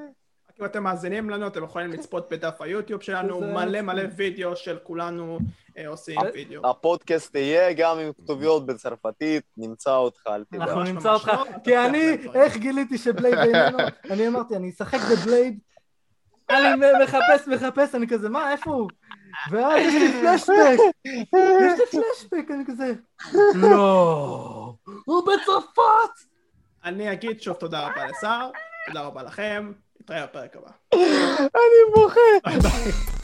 [0.60, 5.40] אם אתם מאזינים לנו, אתם יכולים לצפות בדף היוטיוב שלנו, מלא מלא וידאו של כולנו
[5.78, 6.70] אה, עושים וידאו.
[6.70, 10.62] הפודקאסט יהיה גם עם כתוביות בצרפתית, נמצא אותך, אל תדאג.
[10.62, 11.32] אנחנו נמצא אותך,
[11.64, 12.18] כי אני.
[12.34, 13.78] איך גיליתי שבלייד איננו?
[14.10, 15.60] אני אמרתי, אני אשחק בבלייד,
[16.50, 18.90] אני מחפש, מחפש, אני כזה, מה, איפה הוא?
[19.52, 20.78] ואז יש לי פלשבק,
[21.36, 22.94] יש לי פלשבק, אני כזה,
[23.56, 24.74] לא,
[25.06, 26.38] הוא בצרפת!
[26.84, 28.52] אני אגיד שוב תודה רבה לסער,
[28.88, 29.72] תודה רבה לכם,
[30.10, 30.70] נתראה בפרק הבא.
[30.94, 32.20] אני בוכה.